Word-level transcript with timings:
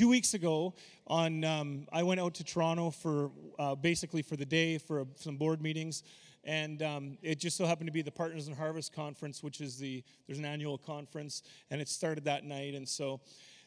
two 0.00 0.08
weeks 0.08 0.32
ago, 0.32 0.72
on 1.08 1.44
um, 1.44 1.86
I 1.92 2.02
went 2.02 2.20
out 2.20 2.32
to 2.36 2.42
Toronto 2.42 2.88
for 2.88 3.30
uh, 3.58 3.74
basically 3.74 4.22
for 4.22 4.34
the 4.34 4.46
day 4.46 4.78
for 4.78 5.06
some 5.14 5.36
board 5.36 5.60
meetings, 5.60 6.04
and 6.42 6.82
um, 6.82 7.18
it 7.20 7.38
just 7.38 7.58
so 7.58 7.66
happened 7.66 7.88
to 7.88 7.92
be 7.92 8.00
the 8.00 8.10
Partners 8.10 8.48
in 8.48 8.56
Harvest 8.56 8.94
conference, 8.94 9.42
which 9.42 9.60
is 9.60 9.76
the 9.76 10.02
there's 10.26 10.38
an 10.38 10.46
annual 10.46 10.78
conference, 10.78 11.42
and 11.70 11.82
it 11.82 11.88
started 11.90 12.24
that 12.24 12.44
night, 12.44 12.74
and 12.74 12.88
so. 12.88 13.20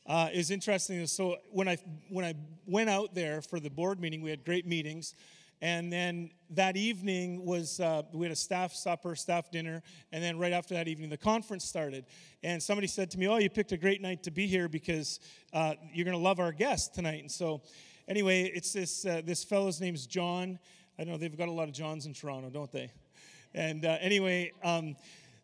Uh, 0.06 0.28
it's 0.34 0.50
interesting. 0.50 1.08
So 1.08 1.38
when 1.52 1.70
I 1.70 1.78
when 2.10 2.26
I 2.26 2.34
went 2.66 2.90
out 2.90 3.16
there 3.16 3.42
for 3.42 3.62
the 3.62 3.70
board 3.70 4.02
meeting, 4.02 4.22
we 4.22 4.32
had 4.32 4.44
great 4.44 4.68
meetings, 4.68 5.16
and 5.64 5.94
then 5.94 6.30
that 6.50 6.76
evening 6.76 7.46
was, 7.46 7.80
uh, 7.80 8.02
we 8.12 8.26
had 8.26 8.34
a 8.34 8.36
staff 8.36 8.74
supper, 8.74 9.16
staff 9.16 9.50
dinner, 9.50 9.82
and 10.12 10.22
then 10.22 10.38
right 10.38 10.52
after 10.52 10.74
that 10.74 10.90
evening, 10.90 11.10
the 11.10 11.16
conference 11.16 11.64
started. 11.64 12.04
And 12.44 12.62
somebody 12.62 12.86
said 12.88 13.10
to 13.12 13.18
me, 13.18 13.30
Oh, 13.30 13.38
you 13.38 13.50
picked 13.50 13.72
a 13.72 13.78
great 13.78 14.02
night 14.02 14.24
to 14.24 14.32
be 14.32 14.46
here 14.46 14.68
because 14.68 15.22
uh, 15.54 15.76
you're 15.94 16.04
going 16.04 16.18
to 16.18 16.22
love 16.22 16.42
our 16.42 16.52
guest 16.52 16.94
tonight. 16.94 17.22
And 17.22 17.32
so, 17.32 17.62
anyway, 18.10 18.52
it's 18.54 18.74
this, 18.74 19.06
uh, 19.06 19.22
this 19.24 19.46
fellow's 19.46 19.80
name's 19.80 20.06
John. 20.06 20.60
I 21.00 21.06
know 21.06 21.16
they've 21.16 21.38
got 21.38 21.48
a 21.48 21.54
lot 21.54 21.70
of 21.70 21.74
Johns 21.74 22.08
in 22.08 22.14
Toronto, 22.14 22.50
don't 22.50 22.72
they? 22.74 22.92
And 23.54 23.86
uh, 23.86 23.96
anyway, 24.02 24.52
um, 24.66 24.98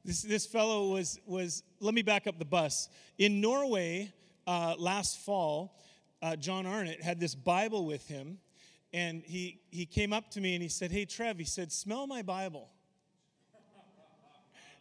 this, 0.03 0.21
this 0.21 0.45
fellow 0.45 0.89
was, 0.89 1.17
was, 1.27 1.63
let 1.79 1.93
me 1.93 2.01
back 2.01 2.27
up 2.27 2.37
the 2.37 2.43
bus. 2.43 2.89
In 3.19 3.39
Norway 3.39 4.11
uh, 4.45 4.75
last 4.77 5.19
fall, 5.19 5.79
uh, 6.21 6.35
John 6.35 6.65
Arnott 6.65 7.01
had 7.01 7.21
this 7.21 7.35
Bible 7.35 7.85
with 7.85 8.05
him 8.09 8.39
and 8.93 9.23
he, 9.23 9.61
he 9.69 9.85
came 9.85 10.13
up 10.13 10.29
to 10.31 10.41
me 10.41 10.55
and 10.55 10.63
he 10.63 10.69
said, 10.69 10.91
Hey, 10.91 11.05
Trev, 11.05 11.37
he 11.37 11.45
said, 11.45 11.71
smell 11.71 12.07
my 12.07 12.21
Bible. 12.21 12.69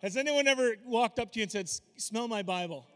Has 0.03 0.17
anyone 0.17 0.47
ever 0.47 0.77
walked 0.87 1.19
up 1.19 1.33
to 1.33 1.41
you 1.41 1.43
and 1.43 1.53
said, 1.53 1.69
Smell 1.97 2.29
my 2.29 2.43
Bible? 2.43 2.87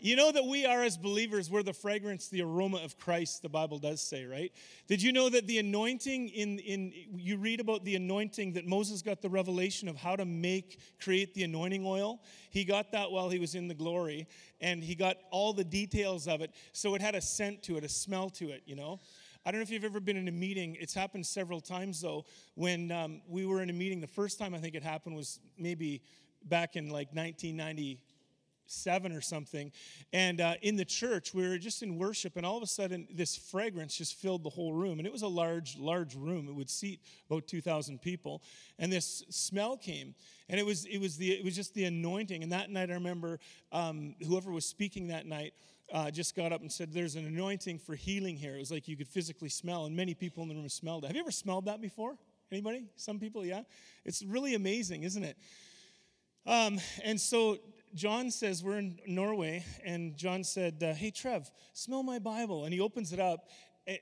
You 0.00 0.14
know 0.14 0.30
that 0.30 0.44
we 0.44 0.64
are, 0.64 0.84
as 0.84 0.96
believers, 0.96 1.50
we're 1.50 1.64
the 1.64 1.72
fragrance, 1.72 2.28
the 2.28 2.42
aroma 2.42 2.78
of 2.84 2.96
Christ, 2.98 3.42
the 3.42 3.48
Bible 3.48 3.80
does 3.80 4.00
say, 4.00 4.26
right? 4.26 4.52
Did 4.86 5.02
you 5.02 5.12
know 5.12 5.28
that 5.28 5.48
the 5.48 5.58
anointing 5.58 6.28
in, 6.28 6.60
in 6.60 6.92
you 7.16 7.36
read 7.36 7.58
about 7.58 7.84
the 7.84 7.96
anointing 7.96 8.52
that 8.52 8.64
Moses 8.64 9.02
got 9.02 9.22
the 9.22 9.28
revelation 9.28 9.88
of 9.88 9.96
how 9.96 10.14
to 10.14 10.24
make, 10.24 10.78
create 11.02 11.34
the 11.34 11.42
anointing 11.42 11.84
oil? 11.84 12.20
He 12.50 12.64
got 12.64 12.92
that 12.92 13.10
while 13.10 13.28
he 13.28 13.40
was 13.40 13.56
in 13.56 13.66
the 13.66 13.74
glory, 13.74 14.28
and 14.60 14.84
he 14.84 14.94
got 14.94 15.16
all 15.32 15.52
the 15.52 15.64
details 15.64 16.28
of 16.28 16.42
it. 16.42 16.52
So 16.72 16.94
it 16.94 17.02
had 17.02 17.16
a 17.16 17.20
scent 17.20 17.64
to 17.64 17.76
it, 17.76 17.82
a 17.82 17.88
smell 17.88 18.30
to 18.30 18.50
it, 18.50 18.62
you 18.66 18.76
know? 18.76 19.00
I 19.48 19.50
don't 19.50 19.60
know 19.60 19.62
if 19.62 19.70
you've 19.70 19.84
ever 19.84 19.98
been 19.98 20.18
in 20.18 20.28
a 20.28 20.32
meeting. 20.32 20.76
It's 20.78 20.92
happened 20.92 21.24
several 21.24 21.62
times, 21.62 22.02
though. 22.02 22.26
When 22.54 22.92
um, 22.92 23.22
we 23.26 23.46
were 23.46 23.62
in 23.62 23.70
a 23.70 23.72
meeting, 23.72 23.98
the 23.98 24.06
first 24.06 24.38
time 24.38 24.54
I 24.54 24.58
think 24.58 24.74
it 24.74 24.82
happened 24.82 25.16
was 25.16 25.40
maybe 25.56 26.02
back 26.44 26.76
in 26.76 26.90
like 26.90 27.08
1997 27.14 29.12
or 29.12 29.22
something. 29.22 29.72
And 30.12 30.42
uh, 30.42 30.56
in 30.60 30.76
the 30.76 30.84
church, 30.84 31.32
we 31.32 31.48
were 31.48 31.56
just 31.56 31.82
in 31.82 31.96
worship, 31.96 32.36
and 32.36 32.44
all 32.44 32.58
of 32.58 32.62
a 32.62 32.66
sudden, 32.66 33.08
this 33.10 33.38
fragrance 33.38 33.96
just 33.96 34.16
filled 34.16 34.42
the 34.42 34.50
whole 34.50 34.74
room. 34.74 34.98
And 34.98 35.06
it 35.06 35.12
was 35.14 35.22
a 35.22 35.28
large, 35.28 35.78
large 35.78 36.14
room. 36.14 36.46
It 36.46 36.54
would 36.54 36.68
seat 36.68 37.00
about 37.30 37.46
2,000 37.46 38.02
people. 38.02 38.42
And 38.78 38.92
this 38.92 39.24
smell 39.30 39.78
came, 39.78 40.14
and 40.50 40.60
it 40.60 40.66
was 40.66 40.84
it 40.84 40.98
was 40.98 41.16
the 41.16 41.32
it 41.32 41.42
was 41.42 41.56
just 41.56 41.72
the 41.72 41.84
anointing. 41.84 42.42
And 42.42 42.52
that 42.52 42.68
night, 42.68 42.90
I 42.90 42.94
remember 42.94 43.40
um, 43.72 44.14
whoever 44.26 44.52
was 44.52 44.66
speaking 44.66 45.08
that 45.08 45.24
night 45.24 45.54
uh, 45.92 46.10
just 46.10 46.36
got 46.36 46.52
up 46.52 46.60
and 46.60 46.70
said, 46.70 46.92
There's 46.92 47.14
an 47.16 47.26
anointing 47.26 47.78
for 47.78 47.94
healing 47.94 48.36
here. 48.36 48.54
It 48.54 48.58
was 48.58 48.70
like 48.70 48.88
you 48.88 48.96
could 48.96 49.08
physically 49.08 49.48
smell, 49.48 49.86
and 49.86 49.96
many 49.96 50.14
people 50.14 50.42
in 50.42 50.48
the 50.48 50.54
room 50.54 50.68
smelled 50.68 51.04
it. 51.04 51.08
Have 51.08 51.16
you 51.16 51.22
ever 51.22 51.30
smelled 51.30 51.66
that 51.66 51.80
before? 51.80 52.16
Anybody? 52.50 52.86
Some 52.96 53.18
people, 53.18 53.44
yeah? 53.44 53.62
It's 54.04 54.22
really 54.22 54.54
amazing, 54.54 55.02
isn't 55.02 55.22
it? 55.22 55.36
Um, 56.46 56.80
and 57.04 57.20
so 57.20 57.58
John 57.94 58.30
says, 58.30 58.62
We're 58.62 58.78
in 58.78 58.98
Norway, 59.06 59.64
and 59.84 60.16
John 60.16 60.44
said, 60.44 60.82
uh, 60.82 60.94
Hey, 60.94 61.10
Trev, 61.10 61.50
smell 61.72 62.02
my 62.02 62.18
Bible. 62.18 62.64
And 62.64 62.72
he 62.72 62.80
opens 62.80 63.12
it 63.12 63.20
up, 63.20 63.48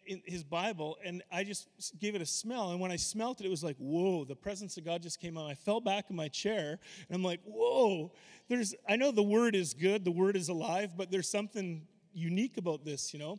in 0.06 0.20
his 0.26 0.42
Bible, 0.42 0.98
and 1.04 1.22
I 1.30 1.44
just 1.44 1.68
gave 2.00 2.16
it 2.16 2.20
a 2.20 2.26
smell. 2.26 2.70
And 2.70 2.80
when 2.80 2.90
I 2.90 2.96
smelt 2.96 3.40
it, 3.40 3.46
it 3.46 3.50
was 3.50 3.62
like, 3.62 3.76
whoa, 3.76 4.24
the 4.24 4.34
presence 4.34 4.76
of 4.76 4.84
God 4.84 5.00
just 5.00 5.20
came 5.20 5.38
on. 5.38 5.48
I 5.48 5.54
fell 5.54 5.80
back 5.80 6.06
in 6.10 6.16
my 6.16 6.26
chair, 6.28 6.78
and 7.08 7.16
I'm 7.16 7.22
like, 7.22 7.40
whoa, 7.44 8.12
there's, 8.48 8.74
I 8.88 8.96
know 8.96 9.10
the 9.10 9.22
word 9.22 9.54
is 9.54 9.74
good, 9.74 10.04
the 10.04 10.10
word 10.10 10.36
is 10.36 10.48
alive, 10.48 10.92
but 10.96 11.10
there's 11.10 11.28
something 11.28 11.82
unique 12.12 12.56
about 12.56 12.84
this, 12.84 13.12
you 13.12 13.18
know? 13.18 13.38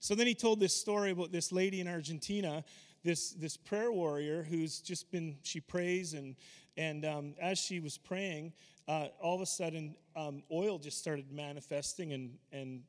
So 0.00 0.14
then 0.14 0.26
he 0.26 0.34
told 0.34 0.60
this 0.60 0.74
story 0.74 1.10
about 1.10 1.32
this 1.32 1.52
lady 1.52 1.80
in 1.80 1.88
Argentina, 1.88 2.64
this, 3.02 3.30
this 3.30 3.56
prayer 3.56 3.92
warrior 3.92 4.42
who's 4.42 4.80
just 4.80 5.10
been, 5.10 5.36
she 5.42 5.60
prays, 5.60 6.14
and, 6.14 6.36
and 6.76 7.04
um, 7.04 7.34
as 7.40 7.58
she 7.58 7.80
was 7.80 7.98
praying, 7.98 8.52
uh, 8.88 9.08
all 9.20 9.34
of 9.34 9.40
a 9.40 9.46
sudden, 9.46 9.94
um, 10.14 10.42
oil 10.50 10.78
just 10.78 10.98
started 10.98 11.32
manifesting 11.32 12.12
and, 12.12 12.30
and 12.52 12.82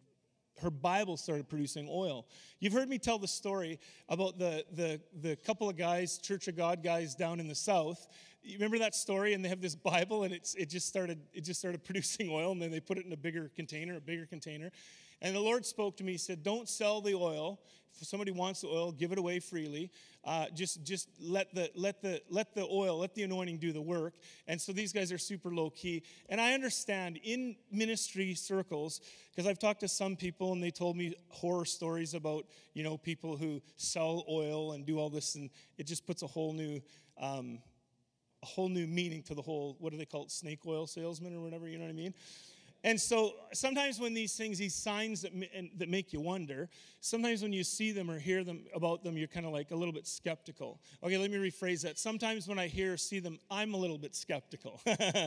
her 0.61 0.69
Bible 0.69 1.17
started 1.17 1.47
producing 1.47 1.87
oil. 1.89 2.25
You've 2.59 2.73
heard 2.73 2.89
me 2.89 2.97
tell 2.97 3.19
the 3.19 3.27
story 3.27 3.79
about 4.09 4.39
the, 4.39 4.65
the, 4.73 4.99
the 5.21 5.35
couple 5.35 5.69
of 5.69 5.77
guys, 5.77 6.17
Church 6.17 6.47
of 6.47 6.55
God 6.55 6.83
guys 6.83 7.15
down 7.15 7.39
in 7.39 7.47
the 7.47 7.55
South. 7.55 8.07
You 8.47 8.53
remember 8.53 8.79
that 8.79 8.95
story? 8.95 9.33
And 9.33 9.43
they 9.43 9.49
have 9.49 9.61
this 9.61 9.75
Bible, 9.75 10.23
and 10.23 10.33
it's, 10.33 10.55
it, 10.55 10.69
just 10.69 10.87
started, 10.87 11.19
it 11.33 11.41
just 11.41 11.59
started 11.59 11.83
producing 11.85 12.29
oil, 12.29 12.51
and 12.51 12.61
then 12.61 12.71
they 12.71 12.79
put 12.79 12.97
it 12.97 13.05
in 13.05 13.11
a 13.11 13.17
bigger 13.17 13.51
container, 13.55 13.97
a 13.97 14.01
bigger 14.01 14.25
container. 14.25 14.71
And 15.21 15.35
the 15.35 15.39
Lord 15.39 15.65
spoke 15.65 15.97
to 15.97 16.03
me. 16.03 16.13
He 16.13 16.17
said, 16.17 16.43
Don't 16.43 16.69
sell 16.69 17.01
the 17.01 17.15
oil. 17.15 17.59
If 17.99 18.07
somebody 18.07 18.31
wants 18.31 18.61
the 18.61 18.67
oil, 18.67 18.91
give 18.91 19.11
it 19.11 19.17
away 19.17 19.39
freely. 19.39 19.91
Uh, 20.23 20.45
just 20.53 20.83
just 20.83 21.09
let 21.19 21.53
the, 21.55 21.71
let, 21.73 22.01
the, 22.01 22.21
let 22.29 22.53
the 22.53 22.63
oil, 22.63 22.99
let 22.99 23.15
the 23.15 23.23
anointing 23.23 23.57
do 23.57 23.71
the 23.71 23.81
work. 23.81 24.13
And 24.47 24.61
so 24.61 24.71
these 24.71 24.93
guys 24.93 25.11
are 25.11 25.17
super 25.17 25.49
low 25.49 25.71
key. 25.71 26.03
And 26.29 26.39
I 26.39 26.53
understand 26.53 27.19
in 27.23 27.55
ministry 27.71 28.35
circles, 28.35 29.01
because 29.31 29.49
I've 29.49 29.57
talked 29.57 29.79
to 29.79 29.87
some 29.87 30.15
people 30.15 30.53
and 30.53 30.61
they 30.61 30.69
told 30.69 30.95
me 30.95 31.15
horror 31.29 31.65
stories 31.65 32.13
about, 32.13 32.45
you 32.75 32.83
know, 32.83 32.97
people 32.97 33.35
who 33.35 33.61
sell 33.77 34.23
oil 34.29 34.73
and 34.73 34.85
do 34.85 34.99
all 34.99 35.09
this. 35.09 35.33
And 35.33 35.49
it 35.79 35.87
just 35.87 36.05
puts 36.05 36.21
a 36.21 36.27
whole 36.27 36.53
new. 36.53 36.81
Um, 37.19 37.59
a 38.43 38.45
whole 38.45 38.69
new 38.69 38.87
meaning 38.87 39.23
to 39.23 39.35
the 39.35 39.41
whole, 39.41 39.75
what 39.79 39.91
do 39.91 39.97
they 39.97 40.05
call 40.05 40.23
it, 40.23 40.31
snake 40.31 40.59
oil 40.65 40.87
salesman 40.87 41.35
or 41.35 41.41
whatever, 41.41 41.67
you 41.67 41.77
know 41.77 41.85
what 41.85 41.89
I 41.89 41.93
mean? 41.93 42.13
And 42.83 43.01
so 43.01 43.33
sometimes 43.53 43.99
when 43.99 44.13
these 44.13 44.35
things, 44.35 44.59
these 44.59 44.75
signs 44.75 45.21
that, 45.23 45.31
that 45.77 45.89
make 45.89 46.13
you 46.13 46.21
wonder, 46.21 46.69
sometimes 47.01 47.41
when 47.41 47.51
you 47.51 47.63
see 47.63 47.91
them 47.91 48.09
or 48.09 48.19
hear 48.19 48.43
them 48.43 48.65
about 48.73 49.03
them, 49.03 49.17
you're 49.17 49.27
kind 49.27 49.45
of 49.45 49.51
like 49.51 49.71
a 49.71 49.75
little 49.75 49.93
bit 49.93 50.05
skeptical. 50.05 50.79
Okay, 51.03 51.17
let 51.17 51.31
me 51.31 51.37
rephrase 51.37 51.81
that. 51.81 51.97
Sometimes 51.97 52.47
when 52.47 52.59
I 52.59 52.67
hear 52.67 52.93
or 52.93 52.97
see 52.97 53.19
them, 53.19 53.39
I'm 53.49 53.73
a 53.73 53.77
little 53.77 53.97
bit 53.97 54.15
skeptical. 54.15 54.79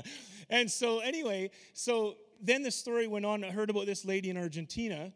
and 0.50 0.70
so 0.70 1.00
anyway, 1.00 1.50
so 1.74 2.16
then 2.40 2.62
the 2.62 2.70
story 2.70 3.08
went 3.08 3.26
on. 3.26 3.42
I 3.44 3.50
heard 3.50 3.68
about 3.68 3.86
this 3.86 4.04
lady 4.04 4.30
in 4.30 4.36
Argentina, 4.36 5.12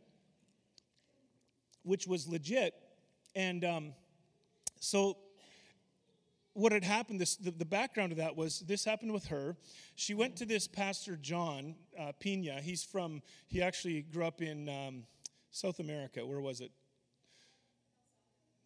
which 1.82 2.06
was 2.06 2.26
legit. 2.26 2.74
And 3.36 3.64
um, 3.64 3.92
so 4.80 5.16
what 6.54 6.72
had 6.72 6.84
happened, 6.84 7.20
this, 7.20 7.36
the, 7.36 7.50
the, 7.50 7.64
background 7.64 8.12
of 8.12 8.18
that 8.18 8.36
was 8.36 8.60
this 8.60 8.84
happened 8.84 9.12
with 9.12 9.26
her. 9.26 9.56
She 9.96 10.14
went 10.14 10.36
to 10.36 10.46
this 10.46 10.68
pastor, 10.68 11.16
John 11.16 11.74
uh, 11.98 12.12
Pina. 12.18 12.60
He's 12.60 12.84
from, 12.84 13.22
he 13.48 13.60
actually 13.60 14.02
grew 14.02 14.24
up 14.24 14.40
in 14.40 14.68
um, 14.68 15.04
South 15.50 15.80
America. 15.80 16.24
Where 16.24 16.40
was 16.40 16.60
it? 16.60 16.70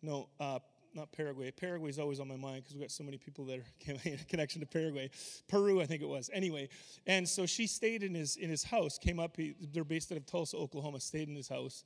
No, 0.02 0.28
uh, 0.38 0.58
not 0.94 1.12
Paraguay. 1.12 1.50
Paraguay 1.50 1.88
is 1.88 1.98
always 1.98 2.20
on 2.20 2.28
my 2.28 2.36
mind 2.36 2.62
because 2.62 2.74
we've 2.74 2.82
got 2.82 2.90
so 2.90 3.04
many 3.04 3.16
people 3.16 3.46
there 3.46 3.62
in 3.86 4.18
connection 4.28 4.60
to 4.60 4.66
Paraguay. 4.66 5.10
Peru, 5.48 5.80
I 5.80 5.86
think 5.86 6.02
it 6.02 6.08
was. 6.08 6.30
Anyway, 6.32 6.68
and 7.06 7.26
so 7.26 7.46
she 7.46 7.66
stayed 7.66 8.02
in 8.02 8.14
his, 8.14 8.36
in 8.36 8.50
his 8.50 8.64
house, 8.64 8.98
came 8.98 9.18
up, 9.18 9.36
he, 9.36 9.54
they're 9.72 9.84
based 9.84 10.12
out 10.12 10.18
of 10.18 10.26
Tulsa, 10.26 10.56
Oklahoma, 10.56 11.00
stayed 11.00 11.28
in 11.28 11.34
his 11.34 11.48
house. 11.48 11.84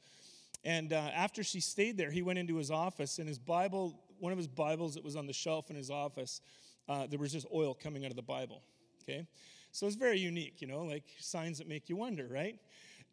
And 0.65 0.93
uh, 0.93 0.97
after 0.97 1.43
she 1.43 1.61
stayed 1.61 1.97
there, 1.97 2.11
he 2.11 2.23
went 2.23 2.39
into 2.39 2.57
his 2.57 2.71
office, 2.71 3.19
and 3.19 3.27
his 3.27 3.39
Bible 3.39 3.99
one 4.19 4.33
of 4.33 4.39
his 4.39 4.49
Bibles 4.49 4.95
that 4.95 5.05
was 5.05 5.17
on 5.17 5.27
the 5.27 5.33
shelf 5.33 5.71
in 5.71 5.77
his 5.77 5.91
office, 5.91 6.41
uh, 6.89 7.07
there 7.07 7.19
was 7.19 7.33
just 7.33 7.47
oil 7.55 7.75
coming 7.75 8.05
out 8.05 8.11
of 8.11 8.17
the 8.17 8.23
Bible. 8.23 8.63
Okay? 9.03 9.27
So 9.73 9.87
it's 9.87 9.97
very 9.97 10.19
unique, 10.19 10.61
you 10.61 10.67
know, 10.67 10.83
like 10.83 11.05
signs 11.19 11.59
that 11.59 11.69
make 11.69 11.89
you 11.89 11.97
wonder, 11.97 12.29
right? 12.31 12.59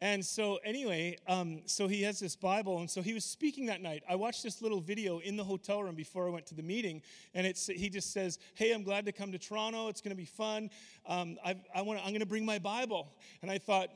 And 0.02 0.24
so, 0.24 0.58
anyway, 0.64 1.18
um, 1.26 1.60
so 1.66 1.86
he 1.86 2.02
has 2.04 2.18
this 2.18 2.34
Bible, 2.34 2.78
and 2.78 2.90
so 2.90 3.02
he 3.02 3.12
was 3.12 3.22
speaking 3.22 3.66
that 3.66 3.82
night. 3.82 4.02
I 4.08 4.14
watched 4.14 4.42
this 4.42 4.62
little 4.62 4.80
video 4.80 5.18
in 5.18 5.36
the 5.36 5.44
hotel 5.44 5.82
room 5.82 5.94
before 5.94 6.26
I 6.26 6.30
went 6.30 6.46
to 6.46 6.54
the 6.54 6.62
meeting, 6.62 7.02
and 7.34 7.46
it's 7.46 7.66
he 7.66 7.90
just 7.90 8.10
says, 8.10 8.38
"Hey, 8.54 8.72
I'm 8.72 8.82
glad 8.82 9.04
to 9.06 9.12
come 9.12 9.30
to 9.32 9.38
Toronto. 9.38 9.88
It's 9.88 10.00
going 10.00 10.12
to 10.12 10.16
be 10.16 10.24
fun. 10.24 10.70
Um, 11.06 11.36
I, 11.44 11.54
I 11.74 11.82
want, 11.82 11.98
I'm 12.00 12.12
going 12.12 12.20
to 12.20 12.26
bring 12.26 12.46
my 12.46 12.58
Bible." 12.58 13.12
And 13.42 13.50
I 13.50 13.58
thought, 13.58 13.90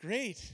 "Great, 0.00 0.52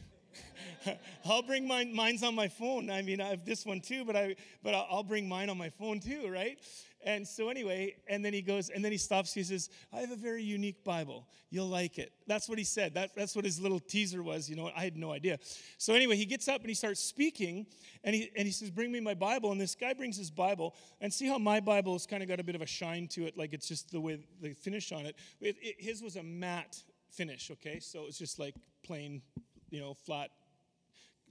I'll 1.24 1.42
bring 1.42 1.66
mine. 1.66 1.94
Mine's 1.94 2.22
on 2.22 2.34
my 2.34 2.48
phone. 2.48 2.90
I 2.90 3.02
mean, 3.02 3.20
I 3.20 3.28
have 3.28 3.44
this 3.44 3.64
one 3.64 3.80
too, 3.80 4.04
but 4.04 4.16
I 4.16 4.36
but 4.62 4.74
I'll 4.74 5.04
bring 5.04 5.28
mine 5.28 5.50
on 5.50 5.58
my 5.58 5.70
phone 5.70 6.00
too, 6.00 6.28
right? 6.28 6.58
And 7.04 7.26
so 7.26 7.48
anyway, 7.48 7.96
and 8.06 8.24
then 8.24 8.32
he 8.32 8.42
goes, 8.42 8.68
and 8.68 8.84
then 8.84 8.92
he 8.92 8.98
stops. 8.98 9.34
He 9.34 9.42
says, 9.42 9.70
"I 9.92 10.00
have 10.00 10.12
a 10.12 10.16
very 10.16 10.42
unique 10.42 10.84
Bible. 10.84 11.26
You'll 11.50 11.68
like 11.68 11.98
it." 11.98 12.12
That's 12.28 12.48
what 12.48 12.58
he 12.58 12.64
said. 12.64 12.94
That, 12.94 13.10
that's 13.16 13.34
what 13.34 13.44
his 13.44 13.60
little 13.60 13.80
teaser 13.80 14.22
was. 14.22 14.48
You 14.48 14.54
know, 14.54 14.70
I 14.76 14.84
had 14.84 14.96
no 14.96 15.10
idea. 15.10 15.38
So 15.78 15.94
anyway, 15.94 16.16
he 16.16 16.24
gets 16.24 16.46
up 16.46 16.60
and 16.60 16.68
he 16.68 16.74
starts 16.74 17.00
speaking, 17.00 17.66
and 18.04 18.14
he 18.14 18.30
and 18.36 18.46
he 18.46 18.52
says, 18.52 18.70
"Bring 18.70 18.92
me 18.92 19.00
my 19.00 19.14
Bible." 19.14 19.50
And 19.50 19.60
this 19.60 19.74
guy 19.74 19.94
brings 19.94 20.16
his 20.16 20.30
Bible, 20.30 20.76
and 21.00 21.12
see 21.12 21.26
how 21.26 21.38
my 21.38 21.58
Bible 21.58 21.92
has 21.94 22.06
kind 22.06 22.22
of 22.22 22.28
got 22.28 22.38
a 22.38 22.44
bit 22.44 22.54
of 22.54 22.62
a 22.62 22.66
shine 22.66 23.08
to 23.08 23.26
it, 23.26 23.36
like 23.36 23.52
it's 23.52 23.66
just 23.66 23.90
the 23.90 24.00
way 24.00 24.20
the 24.40 24.54
finish 24.54 24.92
on 24.92 25.06
it. 25.06 25.16
it, 25.40 25.56
it 25.60 25.76
his 25.78 26.02
was 26.02 26.14
a 26.14 26.22
matte 26.22 26.82
finish. 27.10 27.50
Okay, 27.50 27.80
so 27.80 28.06
it's 28.06 28.18
just 28.18 28.38
like 28.38 28.54
plain 28.84 29.22
you 29.72 29.80
know, 29.80 29.94
flat 29.94 30.30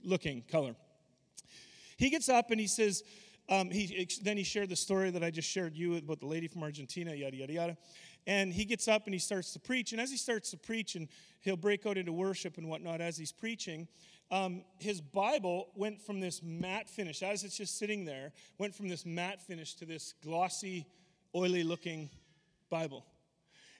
looking 0.04 0.42
color. 0.50 0.74
He 1.96 2.10
gets 2.10 2.28
up 2.28 2.50
and 2.50 2.60
he 2.60 2.66
says, 2.66 3.04
um, 3.48 3.70
he, 3.70 4.08
then 4.22 4.36
he 4.36 4.42
shared 4.42 4.68
the 4.68 4.76
story 4.76 5.10
that 5.10 5.22
I 5.22 5.30
just 5.30 5.48
shared 5.48 5.76
you 5.76 5.96
about 5.96 6.20
the 6.20 6.26
lady 6.26 6.48
from 6.48 6.62
Argentina, 6.62 7.14
yada, 7.14 7.36
yada, 7.36 7.52
yada. 7.52 7.76
And 8.26 8.52
he 8.52 8.64
gets 8.64 8.88
up 8.88 9.06
and 9.06 9.14
he 9.14 9.18
starts 9.20 9.52
to 9.52 9.60
preach. 9.60 9.92
And 9.92 10.00
as 10.00 10.10
he 10.10 10.16
starts 10.16 10.50
to 10.50 10.56
preach, 10.56 10.94
and 10.96 11.08
he'll 11.40 11.56
break 11.56 11.86
out 11.86 11.96
into 11.96 12.12
worship 12.12 12.58
and 12.58 12.68
whatnot 12.68 13.00
as 13.00 13.16
he's 13.16 13.32
preaching, 13.32 13.88
um, 14.30 14.64
his 14.78 15.00
Bible 15.00 15.68
went 15.74 16.00
from 16.00 16.20
this 16.20 16.42
matte 16.42 16.88
finish, 16.88 17.22
as 17.22 17.44
it's 17.44 17.56
just 17.56 17.78
sitting 17.78 18.04
there, 18.04 18.32
went 18.58 18.74
from 18.74 18.88
this 18.88 19.04
matte 19.04 19.42
finish 19.42 19.74
to 19.74 19.84
this 19.84 20.14
glossy, 20.24 20.86
oily 21.34 21.62
looking 21.62 22.10
Bible. 22.70 23.04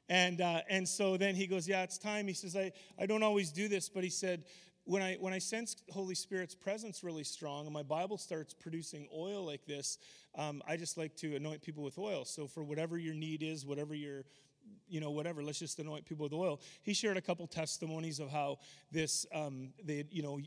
And, 0.09 0.41
uh, 0.41 0.61
and 0.69 0.89
so 0.89 1.17
then 1.17 1.35
he 1.35 1.47
goes, 1.47 1.69
Yeah, 1.69 1.83
it's 1.83 1.99
time. 1.99 2.27
He 2.27 2.35
says, 2.35 2.57
I, 2.57 2.73
I 2.99 3.07
don't 3.07 3.23
always 3.23 3.51
do 3.51 3.69
this, 3.69 3.89
but 3.89 4.05
he 4.05 4.11
said, 4.11 4.45
when 4.85 5.01
I, 5.01 5.15
when 5.21 5.33
I 5.33 5.39
sense 5.39 5.77
Holy 5.91 6.15
Spirit's 6.15 6.57
presence 6.57 7.05
really 7.05 7.23
strong 7.23 7.67
and 7.67 7.73
my 7.73 7.85
Bible 7.85 8.19
starts 8.19 8.53
producing 8.53 9.09
oil 9.17 9.47
like 9.47 9.65
this, 9.65 9.99
um, 10.37 10.61
I 10.67 10.77
just 10.77 10.99
like 10.99 11.15
to 11.19 11.37
anoint 11.37 11.63
people 11.63 11.85
with 11.85 11.99
oil. 11.99 12.25
So 12.25 12.49
for 12.49 12.65
whatever 12.65 12.99
your 12.99 13.15
need 13.15 13.43
is, 13.43 13.65
whatever 13.65 13.95
your 13.95 14.25
you 14.89 15.01
know, 15.01 15.11
whatever, 15.11 15.43
let's 15.43 15.59
just 15.59 15.79
anoint 15.79 16.05
people 16.05 16.25
with 16.25 16.33
oil. 16.33 16.61
He 16.83 16.95
shared 16.95 17.17
a 17.17 17.21
couple 17.21 17.47
testimonies 17.47 18.21
of 18.21 18.31
how 18.31 18.59
this, 18.91 19.27
um, 19.35 19.71
they, 19.83 20.05
you 20.11 20.23
know, 20.23 20.39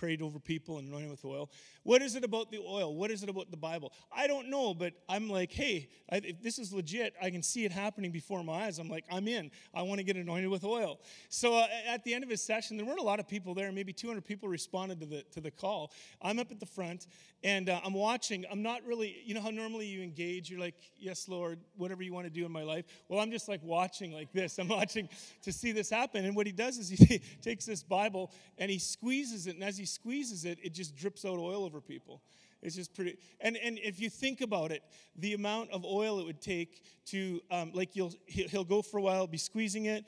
prayed 0.00 0.22
over 0.22 0.38
people 0.38 0.78
and 0.78 0.88
anointed 0.88 1.10
with 1.10 1.24
oil. 1.26 1.50
What 1.82 2.00
is 2.00 2.16
it 2.16 2.24
about 2.24 2.50
the 2.50 2.58
oil? 2.58 2.94
What 2.94 3.10
is 3.10 3.22
it 3.22 3.28
about 3.28 3.50
the 3.50 3.56
Bible? 3.58 3.92
I 4.10 4.26
don't 4.26 4.48
know, 4.48 4.72
but 4.72 4.94
I'm 5.10 5.28
like, 5.28 5.52
hey, 5.52 5.90
I, 6.10 6.22
if 6.24 6.42
this 6.42 6.58
is 6.58 6.72
legit, 6.72 7.14
I 7.22 7.28
can 7.28 7.42
see 7.42 7.66
it 7.66 7.70
happening 7.70 8.10
before 8.10 8.42
my 8.42 8.64
eyes. 8.64 8.78
I'm 8.78 8.88
like, 8.88 9.04
I'm 9.12 9.28
in. 9.28 9.50
I 9.74 9.82
want 9.82 9.98
to 9.98 10.04
get 10.04 10.16
anointed 10.16 10.48
with 10.48 10.64
oil. 10.64 11.00
So 11.28 11.54
uh, 11.54 11.66
at 11.86 12.02
the 12.04 12.14
end 12.14 12.24
of 12.24 12.30
his 12.30 12.42
session, 12.42 12.78
there 12.78 12.86
weren't 12.86 12.98
a 12.98 13.04
lot 13.04 13.20
of 13.20 13.28
people 13.28 13.52
there. 13.52 13.70
Maybe 13.72 13.92
200 13.92 14.24
people 14.24 14.48
responded 14.48 15.00
to 15.00 15.06
the 15.06 15.22
to 15.32 15.40
the 15.42 15.50
call. 15.50 15.92
I'm 16.22 16.38
up 16.38 16.50
at 16.50 16.60
the 16.60 16.66
front 16.66 17.06
and 17.42 17.68
uh, 17.68 17.80
I'm 17.84 17.94
watching. 17.94 18.44
I'm 18.50 18.62
not 18.62 18.84
really, 18.84 19.16
you 19.24 19.34
know 19.34 19.40
how 19.40 19.50
normally 19.50 19.86
you 19.86 20.02
engage. 20.02 20.50
You're 20.50 20.60
like, 20.60 20.74
yes, 20.98 21.28
Lord, 21.28 21.58
whatever 21.76 22.02
you 22.02 22.12
want 22.12 22.26
to 22.26 22.30
do 22.30 22.44
in 22.44 22.52
my 22.52 22.62
life. 22.62 22.84
Well, 23.08 23.20
I'm 23.20 23.30
just 23.30 23.48
like 23.48 23.62
watching 23.62 24.12
like 24.12 24.32
this. 24.32 24.58
I'm 24.58 24.68
watching 24.68 25.08
to 25.42 25.52
see 25.52 25.72
this 25.72 25.88
happen. 25.88 26.24
And 26.24 26.36
what 26.36 26.46
he 26.46 26.52
does 26.52 26.78
is 26.78 26.88
he 26.88 27.18
takes 27.42 27.64
this 27.64 27.82
Bible 27.82 28.30
and 28.58 28.70
he 28.70 28.78
squeezes 28.78 29.46
it, 29.46 29.54
and 29.54 29.64
as 29.64 29.78
he 29.78 29.86
squeezes 29.90 30.44
it, 30.44 30.58
it 30.62 30.74
just 30.74 30.96
drips 30.96 31.24
out 31.24 31.38
oil 31.38 31.64
over 31.64 31.80
people. 31.80 32.22
It's 32.62 32.76
just 32.76 32.94
pretty. 32.94 33.16
And, 33.40 33.56
and 33.56 33.78
if 33.78 34.00
you 34.00 34.10
think 34.10 34.42
about 34.42 34.70
it, 34.70 34.82
the 35.16 35.34
amount 35.34 35.70
of 35.70 35.84
oil 35.84 36.20
it 36.20 36.26
would 36.26 36.40
take 36.40 36.82
to, 37.06 37.40
um, 37.50 37.72
like, 37.74 37.96
you'll, 37.96 38.12
he'll 38.26 38.64
go 38.64 38.82
for 38.82 38.98
a 38.98 39.02
while, 39.02 39.26
be 39.26 39.38
squeezing 39.38 39.86
it 39.86 40.04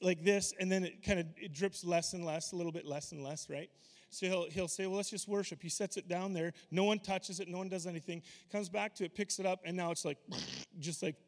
like 0.00 0.22
this, 0.24 0.54
and 0.58 0.70
then 0.70 0.84
it 0.84 1.02
kind 1.02 1.20
of 1.20 1.26
it 1.36 1.52
drips 1.52 1.84
less 1.84 2.12
and 2.12 2.24
less, 2.24 2.52
a 2.52 2.56
little 2.56 2.72
bit 2.72 2.86
less 2.86 3.12
and 3.12 3.22
less, 3.22 3.48
right? 3.50 3.70
So 4.10 4.26
he'll, 4.26 4.48
he'll 4.50 4.68
say, 4.68 4.86
Well, 4.86 4.96
let's 4.96 5.10
just 5.10 5.28
worship. 5.28 5.60
He 5.60 5.68
sets 5.68 5.96
it 5.96 6.08
down 6.08 6.32
there. 6.32 6.52
No 6.70 6.84
one 6.84 7.00
touches 7.00 7.40
it. 7.40 7.48
No 7.48 7.58
one 7.58 7.68
does 7.68 7.86
anything. 7.86 8.22
Comes 8.50 8.68
back 8.68 8.94
to 8.96 9.04
it, 9.04 9.14
picks 9.14 9.38
it 9.38 9.46
up, 9.46 9.60
and 9.64 9.76
now 9.76 9.90
it's 9.90 10.04
like, 10.04 10.18
just 10.78 11.02
like. 11.02 11.16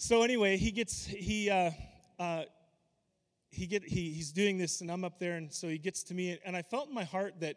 So 0.00 0.22
anyway, 0.22 0.56
he 0.56 0.70
gets, 0.70 1.04
he, 1.04 1.50
uh, 1.50 1.72
uh, 2.20 2.44
he 3.50 3.66
get 3.66 3.82
he, 3.82 4.10
he's 4.10 4.32
doing 4.32 4.58
this 4.58 4.80
and 4.80 4.90
i'm 4.90 5.04
up 5.04 5.18
there 5.18 5.36
and 5.36 5.52
so 5.52 5.68
he 5.68 5.78
gets 5.78 6.02
to 6.02 6.14
me 6.14 6.38
and 6.44 6.56
i 6.56 6.62
felt 6.62 6.88
in 6.88 6.94
my 6.94 7.04
heart 7.04 7.34
that 7.40 7.56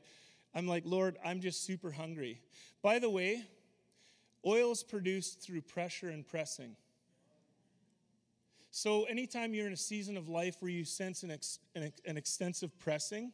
i'm 0.55 0.67
like 0.67 0.83
lord 0.85 1.17
i'm 1.25 1.39
just 1.41 1.65
super 1.65 1.91
hungry. 1.91 2.39
By 2.81 2.99
the 2.99 3.09
way 3.09 3.43
oil 4.45 4.71
is 4.71 4.83
produced 4.83 5.41
through 5.41 5.61
pressure 5.61 6.09
and 6.09 6.25
pressing. 6.25 6.75
So 8.71 9.03
anytime 9.03 9.53
you're 9.53 9.67
in 9.67 9.73
a 9.73 9.77
season 9.77 10.17
of 10.17 10.29
life 10.29 10.55
where 10.61 10.71
you 10.71 10.85
sense 10.85 11.23
an, 11.23 11.31
ex, 11.31 11.59
an, 11.75 11.91
an 12.05 12.17
extensive 12.17 12.77
pressing 12.79 13.33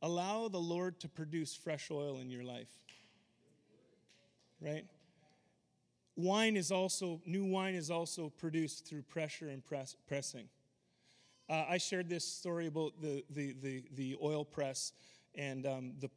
allow 0.00 0.48
the 0.48 0.58
lord 0.58 0.98
to 1.00 1.08
produce 1.08 1.54
fresh 1.54 1.90
oil 1.90 2.18
in 2.20 2.30
your 2.30 2.44
life. 2.44 2.70
Right? 4.62 4.84
Wine 6.16 6.56
is 6.56 6.70
also 6.70 7.20
new 7.26 7.44
wine 7.44 7.74
is 7.74 7.90
also 7.90 8.30
produced 8.38 8.86
through 8.86 9.02
pressure 9.02 9.48
and 9.48 9.64
press, 9.64 9.96
pressing 10.06 10.48
uh, 11.50 11.64
I 11.68 11.78
shared 11.78 12.08
this 12.08 12.24
story 12.24 12.68
about 12.68 12.92
the, 13.00 13.24
the, 13.30 13.54
the, 13.60 13.82
the 13.96 14.16
oil 14.22 14.44
press 14.44 14.92
and 15.34 15.66
um, 15.66 15.92
the, 16.00 16.10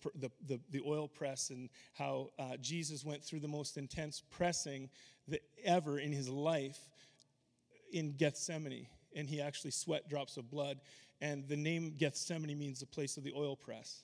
the, 0.48 0.60
the, 0.72 0.82
oil 0.86 1.08
press 1.08 1.50
and 1.50 1.70
how 1.94 2.30
uh, 2.40 2.58
Jesus 2.62 3.04
went 3.04 3.24
through 3.24 3.40
the 3.40 3.48
most 3.48 3.78
intense 3.78 4.22
pressing 4.32 4.90
that 5.28 5.42
ever 5.64 6.00
in 6.00 6.12
his 6.12 6.30
life 6.30 6.80
in 7.92 8.14
Gethsemane. 8.14 8.88
And 9.16 9.30
he 9.30 9.42
actually 9.42 9.72
sweat 9.72 10.10
drops 10.10 10.38
of 10.38 10.50
blood. 10.50 10.80
And 11.22 11.48
the 11.48 11.58
name 11.58 11.94
Gethsemane 11.98 12.58
means 12.58 12.80
the 12.80 12.86
place 12.88 13.18
of 13.18 13.24
the 13.24 13.34
oil 13.36 13.56
press. 13.56 14.04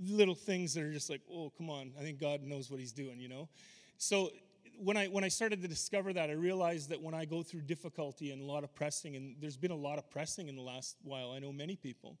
Little 0.00 0.34
things 0.34 0.74
that 0.74 0.84
are 0.84 0.92
just 0.92 1.10
like, 1.10 1.20
oh, 1.32 1.52
come 1.56 1.70
on. 1.70 1.92
I 1.98 2.02
think 2.02 2.20
God 2.20 2.42
knows 2.42 2.70
what 2.70 2.80
he's 2.80 2.92
doing, 2.92 3.20
you 3.20 3.28
know? 3.28 3.48
So 3.96 4.30
when 4.82 4.96
I 4.96 5.06
when 5.06 5.24
I 5.24 5.28
started 5.28 5.62
to 5.62 5.68
discover 5.68 6.12
that, 6.12 6.28
I 6.28 6.32
realized 6.32 6.90
that 6.90 7.00
when 7.00 7.14
I 7.14 7.24
go 7.24 7.42
through 7.42 7.62
difficulty 7.62 8.32
and 8.32 8.42
a 8.42 8.44
lot 8.44 8.64
of 8.64 8.74
pressing, 8.74 9.16
and 9.16 9.36
there's 9.40 9.56
been 9.56 9.70
a 9.70 9.76
lot 9.76 9.98
of 9.98 10.10
pressing 10.10 10.48
in 10.48 10.56
the 10.56 10.62
last 10.62 10.96
while. 11.02 11.30
I 11.30 11.38
know 11.38 11.52
many 11.52 11.76
people, 11.76 12.18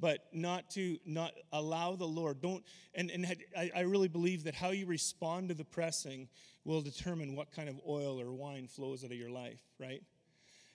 but 0.00 0.26
not 0.32 0.70
to 0.70 0.98
not 1.06 1.32
allow 1.52 1.94
the 1.94 2.06
Lord. 2.06 2.42
Don't 2.42 2.64
and 2.94 3.10
and 3.10 3.26
I, 3.56 3.70
I 3.76 3.80
really 3.82 4.08
believe 4.08 4.44
that 4.44 4.54
how 4.54 4.70
you 4.70 4.86
respond 4.86 5.48
to 5.50 5.54
the 5.54 5.64
pressing 5.64 6.28
will 6.64 6.80
determine 6.80 7.36
what 7.36 7.52
kind 7.52 7.68
of 7.68 7.80
oil 7.88 8.20
or 8.20 8.32
wine 8.32 8.66
flows 8.66 9.04
out 9.04 9.10
of 9.10 9.16
your 9.16 9.30
life, 9.30 9.62
right? 9.78 10.02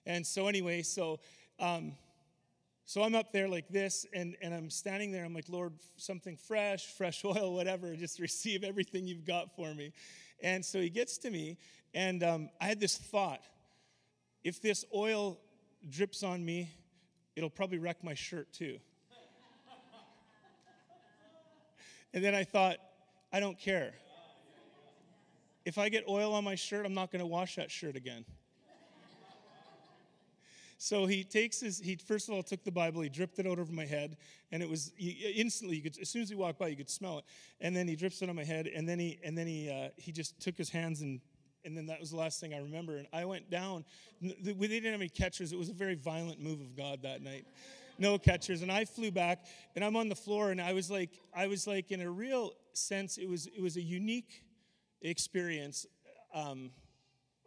And 0.06 0.26
so 0.26 0.48
anyway, 0.48 0.82
so. 0.84 1.20
Um, 1.60 1.94
so 2.86 3.04
I'm 3.04 3.14
up 3.14 3.32
there 3.32 3.48
like 3.48 3.68
this, 3.70 4.08
and, 4.16 4.36
and 4.42 4.52
I'm 4.52 4.72
standing 4.72 5.12
there. 5.12 5.24
I'm 5.24 5.36
like, 5.36 5.48
Lord, 5.48 5.74
something 5.98 6.36
fresh, 6.36 6.88
fresh 6.88 7.24
oil, 7.26 7.54
whatever. 7.54 7.96
Just 7.96 8.20
receive 8.20 8.64
everything 8.64 9.06
you've 9.06 9.26
got 9.26 9.56
for 9.56 9.76
me. 9.76 9.94
And 10.42 10.64
so 10.64 10.80
he 10.80 10.90
gets 10.90 11.18
to 11.20 11.30
me, 11.30 11.58
and 11.94 12.24
um, 12.24 12.50
I 12.62 12.66
had 12.66 12.80
this 12.80 12.98
thought 12.98 13.42
if 14.44 14.62
this 14.62 14.86
oil 14.96 15.38
drips 15.90 16.24
on 16.24 16.44
me, 16.44 16.70
it'll 17.36 17.50
probably 17.50 17.78
wreck 17.78 18.04
my 18.04 18.14
shirt 18.14 18.52
too. 18.54 18.78
and 22.14 22.24
then 22.24 22.34
I 22.34 22.44
thought, 22.44 22.78
I 23.32 23.40
don't 23.40 23.60
care. 23.60 23.94
If 25.66 25.78
I 25.78 25.90
get 25.90 26.08
oil 26.08 26.34
on 26.34 26.44
my 26.44 26.56
shirt, 26.56 26.86
I'm 26.86 26.94
not 26.94 27.12
going 27.12 27.20
to 27.20 27.28
wash 27.28 27.56
that 27.56 27.70
shirt 27.70 27.96
again. 27.96 28.26
So 30.82 31.06
he 31.06 31.26
takes 31.26 31.60
his, 31.60 31.78
he 31.78 31.98
first 31.98 32.30
of 32.30 32.36
all 32.36 32.42
took 32.42 32.64
the 32.64 32.72
Bible, 32.72 33.02
he 33.02 33.10
dripped 33.10 33.38
it 33.38 33.46
out 33.46 33.60
over 33.60 33.72
my 33.74 33.86
head, 33.86 34.16
and 34.50 34.64
it 34.64 34.70
was 34.70 34.94
instantly, 34.98 35.76
you 35.76 35.84
could, 35.84 36.00
as 36.00 36.08
soon 36.08 36.22
as 36.22 36.30
he 36.30 36.36
walked 36.36 36.58
by, 36.58 36.70
you 36.70 36.78
could 36.78 36.90
smell 36.90 37.18
it. 37.18 37.26
And 37.60 37.76
then 37.76 37.86
he 37.86 37.98
drips 37.98 38.22
it 38.22 38.30
on 38.30 38.36
my 38.38 38.46
head, 38.46 38.66
and 38.66 38.88
then 38.88 38.98
he, 38.98 39.20
and 39.22 39.38
then 39.38 39.46
he, 39.46 39.70
uh, 39.70 39.90
he 39.98 40.14
just 40.14 40.40
took 40.40 40.58
his 40.58 40.70
hands 40.70 41.02
and, 41.02 41.20
and 41.66 41.76
then 41.76 41.86
that 41.88 42.00
was 42.00 42.12
the 42.12 42.16
last 42.16 42.40
thing 42.40 42.54
I 42.54 42.60
remember. 42.60 42.96
And 42.96 43.08
I 43.12 43.26
went 43.26 43.50
down. 43.50 43.84
We 44.22 44.68
didn't 44.70 44.90
have 44.90 45.02
any 45.02 45.10
catchers. 45.10 45.52
It 45.52 45.60
was 45.60 45.68
a 45.68 45.74
very 45.74 45.96
violent 45.96 46.42
move 46.42 46.62
of 46.62 46.78
God 46.78 47.02
that 47.04 47.22
night. 47.22 47.46
No 47.98 48.18
catchers, 48.18 48.62
and 48.62 48.72
I 48.72 48.86
flew 48.86 49.12
back, 49.12 49.48
and 49.76 49.84
I'm 49.84 49.98
on 49.98 50.08
the 50.08 50.16
floor, 50.16 50.52
and 50.52 50.62
I 50.62 50.72
was 50.72 50.90
like, 50.90 51.10
I 51.36 51.48
was 51.48 51.68
like, 51.68 51.92
in 51.92 52.00
a 52.00 52.10
real 52.10 52.54
sense, 52.72 53.18
it 53.18 53.28
was, 53.28 53.48
it 53.48 53.62
was 53.62 53.76
a 53.76 53.82
unique 53.82 54.46
experience. 55.02 55.86
Um, 56.34 56.72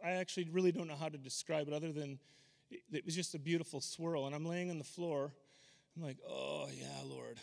I 0.05 0.11
actually 0.11 0.49
really 0.51 0.71
don't 0.71 0.87
know 0.87 0.95
how 0.95 1.09
to 1.09 1.17
describe 1.17 1.67
it 1.67 1.73
other 1.73 1.91
than 1.91 2.19
it 2.91 3.05
was 3.05 3.15
just 3.15 3.35
a 3.35 3.39
beautiful 3.39 3.81
swirl. 3.81 4.25
And 4.25 4.35
I'm 4.35 4.45
laying 4.45 4.69
on 4.69 4.77
the 4.77 4.83
floor. 4.83 5.31
I'm 5.95 6.03
like, 6.03 6.17
oh, 6.27 6.67
yeah, 6.77 6.87
Lord. 7.05 7.39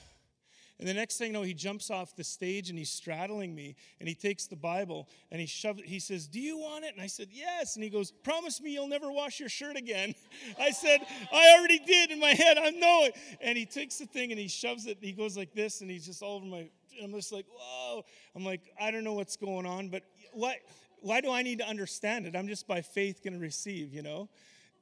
And 0.81 0.89
the 0.89 0.95
next 0.95 1.19
thing 1.19 1.27
you 1.29 1.33
know, 1.35 1.43
he 1.43 1.53
jumps 1.53 1.91
off 1.91 2.17
the 2.17 2.25
stage 2.25 2.71
and 2.71 2.79
he's 2.79 2.91
straddling 2.91 3.55
me 3.55 3.77
and 4.01 4.09
he 4.09 4.15
takes 4.15 4.47
the 4.47 4.57
Bible 4.57 5.11
and 5.31 5.39
he 5.39 5.47
shoves. 5.47 5.83
He 5.85 6.01
says, 6.01 6.27
Do 6.27 6.41
you 6.41 6.57
want 6.57 6.87
it? 6.87 6.95
And 6.95 7.03
I 7.03 7.07
said, 7.07 7.29
Yes. 7.31 7.75
And 7.77 7.85
he 7.85 7.91
goes, 7.91 8.11
Promise 8.11 8.63
me 8.63 8.73
you'll 8.73 8.89
never 8.89 9.13
wash 9.13 9.39
your 9.39 9.51
shirt 9.51 9.77
again. 9.77 10.15
I 10.61 10.71
said, 10.71 11.01
I 11.31 11.55
already 11.59 11.81
did 11.81 12.11
in 12.11 12.19
my 12.19 12.31
head. 12.31 12.57
I 12.57 12.71
know 12.71 13.05
it. 13.05 13.15
And 13.43 13.59
he 13.59 13.67
takes 13.67 13.99
the 13.99 14.07
thing 14.07 14.33
and 14.33 14.41
he 14.41 14.49
shoves 14.49 14.87
it. 14.87 14.97
and 14.97 15.05
he 15.05 15.13
goes 15.13 15.37
like 15.37 15.53
this 15.53 15.83
and 15.83 15.91
he's 15.91 16.07
just 16.07 16.23
all 16.23 16.37
over 16.37 16.47
my. 16.47 16.71
I'm 17.03 17.13
just 17.13 17.31
like, 17.31 17.45
Whoa. 17.55 18.03
I'm 18.35 18.47
like, 18.47 18.63
I 18.81 18.91
don't 18.91 19.05
know 19.05 19.15
what's 19.15 19.37
going 19.37 19.67
on, 19.67 19.91
but 19.91 20.03
what? 20.33 20.57
Why 21.03 21.21
do 21.21 21.31
I 21.31 21.43
need 21.43 21.59
to 21.59 21.69
understand 21.69 22.27
it? 22.27 22.35
I'm 22.35 22.49
just 22.49 22.67
by 22.67 22.81
faith 22.81 23.23
going 23.23 23.35
to 23.35 23.41
receive, 23.41 23.93
you 23.93 24.03
know? 24.03 24.31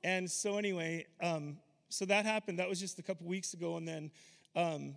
And 0.05 0.31
so 0.31 0.57
anyway, 0.57 1.07
um, 1.21 1.59
so 1.89 2.05
that 2.05 2.25
happened. 2.25 2.59
That 2.59 2.69
was 2.69 2.81
just 2.81 2.99
a 2.99 3.03
couple 3.03 3.27
weeks 3.27 3.55
ago, 3.55 3.77
and 3.77 3.89
then, 3.89 4.11
um, 4.55 4.97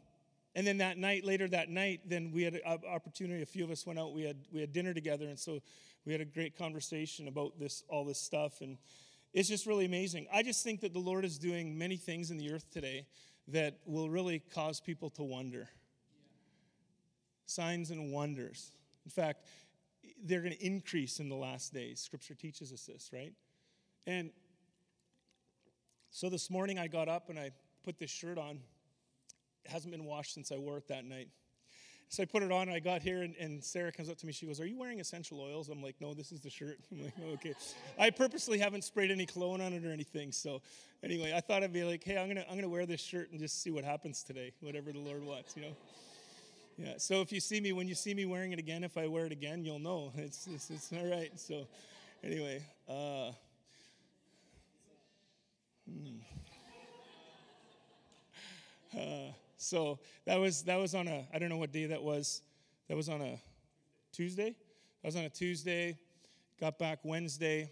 and 0.56 0.68
then 0.68 0.80
that 0.80 0.98
night, 0.98 1.24
later 1.24 1.48
that 1.48 1.70
night, 1.70 2.02
then 2.06 2.32
we 2.32 2.44
had 2.44 2.56
an 2.56 2.80
opportunity. 2.90 3.42
A 3.42 3.46
few 3.46 3.64
of 3.64 3.72
us 3.72 3.86
went 3.86 3.98
out. 3.98 4.14
We 4.14 4.24
had 4.24 4.38
we 4.52 4.60
had 4.60 4.74
dinner 4.74 4.94
together, 4.94 5.26
and 5.26 5.40
so 5.40 5.60
we 6.06 6.12
had 6.12 6.22
a 6.22 6.26
great 6.26 6.58
conversation 6.58 7.28
about 7.28 7.58
this 7.60 7.84
all 7.88 8.06
this 8.06 8.20
stuff, 8.20 8.62
and 8.62 8.78
it's 9.34 9.48
just 9.48 9.66
really 9.66 9.86
amazing. 9.86 10.28
I 10.34 10.44
just 10.44 10.64
think 10.64 10.82
that 10.82 10.94
the 10.94 11.00
Lord 11.00 11.24
is 11.24 11.38
doing 11.38 11.78
many 11.78 11.96
things 11.96 12.32
in 12.32 12.38
the 12.38 12.52
earth 12.52 12.70
today 12.72 13.06
that 13.48 13.78
will 13.86 14.10
really 14.10 14.40
cause 14.54 14.80
people 14.82 15.10
to 15.12 15.24
wonder. 15.24 15.70
Signs 17.46 17.92
and 17.92 18.12
wonders. 18.12 18.72
In 19.06 19.12
fact, 19.12 19.46
they're 20.24 20.42
going 20.42 20.54
to 20.54 20.66
increase 20.66 21.20
in 21.20 21.30
the 21.30 21.36
last 21.36 21.74
days. 21.74 22.00
Scripture 22.00 22.36
teaches 22.36 22.72
us 22.72 22.86
this, 22.86 23.10
right? 23.14 23.34
And 24.06 24.32
So 26.14 26.30
this 26.30 26.50
morning 26.50 26.78
I 26.78 26.88
got 26.88 27.08
up 27.08 27.30
and 27.30 27.40
I 27.40 27.52
put 27.86 27.98
this 27.98 28.12
shirt 28.12 28.38
on. 28.38 28.60
It 29.64 29.72
hasn't 29.72 29.94
been 29.94 30.04
washed 30.04 30.34
since 30.34 30.52
I 30.52 30.58
wore 30.58 30.78
it 30.78 30.90
that 30.90 31.06
night. 31.06 31.30
So 32.10 32.22
I 32.22 32.26
put 32.26 32.44
it 32.44 32.52
on 32.52 32.64
and 32.64 32.72
I 32.72 32.82
got 32.82 33.02
here 33.02 33.22
and, 33.22 33.34
and, 33.38 33.64
Sarah 33.64 33.94
comes 33.94 34.10
up 34.10 34.18
to 34.18 34.26
me. 34.26 34.34
She 34.34 34.46
goes, 34.46 34.60
Are 34.60 34.66
you 34.66 34.78
wearing 34.78 35.00
essential 35.00 35.40
oils? 35.40 35.70
I'm 35.70 35.82
like, 35.82 35.96
No, 36.02 36.14
this 36.14 36.34
is 36.34 36.42
the 36.42 36.50
shirt. 36.50 36.80
I'm 36.92 37.06
like, 37.06 37.14
Okay. 37.36 37.54
I 37.98 38.10
purposely 38.10 38.60
haven't 38.60 38.84
sprayed 38.84 39.10
any 39.10 39.26
cologne 39.26 39.62
on 39.62 39.72
it 39.72 39.86
or 39.86 39.92
anything. 39.94 40.34
So 40.34 40.62
anyway, 41.02 41.32
I 41.34 41.40
thought 41.40 41.64
I'd 41.64 41.72
be 41.72 41.86
like, 41.86 42.04
Hey, 42.04 42.18
I'm 42.18 42.26
going 42.26 42.36
to 42.36 42.50
I'm 42.50 42.56
gonna 42.56 42.68
wear 42.68 42.86
this 42.86 43.00
shirt 43.00 43.32
and 43.32 43.40
just 43.40 43.64
see 43.64 43.72
what 43.72 43.86
happens 43.86 44.22
today, 44.22 44.52
whatever 44.60 44.92
the 44.92 45.00
Lord 45.00 45.24
wants, 45.24 45.56
you 45.56 45.62
know? 45.62 45.76
Yeah. 46.78 46.94
So 46.98 47.22
if 47.22 47.32
you 47.32 47.40
see 47.40 47.62
me, 47.62 47.72
when 47.72 47.88
you 47.88 47.96
see 47.96 48.14
me 48.14 48.26
wearing 48.26 48.52
it 48.52 48.60
again, 48.60 48.84
if 48.84 48.98
I 48.98 49.08
wear 49.08 49.26
it 49.28 49.32
again, 49.32 49.64
you'll 49.64 49.80
know. 49.80 50.12
It's, 50.18 50.46
it's, 50.48 50.70
it's 50.72 50.92
all 50.92 51.10
right. 51.10 51.32
So 51.40 51.68
anyway, 52.22 52.62
uh, 52.90 53.32
uh, 58.98 59.32
so 59.58 60.00
that 60.26 60.40
was 60.40 60.64
that 60.64 60.78
was 60.78 60.96
on 60.96 61.08
a 61.08 61.28
I 61.34 61.40
don't 61.40 61.50
know 61.50 61.58
what 61.58 61.72
day 61.72 61.86
that 61.88 62.02
was. 62.02 62.42
That 62.88 62.98
was 62.98 63.10
on 63.10 63.22
a 63.22 63.40
Tuesday. 64.12 64.56
I 65.04 65.08
was 65.08 65.16
on 65.16 65.24
a 65.24 65.30
Tuesday. 65.30 65.98
Got 66.60 66.78
back 66.78 67.00
Wednesday. 67.04 67.72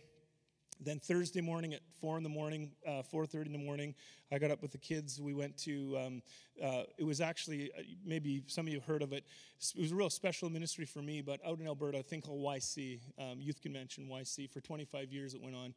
Then 0.82 1.00
Thursday 1.00 1.42
morning 1.42 1.74
at 1.74 1.82
four 2.00 2.16
in 2.18 2.24
the 2.24 2.30
morning, 2.30 2.72
uh, 2.88 3.04
four 3.04 3.26
thirty 3.26 3.48
in 3.48 3.52
the 3.52 3.66
morning, 3.66 3.96
I 4.32 4.38
got 4.38 4.52
up 4.52 4.62
with 4.62 4.72
the 4.72 4.78
kids. 4.78 5.20
We 5.20 5.34
went 5.34 5.58
to. 5.60 5.98
Um, 5.98 6.22
uh, 6.64 6.84
it 6.98 7.04
was 7.04 7.22
actually 7.22 7.72
uh, 7.78 7.82
maybe 8.06 8.44
some 8.48 8.68
of 8.68 8.74
you 8.74 8.80
heard 8.80 9.02
of 9.02 9.12
it. 9.12 9.24
It 9.76 9.82
was 9.82 9.92
a 9.92 9.96
real 9.96 10.10
special 10.10 10.50
ministry 10.50 10.86
for 10.86 11.02
me, 11.02 11.22
but 11.22 11.40
out 11.46 11.60
in 11.60 11.68
Alberta, 11.68 12.00
a 12.00 12.04
thing 12.04 12.22
called 12.22 12.42
YC, 12.42 13.00
um, 13.18 13.40
Youth 13.40 13.62
Convention 13.62 14.08
YC. 14.10 14.50
For 14.50 14.62
25 14.62 15.12
years, 15.12 15.34
it 15.34 15.42
went 15.42 15.56
on. 15.56 15.74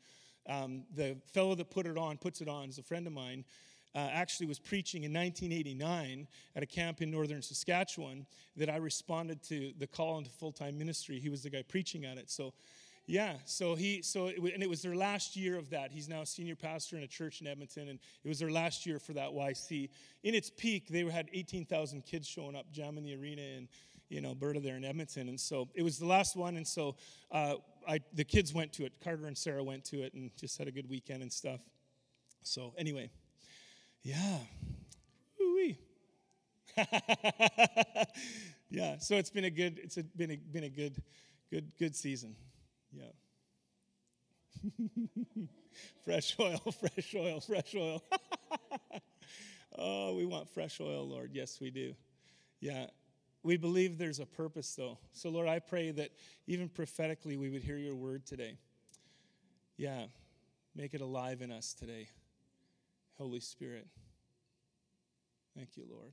Um, 0.49 0.83
the 0.95 1.17
fellow 1.33 1.55
that 1.55 1.71
put 1.71 1.87
it 1.87 1.97
on, 1.97 2.17
puts 2.19 2.41
it 2.41 2.49
on, 2.49 2.69
is 2.69 2.79
a 2.79 2.83
friend 2.83 3.07
of 3.07 3.13
mine 3.13 3.45
uh, 3.95 4.09
actually 4.13 4.47
was 4.47 4.59
preaching 4.59 5.05
in 5.05 5.13
1989 5.13 6.27
at 6.57 6.63
a 6.63 6.67
camp 6.67 7.03
in 7.03 7.11
northern 7.11 7.43
Saskatchewan 7.43 8.27
that 8.57 8.71
I 8.71 8.77
responded 8.77 9.43
to 9.45 9.73
the 9.79 9.87
call 9.87 10.19
into 10.19 10.31
full 10.31 10.53
time 10.53 10.79
ministry. 10.79 11.19
He 11.19 11.29
was 11.29 11.43
the 11.43 11.51
guy 11.51 11.63
preaching 11.63 12.05
at 12.05 12.17
it. 12.19 12.31
So, 12.31 12.55
yeah, 13.07 13.35
so 13.45 13.75
he, 13.75 14.01
so, 14.01 14.29
it, 14.29 14.39
and 14.39 14.63
it 14.63 14.69
was 14.69 14.81
their 14.81 14.95
last 14.95 15.37
year 15.37 15.59
of 15.59 15.71
that. 15.71 15.91
He's 15.91 16.09
now 16.09 16.25
senior 16.25 16.57
pastor 16.57 16.97
in 16.97 17.03
a 17.03 17.09
church 17.09 17.41
in 17.41 17.47
Edmonton, 17.47 17.89
and 17.89 17.99
it 18.25 18.29
was 18.29 18.39
their 18.39 18.51
last 18.51 18.87
year 18.87 18.99
for 18.99 19.13
that 19.13 19.31
YC. 19.31 19.91
In 20.23 20.35
its 20.35 20.51
peak, 20.51 20.89
they 20.89 21.05
had 21.05 21.29
18,000 21.33 22.05
kids 22.07 22.29
showing 22.29 22.55
up, 22.55 22.67
jamming 22.73 23.05
the 23.05 23.15
arena 23.17 23.43
in, 24.17 24.23
know, 24.23 24.31
Alberta 24.31 24.61
there 24.61 24.77
in 24.77 24.85
Edmonton. 24.85 25.29
And 25.29 25.41
so 25.41 25.69
it 25.75 25.83
was 25.83 25.99
the 25.99 26.07
last 26.07 26.37
one, 26.37 26.57
and 26.57 26.67
so 26.67 26.97
uh, 27.31 27.55
I, 27.87 28.01
the 28.13 28.25
kids 28.25 28.53
went 28.53 28.73
to 28.75 28.85
it. 28.85 28.93
Carter 29.03 29.27
and 29.27 29.37
Sarah 29.37 29.65
went 29.65 29.85
to 29.87 30.03
it 30.03 30.15
and 30.15 30.31
just 30.37 30.59
had 30.59 30.69
a 30.69 30.73
good 30.73 30.89
weekend 30.89 31.23
and 31.23 31.33
stuff. 31.33 31.61
So, 32.43 32.75
anyway. 32.77 33.11
Yeah. 34.03 34.39
Woo-wee. 35.39 35.79
yeah. 38.71 38.99
So 38.99 39.17
it's 39.17 39.31
been 39.31 39.45
a 39.45 39.51
good. 39.51 39.79
It's 39.79 39.97
a, 39.97 40.03
been 40.03 40.33
a, 40.33 40.37
been 40.37 40.65
a 40.65 40.69
good, 40.69 41.01
good, 41.51 41.71
good 41.79 41.95
season. 41.95 42.35
Yeah. 42.93 43.05
fresh 46.05 46.37
oil, 46.39 46.59
fresh 46.59 47.15
oil, 47.15 47.41
fresh 47.41 47.75
oil. 47.75 48.03
oh, 49.79 50.15
we 50.15 50.25
want 50.25 50.49
fresh 50.49 50.81
oil, 50.81 51.09
Lord. 51.09 51.31
Yes, 51.33 51.59
we 51.61 51.71
do. 51.71 51.95
Yeah. 52.61 52.87
We 53.43 53.57
believe 53.57 53.99
there's 53.99 54.21
a 54.21 54.27
purpose, 54.27 54.75
though. 54.75 54.99
So, 55.13 55.29
Lord, 55.29 55.49
I 55.49 55.59
pray 55.59 55.91
that 55.91 56.11
even 56.47 56.69
prophetically 56.69 57.37
we 57.37 57.51
would 57.51 57.63
hear 57.63 57.77
your 57.77 57.95
word 57.95 58.25
today. 58.25 58.57
Yeah. 59.77 60.05
Make 60.75 60.95
it 60.95 61.01
alive 61.01 61.43
in 61.43 61.51
us 61.51 61.75
today. 61.75 62.09
Holy 63.19 63.41
Spirit. 63.41 63.87
Thank 65.57 65.77
you, 65.77 65.85
Lord. 65.91 66.13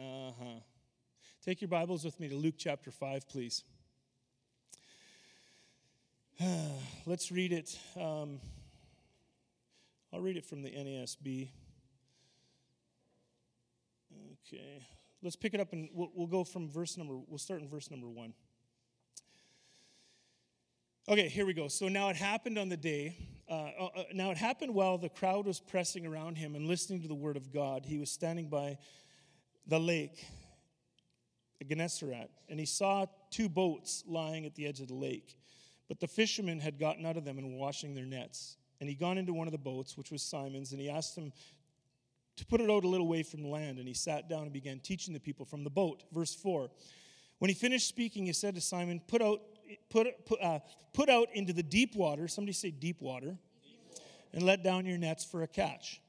Uh 0.00 0.32
huh. 0.38 0.60
Take 1.44 1.60
your 1.60 1.68
Bibles 1.68 2.04
with 2.04 2.18
me 2.18 2.28
to 2.28 2.34
Luke 2.34 2.56
chapter 2.58 2.90
5, 2.90 3.28
please. 3.28 3.62
Let's 7.06 7.30
read 7.30 7.52
it. 7.52 7.78
Um, 7.96 8.40
I'll 10.12 10.20
read 10.20 10.36
it 10.36 10.44
from 10.44 10.62
the 10.62 10.70
NASB. 10.70 11.48
Okay. 14.46 14.82
Let's 15.22 15.36
pick 15.36 15.52
it 15.54 15.60
up 15.60 15.72
and 15.72 15.88
we'll, 15.92 16.10
we'll 16.14 16.26
go 16.26 16.44
from 16.44 16.70
verse 16.70 16.96
number, 16.96 17.18
we'll 17.28 17.38
start 17.38 17.60
in 17.60 17.68
verse 17.68 17.90
number 17.90 18.08
one. 18.08 18.32
Okay, 21.08 21.28
here 21.28 21.44
we 21.44 21.54
go. 21.54 21.68
So 21.68 21.88
now 21.88 22.08
it 22.08 22.16
happened 22.16 22.56
on 22.58 22.68
the 22.68 22.76
day. 22.76 23.16
Uh, 23.48 23.54
uh, 23.54 23.88
uh, 23.96 24.02
now 24.14 24.30
it 24.30 24.36
happened 24.36 24.72
while 24.72 24.96
the 24.96 25.08
crowd 25.08 25.44
was 25.44 25.58
pressing 25.58 26.06
around 26.06 26.36
him 26.36 26.54
and 26.54 26.66
listening 26.66 27.02
to 27.02 27.08
the 27.08 27.14
word 27.14 27.36
of 27.36 27.52
God. 27.52 27.84
He 27.84 27.98
was 27.98 28.10
standing 28.10 28.48
by 28.48 28.78
the 29.66 29.80
lake, 29.80 30.24
Gennesaret, 31.68 32.30
and 32.48 32.60
he 32.60 32.66
saw 32.66 33.06
two 33.30 33.48
boats 33.48 34.04
lying 34.06 34.46
at 34.46 34.54
the 34.54 34.66
edge 34.66 34.80
of 34.80 34.88
the 34.88 34.94
lake. 34.94 35.36
But 35.88 35.98
the 35.98 36.06
fishermen 36.06 36.60
had 36.60 36.78
gotten 36.78 37.04
out 37.04 37.16
of 37.16 37.24
them 37.24 37.38
and 37.38 37.52
were 37.52 37.58
washing 37.58 37.94
their 37.94 38.06
nets. 38.06 38.56
And 38.80 38.88
he 38.88 38.94
got 38.94 39.18
into 39.18 39.34
one 39.34 39.48
of 39.48 39.52
the 39.52 39.58
boats, 39.58 39.98
which 39.98 40.12
was 40.12 40.22
Simon's, 40.22 40.70
and 40.70 40.80
he 40.80 40.88
asked 40.88 41.16
him 41.16 41.32
to 42.40 42.46
put 42.46 42.60
it 42.60 42.70
out 42.70 42.84
a 42.84 42.88
little 42.88 43.06
way 43.06 43.22
from 43.22 43.42
the 43.42 43.48
land. 43.48 43.78
And 43.78 43.86
he 43.86 43.94
sat 43.94 44.28
down 44.28 44.42
and 44.42 44.52
began 44.52 44.80
teaching 44.80 45.14
the 45.14 45.20
people 45.20 45.46
from 45.46 45.64
the 45.64 45.70
boat. 45.70 46.04
Verse 46.12 46.34
4. 46.34 46.70
When 47.38 47.48
he 47.48 47.54
finished 47.54 47.88
speaking, 47.88 48.26
he 48.26 48.32
said 48.32 48.54
to 48.56 48.60
Simon, 48.60 49.00
Put 49.06 49.22
out 49.22 49.40
put, 49.90 50.26
put, 50.26 50.40
uh, 50.42 50.60
put 50.92 51.08
out 51.08 51.28
into 51.34 51.52
the 51.52 51.62
deep 51.62 51.94
water, 51.94 52.28
somebody 52.28 52.52
say 52.52 52.70
deep 52.70 53.00
water, 53.00 53.36
and 54.32 54.42
let 54.42 54.62
down 54.62 54.86
your 54.86 54.98
nets 54.98 55.24
for 55.24 55.42
a 55.42 55.46
catch. 55.46 56.00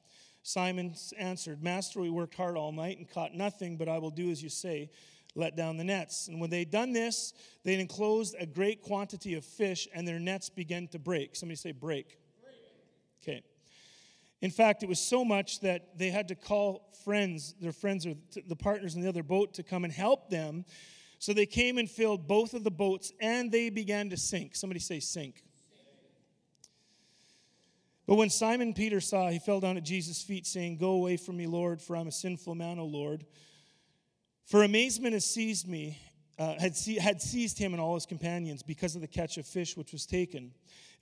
Simon 0.44 0.96
answered, 1.18 1.62
Master, 1.62 2.02
we 2.02 2.10
worked 2.10 2.36
hard 2.36 2.58
all 2.58 2.72
night 2.72 2.98
and 2.98 3.10
caught 3.10 3.34
nothing, 3.36 3.78
but 3.78 3.88
I 3.88 4.00
will 4.00 4.10
do 4.10 4.32
as 4.32 4.42
you 4.42 4.50
say, 4.50 4.90
let 5.36 5.56
down 5.56 5.78
the 5.78 5.84
nets. 5.84 6.28
And 6.28 6.42
when 6.42 6.50
they'd 6.50 6.72
done 6.72 6.94
this, 6.94 7.34
they 7.64 7.80
enclosed 7.80 8.36
a 8.40 8.46
great 8.46 8.82
quantity 8.82 9.36
of 9.36 9.46
fish, 9.46 9.88
and 9.94 10.08
their 10.08 10.20
nets 10.20 10.50
began 10.50 10.88
to 10.90 11.00
break. 11.00 11.36
Somebody 11.36 11.58
say, 11.58 11.72
break. 11.72 12.18
Okay. 13.22 13.44
In 14.42 14.52
fact, 14.52 14.84
it 14.84 14.90
was 14.90 15.00
so 15.00 15.24
much 15.24 15.60
that 15.60 15.98
they 15.98 16.10
had 16.10 16.28
to 16.30 16.36
call 16.36 16.90
friends, 17.06 17.54
their 17.62 17.72
friends 17.72 18.06
or 18.06 18.16
the 18.48 18.56
partners 18.56 18.96
in 18.96 19.02
the 19.02 19.10
other 19.10 19.24
boat, 19.24 19.54
to 19.56 19.64
come 19.64 19.84
and 19.84 19.94
help 19.94 20.30
them 20.30 20.66
so 21.22 21.34
they 21.34 21.46
came 21.46 21.78
and 21.78 21.88
filled 21.88 22.28
both 22.28 22.56
of 22.56 22.64
the 22.64 22.72
boats 22.72 23.14
and 23.22 23.52
they 23.52 23.70
began 23.70 24.10
to 24.10 24.18
sink. 24.18 24.56
Somebody 24.56 24.80
say, 24.80 25.00
sink. 25.00 25.44
But 28.08 28.16
when 28.16 28.32
Simon 28.32 28.74
Peter 28.74 29.00
saw, 29.00 29.30
he 29.30 29.38
fell 29.38 29.60
down 29.60 29.78
at 29.78 29.84
Jesus' 29.84 30.24
feet, 30.24 30.48
saying, 30.48 30.78
Go 30.78 30.94
away 30.94 31.18
from 31.18 31.38
me, 31.38 31.46
Lord, 31.46 31.80
for 31.80 31.96
I'm 31.96 32.08
a 32.08 32.12
sinful 32.12 32.56
man, 32.56 32.80
O 32.80 32.86
Lord. 32.86 33.28
For 34.48 34.64
amazement 34.64 35.14
has 35.14 35.24
seized 35.24 35.68
me, 35.68 36.00
uh, 36.42 36.60
had, 36.60 36.76
see, 36.76 36.96
had 36.96 37.22
seized 37.22 37.60
him 37.60 37.72
and 37.72 37.80
all 37.80 37.94
his 37.94 38.08
companions 38.08 38.64
because 38.64 38.96
of 38.96 39.02
the 39.02 39.08
catch 39.08 39.38
of 39.38 39.46
fish 39.46 39.78
which 39.78 39.92
was 39.92 40.08
taken. 40.08 40.52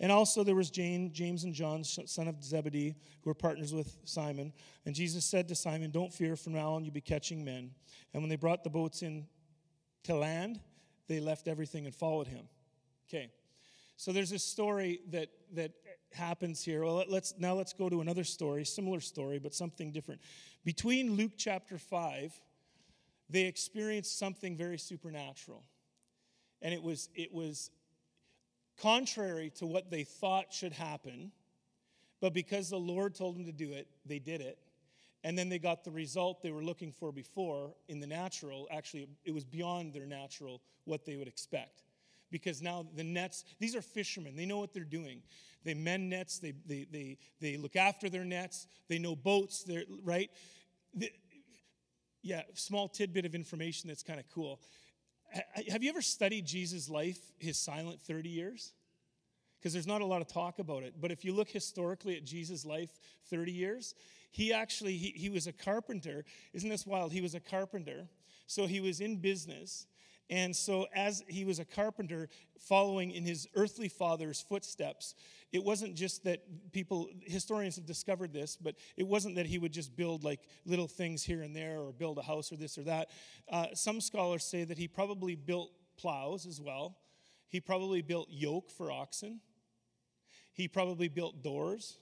And 0.02 0.12
also 0.12 0.44
there 0.44 0.56
was 0.56 0.70
Jane, 0.70 1.14
James 1.14 1.46
and 1.46 1.54
John, 1.54 1.86
son 1.86 2.28
of 2.28 2.44
Zebedee, 2.44 2.94
who 3.22 3.30
were 3.30 3.34
partners 3.34 3.74
with 3.74 3.96
Simon. 4.04 4.52
And 4.86 4.94
Jesus 4.94 5.24
said 5.24 5.48
to 5.48 5.56
Simon, 5.56 5.92
Don't 5.92 6.14
fear, 6.14 6.36
from 6.36 6.54
now 6.54 6.74
on 6.74 6.84
you'll 6.84 6.94
be 6.94 7.00
catching 7.00 7.46
men. 7.46 7.72
And 8.14 8.22
when 8.22 8.30
they 8.30 8.36
brought 8.36 8.66
the 8.66 8.70
boats 8.70 9.02
in 9.02 9.28
to 10.04 10.14
land, 10.14 10.60
they 11.08 11.22
left 11.22 11.48
everything 11.48 11.86
and 11.86 11.96
followed 11.96 12.28
him. 12.28 12.50
Okay. 13.08 13.32
So 13.96 14.12
there's 14.12 14.30
this 14.30 14.44
story 14.44 15.00
that 15.12 15.30
that 15.54 15.72
happens 16.12 16.62
here. 16.62 16.84
Well, 16.84 17.06
let's 17.08 17.34
now 17.38 17.54
let's 17.54 17.72
go 17.72 17.88
to 17.88 18.02
another 18.02 18.26
story, 18.26 18.66
similar 18.66 19.00
story, 19.00 19.40
but 19.40 19.54
something 19.54 19.94
different. 19.94 20.20
Between 20.66 21.14
Luke 21.16 21.34
chapter 21.38 21.78
5, 21.78 22.34
they 23.30 23.44
experienced 23.44 24.18
something 24.18 24.58
very 24.58 24.78
supernatural. 24.78 25.64
And 26.62 26.74
it 26.74 26.84
was 26.84 27.10
it 27.16 27.34
was 27.34 27.72
contrary 28.82 29.52
to 29.58 29.66
what 29.66 29.90
they 29.92 30.04
thought 30.04 30.54
should 30.54 30.74
happen, 30.74 31.32
but 32.22 32.34
because 32.34 32.70
the 32.70 32.80
Lord 32.80 33.16
told 33.16 33.36
them 33.36 33.46
to 33.46 33.52
do 33.52 33.74
it, 33.74 33.88
they 34.06 34.20
did 34.20 34.42
it 34.42 34.58
and 35.24 35.38
then 35.38 35.50
they 35.50 35.60
got 35.60 35.84
the 35.84 35.92
result 35.92 36.42
they 36.42 36.52
were 36.52 36.64
looking 36.64 36.92
for 36.92 37.12
before 37.12 37.74
in 37.88 38.00
the 38.00 38.08
natural. 38.08 38.68
Actually, 38.72 39.08
it 39.26 39.34
was 39.34 39.44
beyond 39.44 39.94
their 39.94 40.06
natural 40.06 40.62
what 40.86 41.06
they 41.06 41.18
would 41.18 41.28
expect. 41.28 41.84
Because 42.32 42.62
now 42.62 42.86
the 42.96 43.04
nets, 43.04 43.44
these 43.60 43.76
are 43.76 43.82
fishermen, 43.82 44.36
they 44.36 44.46
know 44.46 44.60
what 44.60 44.74
they're 44.74 44.84
doing. 44.84 45.22
They 45.64 45.74
mend 45.74 46.10
nets, 46.10 46.40
they, 46.40 46.54
they, 46.66 46.88
they, 46.90 47.18
they 47.42 47.58
look 47.58 47.76
after 47.76 48.08
their 48.08 48.24
nets, 48.24 48.68
they 48.88 48.98
know 48.98 49.16
boats, 49.16 49.64
they're, 49.64 49.84
right? 50.04 50.30
Yeah, 52.22 52.42
small 52.54 52.88
tidbit 52.88 53.26
of 53.26 53.36
information 53.36 53.88
that's 53.88 54.04
kind 54.04 54.20
of 54.20 54.26
cool. 54.34 54.60
Have 55.70 55.84
you 55.84 55.90
ever 55.90 56.02
studied 56.02 56.46
Jesus' 56.46 56.90
life, 56.90 57.20
his 57.38 57.58
silent 57.58 58.02
30 58.02 58.30
years? 58.30 58.74
Because 59.60 59.74
there's 59.74 59.88
not 59.88 60.02
a 60.02 60.06
lot 60.06 60.22
of 60.22 60.28
talk 60.28 60.60
about 60.60 60.84
it. 60.84 60.96
But 61.00 61.12
if 61.12 61.24
you 61.24 61.34
look 61.34 61.50
historically 61.50 62.16
at 62.16 62.24
Jesus' 62.24 62.66
life, 62.66 62.90
30 63.30 63.52
years, 63.52 63.94
he 64.32 64.54
actually, 64.54 64.98
he, 64.98 65.10
he 65.10 65.30
was 65.30 65.48
a 65.48 65.54
carpenter. 65.54 66.26
Isn't 66.54 66.70
this 66.70 66.86
wild? 66.86 67.12
He 67.12 67.22
was 67.22 67.36
a 67.36 67.40
carpenter. 67.40 68.08
So 68.48 68.66
he 68.66 68.80
was 68.80 69.02
in 69.02 69.18
business. 69.18 69.86
And 70.30 70.56
so, 70.56 70.86
as 70.94 71.24
he 71.28 71.44
was 71.44 71.58
a 71.58 71.66
carpenter 71.66 72.30
following 72.60 73.12
in 73.12 73.24
his 73.24 73.48
earthly 73.56 73.90
father's 73.90 74.40
footsteps, 74.42 75.16
it 75.52 75.64
wasn't 75.64 75.96
just 75.96 76.24
that 76.26 76.72
people, 76.72 77.10
historians 77.22 77.76
have 77.78 77.88
discovered 77.88 78.32
this, 78.32 78.56
but 78.56 78.76
it 78.96 79.08
wasn't 79.08 79.36
that 79.36 79.48
he 79.48 79.58
would 79.58 79.72
just 79.72 79.96
build 79.96 80.24
like 80.24 80.42
little 80.66 80.88
things 80.88 81.24
here 81.24 81.42
and 81.42 81.56
there 81.56 81.80
or 81.80 81.92
build 81.92 82.20
a 82.20 82.22
house 82.22 82.52
or 82.52 82.58
this 82.58 82.78
or 82.78 82.84
that. 82.84 83.10
Uh, 83.52 83.68
some 83.74 84.00
scholars 84.00 84.44
say 84.44 84.64
that 84.64 84.78
he 84.78 84.88
probably 84.88 85.36
built 85.36 85.72
plows 85.98 86.46
as 86.46 86.62
well. 86.62 86.98
He 87.48 87.60
probably 87.60 88.04
built 88.04 88.28
yoke 88.30 88.70
for 88.70 88.92
oxen. 88.92 89.40
He 90.54 90.68
probably 90.68 91.08
built 91.08 91.42
doors. 91.42 91.98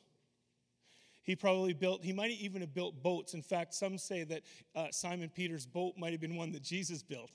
He 1.24 1.36
probably 1.36 1.74
built, 1.74 2.04
he 2.04 2.12
might 2.12 2.32
even 2.32 2.62
have 2.62 2.74
built 2.74 3.02
boats. 3.02 3.34
In 3.34 3.42
fact, 3.42 3.74
some 3.74 3.98
say 3.98 4.24
that 4.26 4.42
uh, 4.76 4.88
Simon 4.92 5.30
Peter's 5.30 5.66
boat 5.66 5.94
might 5.98 6.12
have 6.12 6.22
been 6.22 6.36
one 6.36 6.52
that 6.54 6.64
Jesus 6.64 7.04
built. 7.04 7.32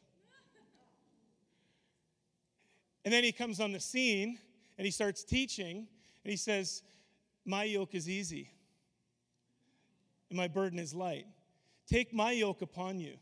And 3.04 3.12
then 3.12 3.24
he 3.24 3.32
comes 3.32 3.60
on 3.60 3.72
the 3.72 3.80
scene 3.80 4.38
and 4.78 4.84
he 4.84 4.90
starts 4.90 5.24
teaching 5.24 5.86
and 6.24 6.30
he 6.30 6.36
says, 6.36 6.82
My 7.44 7.64
yoke 7.64 7.94
is 7.94 8.08
easy 8.08 8.50
and 10.30 10.36
my 10.36 10.48
burden 10.48 10.78
is 10.78 10.94
light. 10.94 11.26
Take 11.86 12.14
my 12.14 12.32
yoke 12.32 12.62
upon 12.62 12.98
you. 12.98 13.14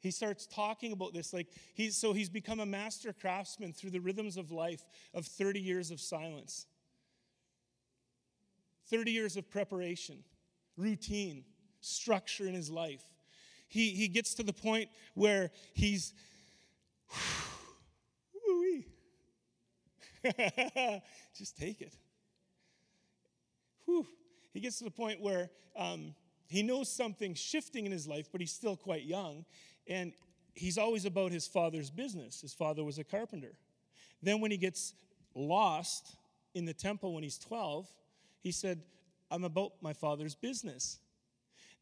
He 0.00 0.10
starts 0.10 0.46
talking 0.46 0.92
about 0.92 1.12
this 1.12 1.32
like 1.32 1.48
he's 1.74 1.96
so 1.96 2.12
he's 2.12 2.28
become 2.28 2.60
a 2.60 2.66
master 2.66 3.12
craftsman 3.12 3.72
through 3.72 3.90
the 3.90 3.98
rhythms 3.98 4.36
of 4.36 4.52
life 4.52 4.86
of 5.14 5.26
30 5.26 5.58
years 5.58 5.90
of 5.90 6.00
silence. 6.00 6.66
30 8.88 9.10
years 9.10 9.36
of 9.36 9.50
preparation, 9.50 10.22
routine, 10.76 11.44
structure 11.80 12.46
in 12.46 12.54
his 12.54 12.70
life. 12.70 13.02
He, 13.68 13.90
he 13.90 14.06
gets 14.06 14.34
to 14.34 14.44
the 14.44 14.52
point 14.52 14.90
where 15.14 15.50
he's 15.74 16.14
Just 21.36 21.56
take 21.56 21.80
it. 21.80 21.94
Whew. 23.84 24.06
He 24.52 24.60
gets 24.60 24.78
to 24.78 24.84
the 24.84 24.90
point 24.90 25.20
where 25.20 25.50
um, 25.76 26.14
he 26.46 26.62
knows 26.62 26.88
something's 26.88 27.38
shifting 27.38 27.86
in 27.86 27.92
his 27.92 28.06
life, 28.06 28.28
but 28.32 28.40
he's 28.40 28.52
still 28.52 28.76
quite 28.76 29.04
young. 29.04 29.44
And 29.86 30.12
he's 30.54 30.78
always 30.78 31.04
about 31.04 31.32
his 31.32 31.46
father's 31.46 31.90
business. 31.90 32.40
His 32.40 32.54
father 32.54 32.82
was 32.82 32.98
a 32.98 33.04
carpenter. 33.04 33.52
Then, 34.22 34.40
when 34.40 34.50
he 34.50 34.56
gets 34.56 34.94
lost 35.34 36.16
in 36.54 36.64
the 36.64 36.72
temple 36.72 37.14
when 37.14 37.22
he's 37.22 37.38
12, 37.38 37.86
he 38.40 38.50
said, 38.50 38.80
I'm 39.30 39.44
about 39.44 39.72
my 39.82 39.92
father's 39.92 40.34
business. 40.34 40.98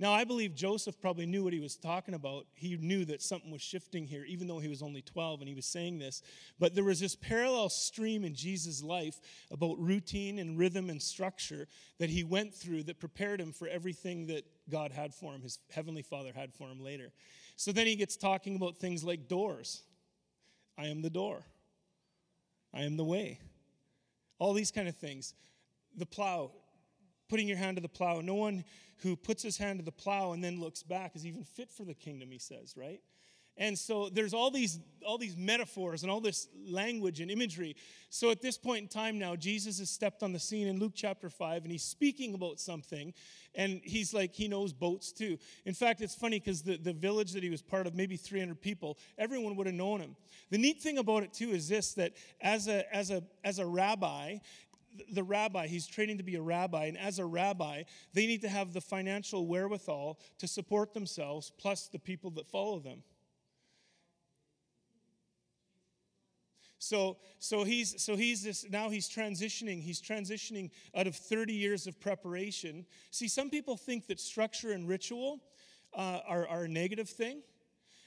Now, 0.01 0.13
I 0.13 0.25
believe 0.25 0.57
Joseph 0.57 1.01
probably 1.01 1.25
knew 1.25 1.45
what 1.45 1.53
he 1.53 1.61
was 1.61 1.77
talking 1.77 2.15
about. 2.15 2.47
He 2.55 2.77
knew 2.77 3.05
that 3.05 3.23
something 3.23 3.53
was 3.53 3.63
shifting 3.63 4.07
here, 4.07 4.25
even 4.25 4.49
though 4.49 4.59
he 4.59 4.67
was 4.67 4.83
only 4.83 5.03
12 5.03 5.41
and 5.41 5.49
he 5.49 5.55
was 5.55 5.67
saying 5.67 6.01
this. 6.01 6.21
But 6.59 6.75
there 6.75 6.83
was 6.83 6.99
this 6.99 7.15
parallel 7.15 7.69
stream 7.69 8.25
in 8.25 8.35
Jesus' 8.35 8.83
life 8.83 9.21
about 9.53 9.79
routine 9.79 10.41
and 10.41 10.59
rhythm 10.59 10.91
and 10.91 11.01
structure 11.01 11.69
that 11.99 12.11
he 12.11 12.25
went 12.25 12.53
through 12.53 12.83
that 12.85 12.99
prepared 12.99 13.41
him 13.41 13.53
for 13.53 13.69
everything 13.69 14.27
that 14.27 14.45
God 14.69 14.91
had 14.91 15.15
for 15.15 15.33
him, 15.33 15.43
his 15.43 15.61
heavenly 15.71 16.03
Father 16.03 16.33
had 16.35 16.53
for 16.53 16.69
him 16.69 16.83
later. 16.83 17.13
So 17.57 17.71
then 17.71 17.87
he 17.87 17.95
gets 17.95 18.17
talking 18.17 18.57
about 18.57 18.79
things 18.79 19.05
like 19.05 19.29
doors. 19.29 19.83
I 20.77 20.87
am 20.87 21.03
the 21.03 21.11
door, 21.11 21.45
I 22.73 22.83
am 22.83 22.97
the 22.97 23.05
way. 23.05 23.39
All 24.41 24.53
these 24.53 24.73
kind 24.73 24.89
of 24.89 24.97
things. 24.97 25.35
The 25.97 26.07
plow, 26.07 26.51
putting 27.29 27.47
your 27.47 27.57
hand 27.57 27.77
to 27.77 27.81
the 27.81 27.89
plow. 27.89 28.21
No 28.21 28.35
one 28.35 28.65
who 29.03 29.17
puts 29.17 29.43
his 29.43 29.57
hand 29.57 29.79
to 29.79 29.85
the 29.85 29.93
plow 29.93 30.33
and 30.33 30.43
then 30.43 30.61
looks 30.61 30.83
back 30.83 31.15
is 31.15 31.27
even 31.27 31.45
fit 31.45 31.71
for 31.71 31.85
the 31.85 31.95
kingdom, 31.95 32.31
he 32.31 32.39
says, 32.39 32.75
right? 32.77 33.01
And 33.57 33.79
so 33.79 34.09
there's 34.09 34.35
all 34.35 34.51
these 34.51 34.81
all 35.07 35.19
these 35.19 35.37
metaphors 35.37 36.03
and 36.03 36.11
all 36.11 36.21
this 36.21 36.49
language 36.67 37.21
and 37.21 37.31
imagery. 37.31 37.77
So 38.09 38.31
at 38.31 38.41
this 38.41 38.59
point 38.59 38.83
in 38.83 38.89
time 38.89 39.19
now, 39.19 39.37
Jesus 39.37 39.79
has 39.79 39.91
stepped 39.91 40.23
on 40.23 40.33
the 40.33 40.39
scene 40.39 40.67
in 40.67 40.81
Luke 40.81 40.93
chapter 40.95 41.29
5 41.29 41.63
and 41.63 41.71
he's 41.71 41.85
speaking 41.85 42.35
about 42.35 42.59
something. 42.59 43.13
And 43.55 43.81
he's 43.85 44.13
like, 44.13 44.35
he 44.35 44.49
knows 44.49 44.73
boats 44.73 45.13
too. 45.13 45.39
In 45.67 45.75
fact, 45.75 46.01
it's 46.01 46.15
funny 46.15 46.41
because 46.41 46.63
the, 46.63 46.79
the 46.79 46.93
village 46.93 47.33
that 47.33 47.45
he 47.45 47.51
was 47.51 47.63
part 47.63 47.87
of, 47.87 47.95
maybe 47.95 48.17
300 48.17 48.61
people, 48.61 48.99
everyone 49.19 49.55
would 49.57 49.67
have 49.67 49.77
known 49.77 50.01
him. 50.01 50.17
The 50.51 50.59
neat 50.59 50.81
thing 50.81 50.99
about 50.99 51.23
it 51.23 51.33
too 51.33 51.51
is 51.51 51.69
this 51.69 51.93
that 51.95 52.15
as 52.41 52.67
a 52.67 52.93
as 52.95 53.11
a 53.11 53.23
as 53.45 53.61
a 53.61 53.67
rabbi, 53.67 54.39
the 55.11 55.23
rabbi, 55.23 55.67
he's 55.67 55.87
training 55.87 56.19
to 56.19 56.25
be 56.25 56.37
a 56.37 56.43
rabbi, 56.43 56.87
and 56.87 56.99
as 56.99 57.19
a 57.19 57.25
rabbi, 57.25 57.83
they 58.13 58.27
need 58.27 58.43
to 58.43 58.49
have 58.49 58.73
the 58.73 58.81
financial 58.81 59.47
wherewithal 59.47 60.19
to 60.39 60.47
support 60.47 60.95
themselves, 60.95 61.53
plus 61.59 61.89
the 61.89 61.99
people 61.99 62.31
that 62.33 62.47
follow 62.47 62.79
them. 62.79 63.03
So, 66.85 67.17
so 67.39 67.65
he's 67.65 68.03
so 68.03 68.15
he's 68.15 68.43
this 68.43 68.67
now 68.69 68.91
he's 68.91 69.09
transitioning. 69.09 69.83
He's 69.83 70.03
transitioning 70.03 70.71
out 70.95 71.07
of 71.07 71.17
30 71.17 71.55
years 71.55 71.87
of 71.87 71.99
preparation. 71.99 72.85
See, 73.11 73.27
some 73.27 73.49
people 73.49 73.79
think 73.79 74.07
that 74.09 74.21
structure 74.21 74.73
and 74.73 74.87
ritual 74.87 75.41
uh, 75.95 76.21
are, 76.29 76.47
are 76.47 76.65
a 76.65 76.69
negative 76.69 77.09
thing. 77.09 77.41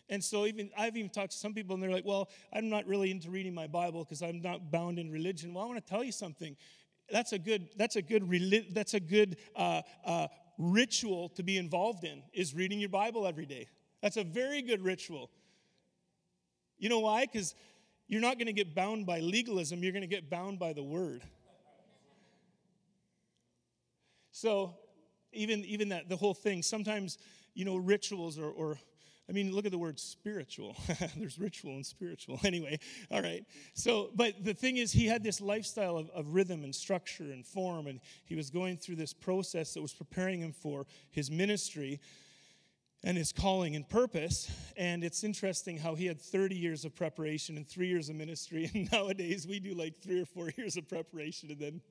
And 0.09 0.23
so 0.23 0.45
even 0.45 0.69
I've 0.77 0.95
even 0.95 1.09
talked 1.09 1.31
to 1.31 1.37
some 1.37 1.53
people 1.53 1.73
and 1.73 1.83
they're 1.83 1.91
like, 1.91 2.05
"Well, 2.05 2.29
I'm 2.53 2.69
not 2.69 2.85
really 2.85 3.11
into 3.11 3.29
reading 3.29 3.53
my 3.53 3.67
Bible 3.67 4.03
because 4.03 4.21
I'm 4.21 4.41
not 4.41 4.71
bound 4.71 4.99
in 4.99 5.11
religion." 5.11 5.53
Well, 5.53 5.63
I 5.63 5.67
want 5.67 5.83
to 5.83 5.89
tell 5.89 6.03
you 6.03 6.11
something. 6.11 6.55
That's 7.11 7.33
a 7.33 7.39
good 7.39 7.69
that's 7.75 7.95
a 7.95 8.01
good 8.01 8.29
that's 8.71 8.93
a 8.93 8.99
good 8.99 9.37
uh, 9.55 9.81
uh, 10.05 10.27
ritual 10.57 11.29
to 11.29 11.43
be 11.43 11.57
involved 11.57 12.03
in 12.03 12.23
is 12.33 12.53
reading 12.53 12.79
your 12.79 12.89
Bible 12.89 13.27
every 13.27 13.45
day. 13.45 13.67
That's 14.01 14.17
a 14.17 14.23
very 14.23 14.61
good 14.61 14.81
ritual. 14.81 15.29
You 16.77 16.89
know 16.89 16.99
why? 16.99 17.25
Because 17.25 17.55
you're 18.07 18.21
not 18.21 18.37
going 18.37 18.47
to 18.47 18.53
get 18.53 18.75
bound 18.75 19.05
by 19.05 19.19
legalism. 19.19 19.83
You're 19.83 19.91
going 19.91 20.01
to 20.01 20.07
get 20.07 20.29
bound 20.29 20.59
by 20.59 20.73
the 20.73 20.83
Word. 20.83 21.23
So 24.31 24.75
even 25.33 25.65
even 25.65 25.89
that 25.89 26.09
the 26.09 26.15
whole 26.15 26.33
thing. 26.33 26.61
Sometimes 26.61 27.17
you 27.53 27.65
know 27.65 27.75
rituals 27.75 28.37
or, 28.37 28.49
or 28.49 28.77
I 29.29 29.33
mean, 29.33 29.53
look 29.53 29.65
at 29.65 29.71
the 29.71 29.77
word 29.77 29.99
spiritual. 29.99 30.77
There's 31.17 31.37
ritual 31.37 31.73
and 31.73 31.85
spiritual. 31.85 32.39
Anyway, 32.47 32.79
all 33.11 33.21
right. 33.21 33.45
So, 33.73 34.09
but 34.15 34.45
the 34.45 34.53
thing 34.53 34.77
is, 34.77 34.93
he 34.93 35.05
had 35.05 35.21
this 35.21 35.41
lifestyle 35.41 35.97
of, 35.97 36.09
of, 36.11 36.33
rhythm 36.33 36.63
and 36.63 36.73
structure 36.73 37.25
and 37.25 37.45
form, 37.45 37.87
and 37.87 37.99
he 38.23 38.35
was 38.35 38.49
going 38.49 38.77
through 38.77 38.95
this 38.95 39.11
process 39.11 39.73
that 39.73 39.81
was 39.81 39.93
preparing 39.93 40.39
him 40.39 40.53
for 40.53 40.85
his 41.11 41.29
ministry 41.29 41.99
and 43.03 43.17
his 43.17 43.33
calling 43.33 43.75
and 43.75 43.87
purpose. 43.89 44.49
And 44.77 45.03
it's 45.03 45.23
interesting 45.23 45.77
how 45.77 45.95
he 45.95 46.05
had 46.05 46.21
30 46.21 46.55
years 46.55 46.85
of 46.85 46.95
preparation 46.95 47.57
and 47.57 47.67
three 47.67 47.87
years 47.87 48.09
of 48.09 48.15
ministry. 48.15 48.71
And 48.73 48.89
nowadays 48.91 49.45
we 49.45 49.59
do 49.59 49.73
like 49.73 49.99
three 50.01 50.21
or 50.21 50.25
four 50.25 50.51
years 50.57 50.77
of 50.77 50.87
preparation, 50.87 51.51
and 51.51 51.59
then 51.59 51.81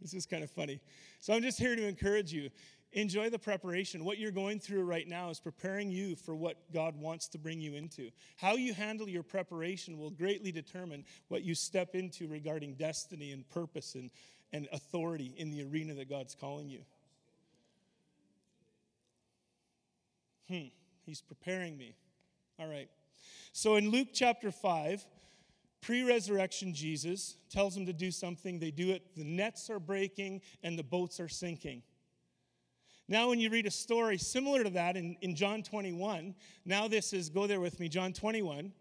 this 0.00 0.14
is 0.14 0.26
kind 0.26 0.44
of 0.44 0.50
funny. 0.50 0.80
So 1.20 1.32
I'm 1.32 1.42
just 1.42 1.58
here 1.58 1.74
to 1.74 1.86
encourage 1.86 2.32
you 2.32 2.50
enjoy 2.92 3.30
the 3.30 3.38
preparation. 3.38 4.04
What 4.04 4.18
you're 4.18 4.30
going 4.30 4.58
through 4.58 4.84
right 4.84 5.08
now 5.08 5.30
is 5.30 5.40
preparing 5.40 5.90
you 5.90 6.14
for 6.14 6.34
what 6.34 6.56
God 6.72 6.96
wants 6.96 7.28
to 7.28 7.38
bring 7.38 7.60
you 7.60 7.74
into. 7.74 8.10
How 8.36 8.54
you 8.54 8.74
handle 8.74 9.08
your 9.08 9.22
preparation 9.22 9.98
will 9.98 10.10
greatly 10.10 10.52
determine 10.52 11.04
what 11.28 11.42
you 11.42 11.54
step 11.54 11.94
into 11.94 12.28
regarding 12.28 12.74
destiny 12.74 13.32
and 13.32 13.48
purpose 13.48 13.94
and, 13.94 14.10
and 14.52 14.68
authority 14.72 15.32
in 15.36 15.50
the 15.50 15.62
arena 15.64 15.94
that 15.94 16.08
God's 16.08 16.34
calling 16.34 16.68
you. 16.68 16.80
Hmm, 20.48 20.68
he's 21.06 21.22
preparing 21.22 21.78
me. 21.78 21.94
All 22.58 22.68
right. 22.68 22.88
So 23.52 23.76
in 23.76 23.90
Luke 23.90 24.08
chapter 24.12 24.50
5, 24.50 25.06
pre 25.80 26.02
resurrection 26.02 26.74
Jesus 26.74 27.36
tells 27.50 27.74
them 27.74 27.86
to 27.86 27.92
do 27.92 28.10
something. 28.10 28.58
They 28.58 28.70
do 28.70 28.90
it. 28.90 29.16
The 29.16 29.24
nets 29.24 29.70
are 29.70 29.80
breaking 29.80 30.42
and 30.62 30.78
the 30.78 30.82
boats 30.82 31.20
are 31.20 31.28
sinking. 31.28 31.82
Now, 33.12 33.28
when 33.28 33.38
you 33.38 33.50
read 33.50 33.66
a 33.66 33.70
story 33.70 34.16
similar 34.16 34.64
to 34.64 34.70
that 34.70 34.96
in, 34.96 35.18
in 35.20 35.36
John 35.36 35.62
21, 35.62 36.34
now 36.64 36.88
this 36.88 37.12
is, 37.12 37.28
go 37.28 37.46
there 37.46 37.60
with 37.60 37.78
me, 37.78 37.90
John 37.90 38.14
21. 38.14 38.72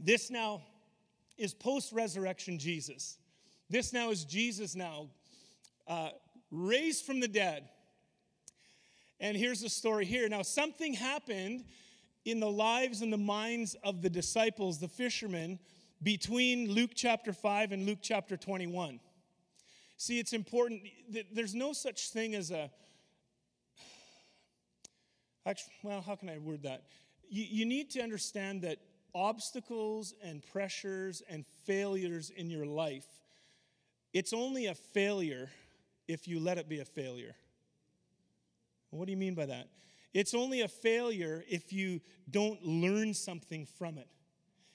This 0.00 0.28
now 0.28 0.64
is 1.38 1.54
post 1.54 1.92
resurrection 1.92 2.58
Jesus. 2.58 3.16
This 3.70 3.92
now 3.92 4.10
is 4.10 4.24
Jesus 4.24 4.74
now 4.74 5.10
uh, 5.86 6.08
raised 6.50 7.06
from 7.06 7.20
the 7.20 7.28
dead. 7.28 7.68
And 9.20 9.36
here's 9.36 9.60
the 9.60 9.68
story 9.68 10.04
here. 10.04 10.28
Now, 10.28 10.42
something 10.42 10.94
happened 10.94 11.62
in 12.24 12.40
the 12.40 12.50
lives 12.50 13.02
and 13.02 13.12
the 13.12 13.18
minds 13.18 13.76
of 13.84 14.02
the 14.02 14.10
disciples, 14.10 14.80
the 14.80 14.88
fishermen, 14.88 15.60
between 16.02 16.72
Luke 16.72 16.90
chapter 16.92 17.32
5 17.32 17.70
and 17.70 17.86
Luke 17.86 18.00
chapter 18.02 18.36
21. 18.36 18.98
See, 20.02 20.18
it's 20.18 20.32
important. 20.32 20.82
There's 21.32 21.54
no 21.54 21.72
such 21.72 22.10
thing 22.10 22.34
as 22.34 22.50
a. 22.50 22.68
Actually, 25.46 25.74
well, 25.84 26.00
how 26.00 26.16
can 26.16 26.28
I 26.28 26.38
word 26.38 26.64
that? 26.64 26.82
You, 27.30 27.46
you 27.48 27.64
need 27.64 27.88
to 27.90 28.02
understand 28.02 28.62
that 28.62 28.78
obstacles 29.14 30.12
and 30.20 30.42
pressures 30.44 31.22
and 31.28 31.46
failures 31.66 32.30
in 32.30 32.50
your 32.50 32.66
life, 32.66 33.06
it's 34.12 34.32
only 34.32 34.66
a 34.66 34.74
failure 34.74 35.50
if 36.08 36.26
you 36.26 36.40
let 36.40 36.58
it 36.58 36.68
be 36.68 36.80
a 36.80 36.84
failure. 36.84 37.36
What 38.90 39.04
do 39.04 39.12
you 39.12 39.18
mean 39.18 39.36
by 39.36 39.46
that? 39.46 39.68
It's 40.12 40.34
only 40.34 40.62
a 40.62 40.68
failure 40.68 41.44
if 41.48 41.72
you 41.72 42.00
don't 42.28 42.60
learn 42.64 43.14
something 43.14 43.66
from 43.78 43.98
it. 43.98 44.08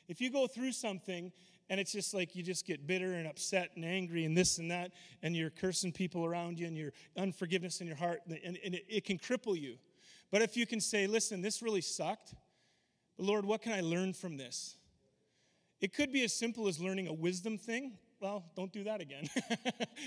If 0.08 0.22
you 0.22 0.30
go 0.30 0.48
through 0.48 0.72
something 0.72 1.34
and 1.70 1.80
it's 1.80 1.92
just 1.92 2.14
like 2.14 2.36
you 2.36 2.44
just 2.44 2.66
get 2.66 2.88
bitter 2.88 3.14
and 3.14 3.28
upset 3.28 3.72
and 3.76 3.84
angry 3.84 4.26
and 4.26 4.38
this 4.38 4.58
and 4.58 4.72
that, 4.72 4.92
and 5.22 5.36
you're 5.36 5.50
cursing 5.50 5.92
people 5.92 6.26
around 6.26 6.60
you 6.60 6.68
and 6.68 6.78
your 6.78 6.92
unforgiveness 7.18 7.82
in 7.82 7.88
your 7.88 7.96
heart, 7.96 8.22
and, 8.28 8.58
and 8.64 8.76
it, 8.76 8.86
it 8.88 9.06
can 9.06 9.18
cripple 9.18 9.60
you. 9.60 9.78
But 10.32 10.42
if 10.42 10.58
you 10.58 10.66
can 10.66 10.82
say, 10.82 11.08
listen, 11.08 11.42
this 11.42 11.62
really 11.62 11.82
sucked, 11.82 12.34
Lord, 13.18 13.46
what 13.46 13.62
can 13.62 13.72
I 13.72 13.82
learn 13.82 14.14
from 14.14 14.38
this? 14.38 14.76
It 15.80 15.94
could 15.94 16.12
be 16.12 16.24
as 16.24 16.34
simple 16.34 16.68
as 16.68 16.80
learning 16.80 17.08
a 17.08 17.14
wisdom 17.14 17.58
thing. 17.58 17.94
Well, 18.20 18.44
don't 18.56 18.74
do 18.74 18.84
that 18.86 19.00
again. 19.00 19.28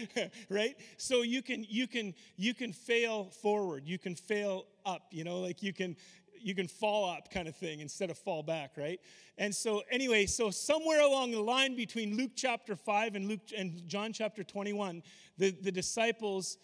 right? 0.49 0.77
So 0.97 1.23
you 1.23 1.43
can 1.43 1.65
you 1.69 1.87
can 1.87 2.13
you 2.37 2.55
can 2.55 2.73
fail 2.73 3.27
forward. 3.27 3.85
You 3.87 3.99
can 3.99 4.17
fail 4.17 4.67
up, 4.85 5.03
you 5.13 5.23
know, 5.23 5.41
like 5.41 5.63
you 5.63 5.73
can 5.73 5.97
you 6.43 6.55
can 6.55 6.69
fall 6.69 7.11
up 7.11 7.31
kind 7.31 7.49
of 7.49 7.57
thing 7.57 7.81
instead 7.81 8.11
of 8.11 8.19
fall 8.19 8.43
back, 8.43 8.73
right? 8.77 9.01
And 9.39 9.55
so 9.55 9.83
anyway, 9.91 10.27
so 10.27 10.51
somewhere 10.51 11.01
along 11.01 11.33
the 11.33 11.41
line 11.41 11.77
between 11.77 12.17
Luke 12.17 12.33
chapter 12.37 12.77
5 12.77 13.15
and 13.15 13.29
Luke 13.29 13.41
and 13.57 13.87
John 13.87 14.13
chapter 14.13 14.43
21, 14.45 15.03
the, 15.39 15.51
the 15.51 15.73
disciples 15.73 16.59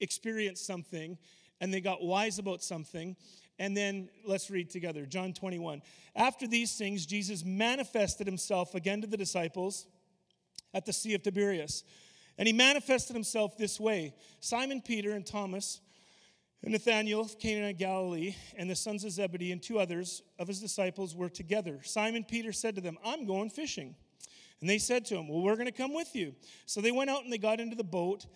experienced 0.00 0.66
something 0.66 1.18
and 1.60 1.72
they 1.72 1.80
got 1.80 2.02
wise 2.02 2.38
about 2.38 2.62
something. 2.62 3.16
And 3.58 3.76
then 3.76 4.08
let's 4.24 4.50
read 4.50 4.70
together 4.70 5.04
John 5.04 5.34
21. 5.34 5.82
After 6.16 6.46
these 6.46 6.76
things, 6.76 7.04
Jesus 7.04 7.44
manifested 7.44 8.26
himself 8.26 8.74
again 8.74 9.02
to 9.02 9.06
the 9.06 9.18
disciples 9.18 9.86
at 10.72 10.86
the 10.86 10.92
Sea 10.92 11.14
of 11.14 11.22
Tiberias. 11.22 11.84
And 12.38 12.46
he 12.46 12.54
manifested 12.54 13.14
himself 13.14 13.58
this 13.58 13.78
way 13.78 14.14
Simon 14.40 14.80
Peter 14.80 15.12
and 15.12 15.26
Thomas, 15.26 15.80
and 16.62 16.72
Nathanael, 16.72 17.26
Cana 17.38 17.70
of 17.70 17.78
Galilee, 17.78 18.34
and 18.56 18.68
the 18.68 18.76
sons 18.76 19.04
of 19.04 19.12
Zebedee, 19.12 19.52
and 19.52 19.62
two 19.62 19.78
others 19.78 20.22
of 20.38 20.46
his 20.46 20.60
disciples 20.60 21.16
were 21.16 21.30
together. 21.30 21.80
Simon 21.82 22.22
Peter 22.22 22.52
said 22.52 22.74
to 22.74 22.80
them, 22.80 22.98
I'm 23.04 23.24
going 23.24 23.48
fishing. 23.48 23.94
And 24.60 24.68
they 24.68 24.78
said 24.78 25.06
to 25.06 25.16
him, 25.16 25.28
Well, 25.28 25.42
we're 25.42 25.54
going 25.54 25.66
to 25.66 25.72
come 25.72 25.94
with 25.94 26.14
you. 26.14 26.34
So 26.66 26.80
they 26.80 26.92
went 26.92 27.08
out 27.08 27.24
and 27.24 27.32
they 27.32 27.38
got 27.38 27.60
into 27.60 27.76
the 27.76 27.84
boat, 27.84 28.26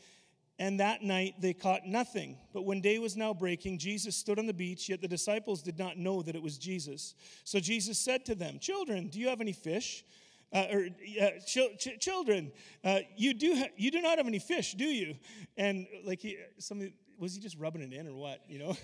and 0.58 0.80
that 0.80 1.02
night 1.02 1.34
they 1.40 1.52
caught 1.52 1.86
nothing. 1.86 2.38
But 2.54 2.64
when 2.64 2.80
day 2.80 2.98
was 2.98 3.14
now 3.16 3.34
breaking, 3.34 3.78
Jesus 3.78 4.16
stood 4.16 4.38
on 4.38 4.46
the 4.46 4.54
beach, 4.54 4.88
yet 4.88 5.02
the 5.02 5.08
disciples 5.08 5.62
did 5.62 5.78
not 5.78 5.98
know 5.98 6.22
that 6.22 6.34
it 6.34 6.42
was 6.42 6.56
Jesus. 6.56 7.14
So 7.44 7.60
Jesus 7.60 7.98
said 7.98 8.24
to 8.26 8.34
them, 8.34 8.58
Children, 8.58 9.08
do 9.08 9.20
you 9.20 9.28
have 9.28 9.42
any 9.42 9.52
fish? 9.52 10.04
Uh, 10.52 10.66
or 10.72 10.86
uh, 11.20 11.30
ch- 11.44 11.76
ch- 11.78 11.98
children, 11.98 12.52
uh, 12.84 13.00
you 13.16 13.34
do 13.34 13.56
ha- 13.56 13.72
you 13.76 13.90
do 13.90 14.00
not 14.00 14.18
have 14.18 14.26
any 14.28 14.38
fish, 14.38 14.74
do 14.74 14.84
you? 14.84 15.16
And 15.56 15.86
like 16.04 16.20
he, 16.20 16.38
some 16.58 16.92
was 17.18 17.34
he 17.34 17.40
just 17.40 17.58
rubbing 17.58 17.82
it 17.82 17.92
in 17.92 18.06
or 18.06 18.14
what? 18.14 18.40
You 18.48 18.58
know. 18.58 18.76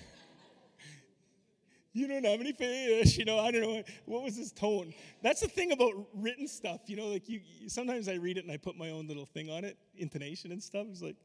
you 1.93 2.07
don't 2.07 2.25
have 2.25 2.41
any 2.41 2.53
fish, 2.53 3.19
you 3.19 3.25
know. 3.25 3.39
I 3.39 3.51
don't 3.51 3.63
know 3.63 3.83
what 4.07 4.23
was 4.23 4.37
his 4.37 4.53
tone. 4.53 4.95
That's 5.23 5.41
the 5.41 5.49
thing 5.49 5.73
about 5.73 5.93
written 6.15 6.47
stuff, 6.47 6.81
you 6.87 6.97
know. 6.97 7.07
Like 7.07 7.29
you, 7.29 7.41
sometimes 7.69 8.09
I 8.09 8.15
read 8.15 8.39
it 8.39 8.45
and 8.45 8.53
I 8.53 8.57
put 8.57 8.77
my 8.77 8.91
own 8.91 9.07
little 9.07 9.27
thing 9.27 9.51
on 9.51 9.65
it, 9.65 9.77
intonation 9.97 10.53
and 10.53 10.63
stuff. 10.63 10.87
It's 10.91 11.03
like, 11.03 11.17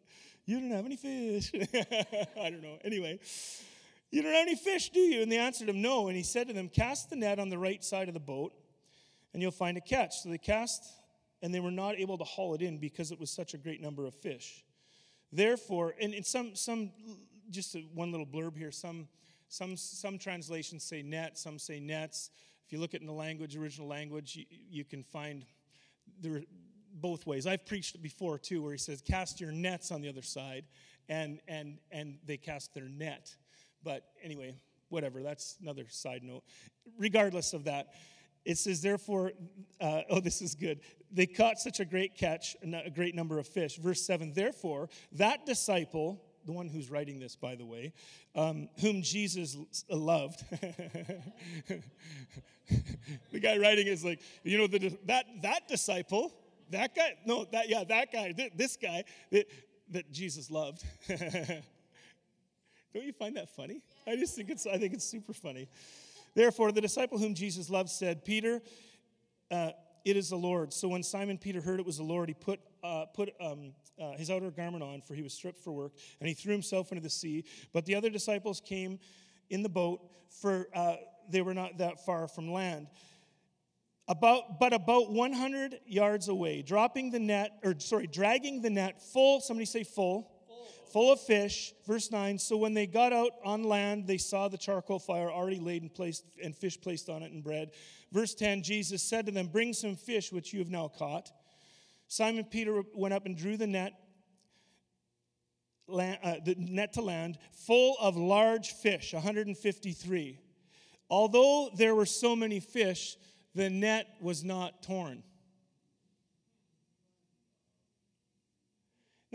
you 0.46 0.60
don't 0.60 0.72
have 0.72 0.86
any 0.86 0.96
fish. 0.96 1.52
I 1.74 2.50
don't 2.50 2.62
know. 2.62 2.78
Anyway, 2.84 3.20
you 4.12 4.22
don't 4.22 4.34
have 4.34 4.48
any 4.48 4.56
fish, 4.56 4.90
do 4.90 5.00
you? 5.00 5.22
And 5.22 5.32
they 5.32 5.38
answered 5.38 5.70
him, 5.70 5.82
no. 5.82 6.08
And 6.08 6.18
he 6.18 6.24
said 6.24 6.48
to 6.48 6.54
them, 6.54 6.70
cast 6.70 7.10
the 7.10 7.16
net 7.16 7.40
on 7.40 7.50
the 7.50 7.58
right 7.58 7.84
side 7.84 8.08
of 8.08 8.14
the 8.14 8.20
boat 8.20 8.54
and 9.36 9.42
you'll 9.42 9.52
find 9.52 9.78
a 9.78 9.82
catch. 9.82 10.22
So 10.22 10.30
they 10.30 10.38
cast, 10.38 10.82
and 11.42 11.54
they 11.54 11.60
were 11.60 11.70
not 11.70 12.00
able 12.00 12.18
to 12.18 12.24
haul 12.24 12.56
it 12.56 12.62
in 12.62 12.78
because 12.78 13.12
it 13.12 13.20
was 13.20 13.30
such 13.30 13.54
a 13.54 13.58
great 13.58 13.82
number 13.82 14.06
of 14.06 14.16
fish. 14.16 14.64
Therefore, 15.36 15.94
and 16.00 16.14
in 16.14 16.24
some, 16.24 16.56
some 16.56 16.92
just 17.50 17.76
one 17.94 18.10
little 18.12 18.26
blurb 18.26 18.58
here, 18.58 18.72
some, 18.72 19.10
some, 19.50 19.76
some 19.76 20.18
translations 20.18 20.84
say 20.84 21.02
net, 21.02 21.38
some 21.38 21.60
say 21.60 21.80
nets. 21.80 22.30
If 22.66 22.72
you 22.72 22.80
look 22.80 22.94
at 22.94 23.02
in 23.02 23.08
the 23.08 23.14
language, 23.14 23.58
original 23.58 23.88
language, 23.88 24.38
you, 24.38 24.46
you 24.50 24.86
can 24.86 25.04
find 25.04 25.46
there 26.22 26.44
both 26.94 27.28
ways. 27.28 27.46
I've 27.46 27.66
preached 27.66 28.02
before 28.02 28.40
too, 28.40 28.64
where 28.64 28.72
he 28.72 28.78
says, 28.78 29.02
cast 29.02 29.42
your 29.42 29.52
nets 29.52 29.92
on 29.92 30.02
the 30.02 30.08
other 30.08 30.22
side, 30.22 30.64
and, 31.10 31.42
and, 31.50 31.80
and 31.92 32.18
they 32.26 32.38
cast 32.38 32.74
their 32.74 32.88
net. 32.88 33.36
But 33.84 34.04
anyway, 34.24 34.56
whatever, 34.88 35.22
that's 35.22 35.58
another 35.62 35.86
side 35.90 36.24
note. 36.24 36.44
Regardless 36.98 37.52
of 37.52 37.66
that, 37.66 37.94
it 38.46 38.58
says, 38.60 38.82
therefore, 38.82 39.34
uh, 39.82 40.02
oh, 40.10 40.20
this 40.20 40.42
is 40.42 40.56
good. 40.56 40.80
They 41.12 41.26
caught 41.26 41.60
such 41.60 41.80
a 41.80 41.86
great 41.86 42.16
catch, 42.16 42.56
a 42.64 42.90
great 42.90 43.16
number 43.16 43.40
of 43.40 43.48
fish. 43.48 43.78
Verse 43.78 44.06
7 44.06 44.34
Therefore, 44.34 44.90
that 45.14 45.46
disciple, 45.46 46.22
the 46.46 46.52
one 46.52 46.68
who's 46.70 46.92
writing 46.92 47.20
this, 47.20 47.36
by 47.36 47.56
the 47.56 47.66
way, 47.66 47.94
um, 48.36 48.70
whom 48.82 49.02
Jesus 49.02 49.58
loved. 49.90 50.44
the 53.32 53.40
guy 53.40 53.58
writing 53.58 53.88
is 53.88 54.06
like, 54.06 54.22
you 54.44 54.58
know, 54.60 54.68
the, 54.68 54.96
that, 55.06 55.26
that 55.42 55.68
disciple, 55.68 56.32
that 56.70 56.96
guy, 56.96 57.16
no, 57.26 57.46
that, 57.52 57.68
yeah, 57.68 57.84
that 57.84 58.12
guy, 58.12 58.34
this 58.56 58.78
guy 58.78 59.04
that, 59.32 59.48
that 59.90 60.12
Jesus 60.12 60.52
loved. 60.52 60.84
Don't 61.08 63.06
you 63.06 63.14
find 63.14 63.36
that 63.38 63.50
funny? 63.50 63.82
I 64.08 64.16
just 64.16 64.36
think 64.36 64.50
it's, 64.50 64.66
I 64.66 64.78
think 64.78 64.94
it's 64.94 65.04
super 65.04 65.34
funny. 65.34 65.68
Therefore, 66.36 66.72
the 66.72 66.82
disciple 66.82 67.18
whom 67.18 67.34
Jesus 67.34 67.70
loved 67.70 67.90
said, 67.90 68.26
Peter, 68.26 68.62
uh, 69.50 69.72
it 70.04 70.18
is 70.18 70.30
the 70.30 70.36
Lord. 70.36 70.74
So 70.74 70.90
when 70.90 71.02
Simon 71.02 71.38
Peter 71.38 71.62
heard 71.62 71.80
it 71.80 71.86
was 71.86 71.98
the 71.98 72.04
Lord, 72.04 72.30
he 72.30 72.36
put, 72.36 72.60
uh, 72.84 73.06
put 73.14 73.34
um, 73.42 73.74
uh, 74.00 74.12
his 74.12 74.30
outer 74.30 74.52
garment 74.52 74.84
on, 74.84 75.02
for 75.02 75.16
he 75.16 75.22
was 75.22 75.34
stripped 75.34 75.60
for 75.60 75.72
work, 75.72 75.94
and 76.20 76.28
he 76.28 76.36
threw 76.36 76.52
himself 76.52 76.92
into 76.92 77.02
the 77.02 77.10
sea. 77.10 77.46
But 77.74 77.86
the 77.86 77.96
other 77.96 78.10
disciples 78.10 78.62
came 78.62 79.00
in 79.50 79.64
the 79.64 79.70
boat, 79.70 80.02
for 80.30 80.68
uh, 80.76 80.98
they 81.30 81.42
were 81.42 81.54
not 81.54 81.78
that 81.78 82.06
far 82.06 82.28
from 82.28 82.52
land. 82.52 82.88
About, 84.08 84.60
but 84.60 84.74
about 84.74 85.12
100 85.12 85.80
yards 85.88 86.28
away, 86.28 86.62
dropping 86.62 87.10
the 87.10 87.20
net, 87.20 87.58
or 87.64 87.74
sorry, 87.80 88.06
dragging 88.06 88.62
the 88.62 88.70
net 88.70 89.02
full, 89.02 89.42
somebody 89.42 89.66
say 89.66 89.84
full, 89.84 90.30
full 90.92 91.12
of 91.12 91.20
fish. 91.20 91.74
Verse 91.86 92.12
9 92.12 92.40
So 92.40 92.58
when 92.58 92.74
they 92.74 92.88
got 92.88 93.14
out 93.14 93.32
on 93.44 93.64
land, 93.64 94.08
they 94.08 94.18
saw 94.18 94.48
the 94.48 94.58
charcoal 94.58 95.00
fire 95.00 95.32
already 95.32 95.60
laid 95.60 95.82
and 95.82 95.94
placed, 95.94 96.24
and 96.44 96.56
fish 96.56 96.80
placed 96.80 97.10
on 97.10 97.24
it 97.24 97.32
and 97.32 97.44
bread. 97.44 97.72
Verse 98.12 98.34
10 98.34 98.64
Jesus 98.64 99.04
said 99.04 99.26
to 99.26 99.32
them, 99.32 99.48
Bring 99.48 99.74
some 99.74 99.96
fish 99.96 100.32
which 100.32 100.54
you 100.54 100.60
have 100.60 100.70
now 100.70 100.88
caught. 100.88 101.32
Simon 102.08 102.46
Peter 102.46 102.84
went 102.94 103.14
up 103.14 103.26
and 103.26 103.38
drew 103.38 103.58
the 103.58 103.68
net. 103.68 103.94
Land, 105.88 106.18
uh, 106.24 106.36
the 106.44 106.56
net 106.58 106.94
to 106.94 107.02
land 107.02 107.38
full 107.52 107.96
of 108.02 108.18
large 108.18 108.72
fish 108.72 109.14
153 109.14 110.40
although 111.12 111.70
there 111.78 111.94
were 111.94 112.08
so 112.08 112.36
many 112.36 112.60
fish 112.60 113.18
the 113.54 113.70
net 113.70 114.08
was 114.20 114.44
not 114.44 114.82
torn 114.82 115.22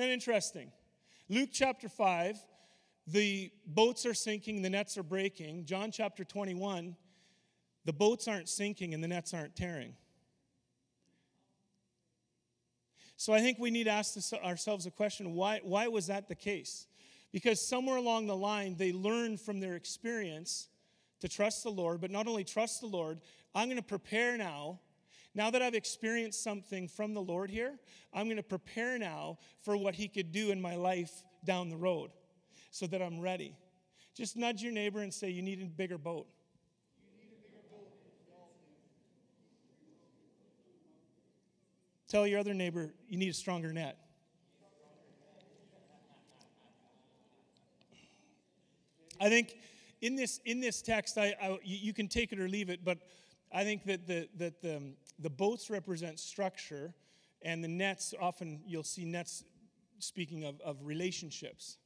Isn't 0.00 0.08
that 0.08 0.14
interesting? 0.14 0.72
Luke 1.30 1.50
chapter 1.52 1.88
5, 1.88 2.44
the 3.06 3.52
boats 3.64 4.04
are 4.04 4.14
sinking, 4.14 4.62
the 4.62 4.68
nets 4.68 4.98
are 4.98 5.04
breaking. 5.04 5.64
John 5.64 5.92
chapter 5.92 6.24
21, 6.24 6.96
the 7.84 7.92
boats 7.92 8.26
aren't 8.26 8.48
sinking 8.48 8.94
and 8.94 9.04
the 9.04 9.06
nets 9.06 9.32
aren't 9.32 9.54
tearing. 9.54 9.94
So 13.16 13.32
I 13.32 13.40
think 13.40 13.60
we 13.60 13.70
need 13.70 13.84
to 13.84 13.90
ask 13.90 14.18
ourselves 14.42 14.86
a 14.86 14.90
question 14.90 15.34
why, 15.34 15.60
why 15.62 15.86
was 15.86 16.08
that 16.08 16.28
the 16.28 16.34
case? 16.34 16.88
Because 17.30 17.64
somewhere 17.64 17.98
along 17.98 18.26
the 18.26 18.34
line, 18.34 18.74
they 18.76 18.92
learned 18.92 19.40
from 19.40 19.60
their 19.60 19.76
experience 19.76 20.66
to 21.20 21.28
trust 21.28 21.62
the 21.62 21.70
Lord, 21.70 22.00
but 22.00 22.10
not 22.10 22.26
only 22.26 22.42
trust 22.42 22.80
the 22.80 22.88
Lord, 22.88 23.20
I'm 23.54 23.68
going 23.68 23.76
to 23.76 23.84
prepare 23.84 24.36
now 24.36 24.80
now 25.34 25.50
that 25.50 25.62
I've 25.62 25.74
experienced 25.74 26.42
something 26.42 26.88
from 26.88 27.14
the 27.14 27.22
Lord 27.22 27.50
here, 27.50 27.78
I'm 28.12 28.26
going 28.26 28.36
to 28.36 28.42
prepare 28.42 28.98
now 28.98 29.38
for 29.62 29.76
what 29.76 29.94
He 29.94 30.08
could 30.08 30.32
do 30.32 30.50
in 30.50 30.60
my 30.60 30.74
life 30.74 31.12
down 31.44 31.68
the 31.68 31.76
road 31.76 32.10
so 32.70 32.86
that 32.88 33.00
I'm 33.00 33.20
ready. 33.20 33.54
Just 34.14 34.36
nudge 34.36 34.62
your 34.62 34.72
neighbor 34.72 35.00
and 35.00 35.12
say, 35.12 35.30
You 35.30 35.42
need 35.42 35.62
a 35.62 35.66
bigger 35.66 35.98
boat. 35.98 36.26
Tell 42.08 42.26
your 42.26 42.40
other 42.40 42.54
neighbor, 42.54 42.92
You 43.08 43.18
need 43.18 43.30
a 43.30 43.34
stronger 43.34 43.72
net. 43.72 43.96
I 49.20 49.28
think 49.28 49.56
in 50.00 50.16
this 50.16 50.40
in 50.46 50.60
this 50.60 50.80
text, 50.80 51.18
I, 51.18 51.34
I, 51.40 51.58
you 51.62 51.92
can 51.92 52.08
take 52.08 52.32
it 52.32 52.40
or 52.40 52.48
leave 52.48 52.70
it, 52.70 52.84
but 52.84 52.98
I 53.52 53.64
think 53.64 53.84
that 53.84 54.06
the 54.06 54.28
that 54.38 54.62
the 54.62 54.94
the 55.20 55.30
boats 55.30 55.70
represent 55.70 56.18
structure, 56.18 56.94
and 57.42 57.62
the 57.62 57.68
nets, 57.68 58.14
often 58.20 58.60
you'll 58.66 58.82
see 58.82 59.04
nets 59.04 59.44
speaking 59.98 60.44
of, 60.44 60.60
of 60.62 60.78
relationships. 60.82 61.76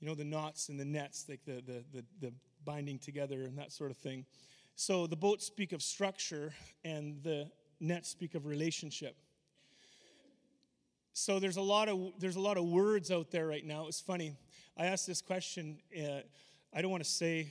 You 0.00 0.08
know, 0.08 0.14
the 0.14 0.24
knots 0.24 0.68
and 0.68 0.78
the 0.78 0.84
nets, 0.84 1.26
like 1.28 1.44
the, 1.44 1.62
the, 1.64 1.84
the, 1.92 2.04
the 2.20 2.32
binding 2.64 2.98
together 2.98 3.42
and 3.42 3.56
that 3.58 3.72
sort 3.72 3.90
of 3.90 3.96
thing. 3.96 4.26
So 4.74 5.06
the 5.06 5.16
boats 5.16 5.46
speak 5.46 5.72
of 5.72 5.82
structure, 5.82 6.52
and 6.84 7.22
the 7.22 7.50
nets 7.80 8.08
speak 8.08 8.34
of 8.34 8.46
relationship. 8.46 9.16
so 11.12 11.38
there's 11.38 11.56
a 11.56 11.62
lot 11.62 11.88
of 11.88 12.12
there's 12.18 12.36
a 12.36 12.40
lot 12.40 12.56
of 12.56 12.64
words 12.64 13.10
out 13.10 13.30
there 13.30 13.46
right 13.46 13.64
now. 13.64 13.86
It's 13.86 14.00
funny. 14.00 14.34
I 14.76 14.86
asked 14.86 15.06
this 15.06 15.20
question. 15.20 15.78
Uh, 15.96 16.20
I 16.72 16.80
don't 16.80 16.90
want 16.90 17.04
to 17.04 17.10
say, 17.10 17.48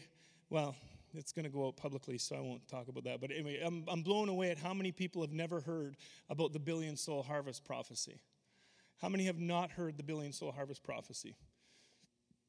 well, 0.50 0.76
it's 1.14 1.32
going 1.32 1.46
to 1.46 1.52
go 1.52 1.68
out 1.68 1.78
publicly, 1.78 2.18
so 2.18 2.36
I 2.36 2.42
won't 2.42 2.68
talk 2.68 2.88
about 2.88 3.04
that. 3.06 3.22
But 3.22 3.32
anyway, 3.32 3.62
I'm, 3.64 3.86
I'm 3.88 4.02
blown 4.02 4.30
away 4.30 4.52
at 4.52 4.58
how 4.58 4.74
many 4.74 4.92
people 4.92 5.22
have 5.22 5.32
never 5.32 5.62
heard 5.62 5.96
about 6.30 6.54
the 6.54 6.60
billion 6.60 6.98
soul 6.98 7.24
harvest 7.24 7.64
prophecy. 7.64 8.22
How 9.02 9.10
many 9.10 9.26
have 9.26 9.40
not 9.40 9.72
heard 9.72 9.98
the 9.98 10.04
billion 10.04 10.32
soul 10.32 10.52
harvest 10.52 10.84
prophecy? 10.84 11.36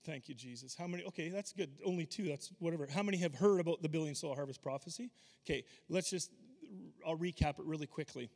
Thank 0.05 0.29
you, 0.29 0.35
Jesus. 0.35 0.75
How 0.75 0.87
many? 0.87 1.05
Okay, 1.05 1.29
that's 1.29 1.53
good. 1.53 1.71
Only 1.85 2.07
two. 2.07 2.25
That's 2.25 2.51
whatever. 2.59 2.89
How 2.93 3.03
many 3.03 3.19
have 3.19 3.35
heard 3.35 3.61
about 3.61 3.83
the 3.83 3.89
billion 3.89 4.15
soul 4.15 4.35
harvest 4.35 4.63
prophecy? 4.63 5.11
Okay, 5.47 5.65
let's 5.89 6.11
just. 6.11 6.31
I'll 7.07 7.17
recap 7.17 7.59
it 7.59 7.65
really 7.65 7.87
quickly. 7.87 8.31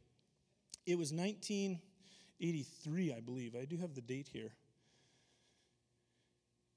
It 0.86 0.96
was 0.96 1.12
1983, 1.12 3.12
I 3.12 3.20
believe. 3.20 3.56
I 3.60 3.64
do 3.64 3.76
have 3.78 3.94
the 3.94 4.00
date 4.00 4.28
here. 4.32 4.52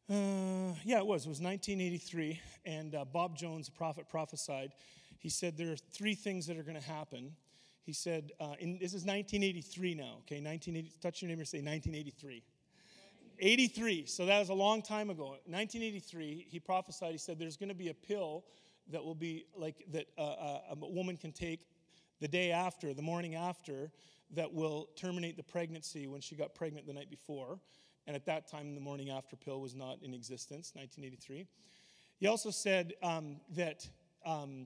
Uh, 0.09 0.48
yeah, 0.89 0.97
it 0.97 1.05
was. 1.05 1.27
It 1.27 1.29
was 1.29 1.39
1983, 1.39 2.41
and 2.65 2.95
uh, 2.95 3.05
Bob 3.05 3.37
Jones, 3.37 3.67
a 3.67 3.71
prophet, 3.71 4.09
prophesied. 4.09 4.71
He 5.19 5.29
said 5.29 5.55
there 5.55 5.71
are 5.71 5.75
three 5.75 6.15
things 6.15 6.47
that 6.47 6.57
are 6.57 6.63
going 6.63 6.81
to 6.81 6.83
happen. 6.83 7.35
He 7.83 7.93
said, 7.93 8.31
uh, 8.39 8.55
in, 8.59 8.79
this 8.79 8.95
is 8.95 9.05
1983 9.05 9.93
now, 9.93 10.03
okay? 10.21 10.41
1980, 10.41 10.91
touch 10.99 11.21
your 11.21 11.29
neighbor 11.29 11.41
and 11.41 11.47
say 11.47 11.59
1983. 11.59 12.41
83, 13.37 14.05
so 14.07 14.25
that 14.25 14.39
was 14.39 14.49
a 14.49 14.53
long 14.55 14.81
time 14.81 15.11
ago. 15.11 15.37
1983, 15.45 16.47
he 16.49 16.59
prophesied, 16.59 17.11
he 17.11 17.19
said, 17.19 17.37
there's 17.37 17.55
going 17.55 17.69
to 17.69 17.75
be 17.75 17.89
a 17.89 17.93
pill 17.93 18.43
that 18.91 19.05
will 19.05 19.13
be 19.13 19.45
like 19.55 19.85
that 19.91 20.07
uh, 20.17 20.21
uh, 20.21 20.59
a 20.71 20.75
woman 20.75 21.17
can 21.17 21.31
take 21.31 21.67
the 22.19 22.27
day 22.27 22.51
after, 22.51 22.95
the 22.95 23.03
morning 23.03 23.35
after, 23.35 23.91
that 24.31 24.51
will 24.51 24.89
terminate 24.95 25.37
the 25.37 25.43
pregnancy 25.43 26.07
when 26.07 26.19
she 26.19 26.35
got 26.35 26.55
pregnant 26.55 26.87
the 26.87 26.93
night 26.93 27.11
before. 27.11 27.59
And 28.09 28.15
at 28.15 28.25
that 28.25 28.47
time, 28.47 28.73
the 28.73 28.81
morning 28.81 29.11
after 29.11 29.35
pill 29.35 29.61
was 29.61 29.75
not 29.75 29.99
in 30.01 30.15
existence, 30.15 30.71
1983. 30.73 31.45
He 32.17 32.25
also 32.25 32.49
said 32.49 32.95
um, 33.03 33.35
that 33.55 33.87
um, 34.25 34.65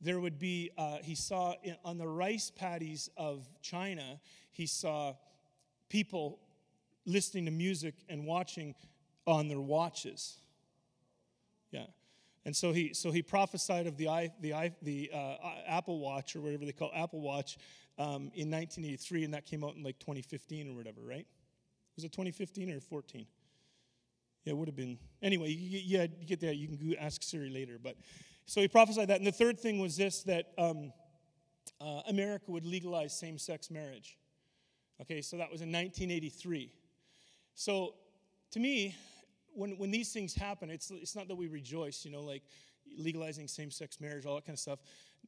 there 0.00 0.18
would 0.18 0.40
be, 0.40 0.72
uh, 0.76 0.96
he 1.00 1.14
saw 1.14 1.54
on 1.84 1.98
the 1.98 2.08
rice 2.08 2.50
paddies 2.50 3.08
of 3.16 3.46
China, 3.62 4.18
he 4.50 4.66
saw 4.66 5.14
people 5.88 6.40
listening 7.06 7.44
to 7.44 7.52
music 7.52 7.94
and 8.08 8.26
watching 8.26 8.74
on 9.24 9.46
their 9.46 9.60
watches. 9.60 10.38
Yeah. 11.70 11.86
And 12.44 12.56
so 12.56 12.72
he, 12.72 12.92
so 12.92 13.12
he 13.12 13.22
prophesied 13.22 13.86
of 13.86 13.96
the, 13.96 14.08
I, 14.08 14.32
the, 14.40 14.52
I, 14.52 14.72
the 14.82 15.12
uh, 15.14 15.36
Apple 15.68 16.00
Watch 16.00 16.34
or 16.34 16.40
whatever 16.40 16.64
they 16.64 16.72
call 16.72 16.90
Apple 16.92 17.20
Watch 17.20 17.56
um, 17.98 18.32
in 18.34 18.50
1983, 18.50 19.22
and 19.22 19.34
that 19.34 19.46
came 19.46 19.62
out 19.62 19.76
in 19.76 19.84
like 19.84 20.00
2015 20.00 20.72
or 20.72 20.74
whatever, 20.74 21.02
right? 21.02 21.28
Was 21.96 22.04
it 22.04 22.12
2015 22.12 22.70
or 22.70 22.80
14? 22.80 23.26
Yeah, 24.44 24.52
it 24.52 24.56
would 24.56 24.68
have 24.68 24.76
been. 24.76 24.98
Anyway, 25.22 25.50
you, 25.50 25.80
yeah, 25.84 26.06
you 26.18 26.26
get 26.26 26.40
that. 26.40 26.56
You 26.56 26.68
can 26.68 26.96
ask 26.98 27.22
Siri 27.22 27.50
later. 27.50 27.78
But 27.82 27.96
so 28.46 28.60
he 28.60 28.68
prophesied 28.68 29.08
that. 29.08 29.18
And 29.18 29.26
the 29.26 29.32
third 29.32 29.58
thing 29.58 29.78
was 29.78 29.96
this 29.96 30.22
that 30.24 30.46
um, 30.58 30.92
uh, 31.80 32.02
America 32.08 32.50
would 32.50 32.66
legalize 32.66 33.18
same 33.18 33.38
sex 33.38 33.70
marriage. 33.70 34.18
Okay, 35.00 35.22
so 35.22 35.36
that 35.38 35.50
was 35.50 35.60
in 35.60 35.72
1983. 35.72 36.70
So 37.54 37.94
to 38.50 38.60
me, 38.60 38.94
when, 39.54 39.78
when 39.78 39.90
these 39.90 40.12
things 40.12 40.34
happen, 40.34 40.70
it's, 40.70 40.90
it's 40.90 41.16
not 41.16 41.28
that 41.28 41.36
we 41.36 41.46
rejoice, 41.46 42.04
you 42.04 42.10
know, 42.10 42.22
like 42.22 42.42
legalizing 42.98 43.48
same 43.48 43.70
sex 43.70 44.00
marriage, 44.00 44.26
all 44.26 44.34
that 44.36 44.44
kind 44.44 44.54
of 44.54 44.60
stuff 44.60 44.80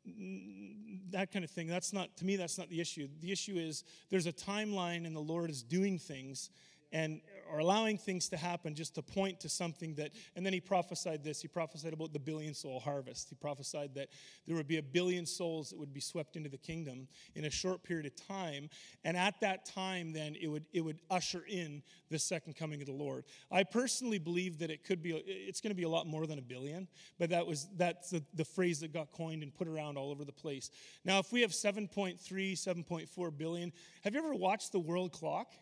Mm, 0.09 1.11
that 1.13 1.33
kind 1.33 1.45
of 1.45 1.51
thing. 1.51 1.67
That's 1.67 1.93
not, 1.93 2.17
to 2.17 2.25
me, 2.25 2.37
that's 2.37 2.59
not 2.59 2.69
the 2.69 2.81
issue. 2.81 3.09
The 3.21 3.33
issue 3.33 3.57
is 3.57 3.85
there's 4.11 4.27
a 4.27 4.33
timeline 4.33 5.07
and 5.07 5.15
the 5.15 5.21
Lord 5.21 5.51
is 5.51 5.63
doing 5.63 5.99
things 5.99 6.51
and 6.93 7.21
or 7.51 7.59
allowing 7.59 7.99
things 7.99 8.29
to 8.29 8.37
happen 8.37 8.75
just 8.75 8.95
to 8.95 9.03
point 9.03 9.41
to 9.41 9.49
something 9.49 9.95
that 9.95 10.13
and 10.35 10.45
then 10.45 10.53
he 10.53 10.61
prophesied 10.61 11.25
this. 11.25 11.41
He 11.41 11.49
prophesied 11.49 11.93
about 11.93 12.13
the 12.13 12.19
billion 12.19 12.55
soul 12.55 12.81
harvest. 12.81 13.29
He 13.29 13.35
prophesied 13.37 13.95
that 13.95 14.09
there 14.47 14.57
would 14.57 14.69
be 14.69 14.79
a 14.79 14.83
billion 14.83 15.27
souls 15.27 15.71
that 15.71 15.79
would 15.79 15.93
be 15.93 16.01
swept 16.01 16.37
into 16.37 16.49
the 16.49 16.59
kingdom 16.59 17.09
in 17.35 17.45
a 17.45 17.51
short 17.51 17.83
period 17.83 18.07
of 18.07 18.17
time. 18.17 18.69
And 19.05 19.17
at 19.17 19.41
that 19.41 19.67
time 19.67 20.13
then 20.13 20.37
it 20.41 20.49
would 20.49 20.65
it 20.73 20.81
would 20.81 21.01
usher 21.11 21.45
in 21.49 21.83
the 22.11 22.19
second 22.19 22.57
coming 22.57 22.81
of 22.81 22.87
the 22.87 22.93
lord. 22.93 23.25
I 23.51 23.65
personally 23.65 24.19
believe 24.19 24.59
that 24.59 24.71
it 24.71 24.85
could 24.85 25.03
be 25.03 25.13
it's 25.13 25.61
going 25.61 25.71
to 25.71 25.77
be 25.77 25.85
a 25.85 25.89
lot 25.89 26.07
more 26.07 26.27
than 26.27 26.39
a 26.39 26.43
billion 26.43 26.89
but 27.19 27.31
that 27.31 27.47
was 27.47 27.69
that's 27.77 28.11
the, 28.11 28.23
the 28.35 28.45
phrase 28.45 28.81
that 28.81 28.93
got 28.93 29.13
coined 29.13 29.43
and 29.43 29.55
put 29.55 29.69
around 29.69 29.97
all 29.97 30.11
over 30.11 30.25
the 30.25 30.33
place. 30.33 30.71
Now 31.05 31.19
if 31.19 31.33
we 31.33 31.41
have 31.43 31.51
7.3 31.51 32.17
7.4 32.19 33.39
billion 33.39 33.73
have 34.03 34.15
you 34.15 34.21
ever 34.21 34.35
watched 34.35 34.73
the 34.73 34.81
world 34.81 35.13
clock 35.13 35.53